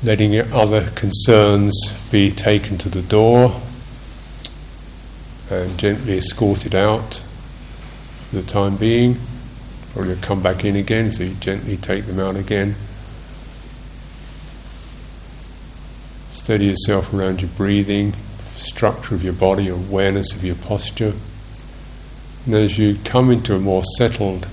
letting 0.02 0.32
your 0.32 0.46
other 0.54 0.88
concerns 0.90 1.74
be 2.10 2.30
taken 2.30 2.78
to 2.78 2.88
the 2.88 3.02
door 3.02 3.60
and 5.50 5.78
gently 5.78 6.16
escorted 6.16 6.74
out 6.74 7.14
for 8.28 8.36
the 8.36 8.42
time 8.42 8.76
being. 8.76 9.18
Probably 9.92 10.14
come 10.16 10.42
back 10.42 10.64
in 10.64 10.76
again, 10.76 11.10
so 11.10 11.24
you 11.24 11.34
gently 11.34 11.76
take 11.76 12.06
them 12.06 12.20
out 12.20 12.36
again. 12.36 12.76
Steady 16.30 16.66
yourself 16.66 17.12
around 17.12 17.42
your 17.42 17.50
breathing, 17.56 18.14
structure 18.56 19.14
of 19.16 19.24
your 19.24 19.32
body, 19.32 19.68
awareness 19.68 20.32
of 20.32 20.44
your 20.44 20.54
posture. 20.54 21.12
And 22.50 22.58
as 22.58 22.76
you 22.76 22.96
come 23.04 23.30
into 23.30 23.54
a 23.54 23.60
more 23.60 23.84
settled 23.96 24.48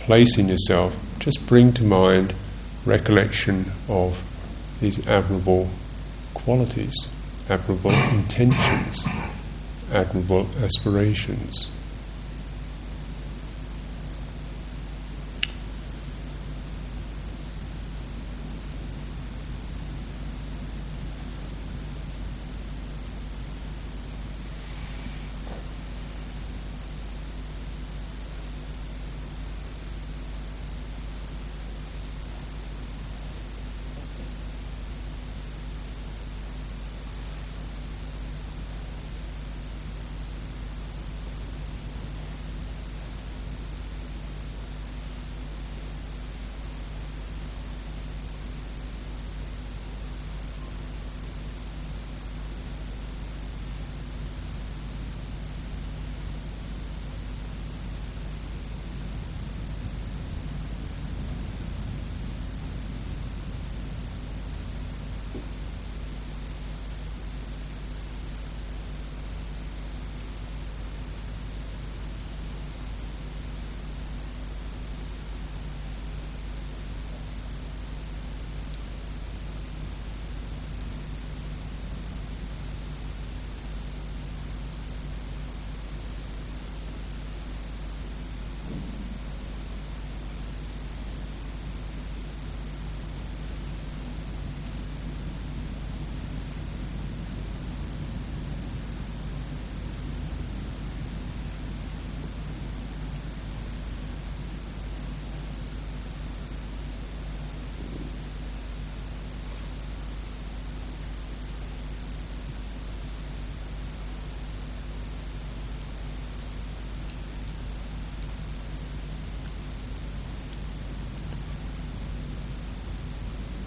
place 0.00 0.36
in 0.36 0.46
yourself, 0.46 0.94
just 1.20 1.46
bring 1.46 1.72
to 1.72 1.82
mind 1.82 2.34
recollection 2.84 3.64
of 3.88 4.22
these 4.82 5.06
admirable 5.08 5.70
qualities, 6.34 6.94
admirable 7.48 7.92
intentions, 8.12 9.06
admirable 9.90 10.46
aspirations. 10.62 11.70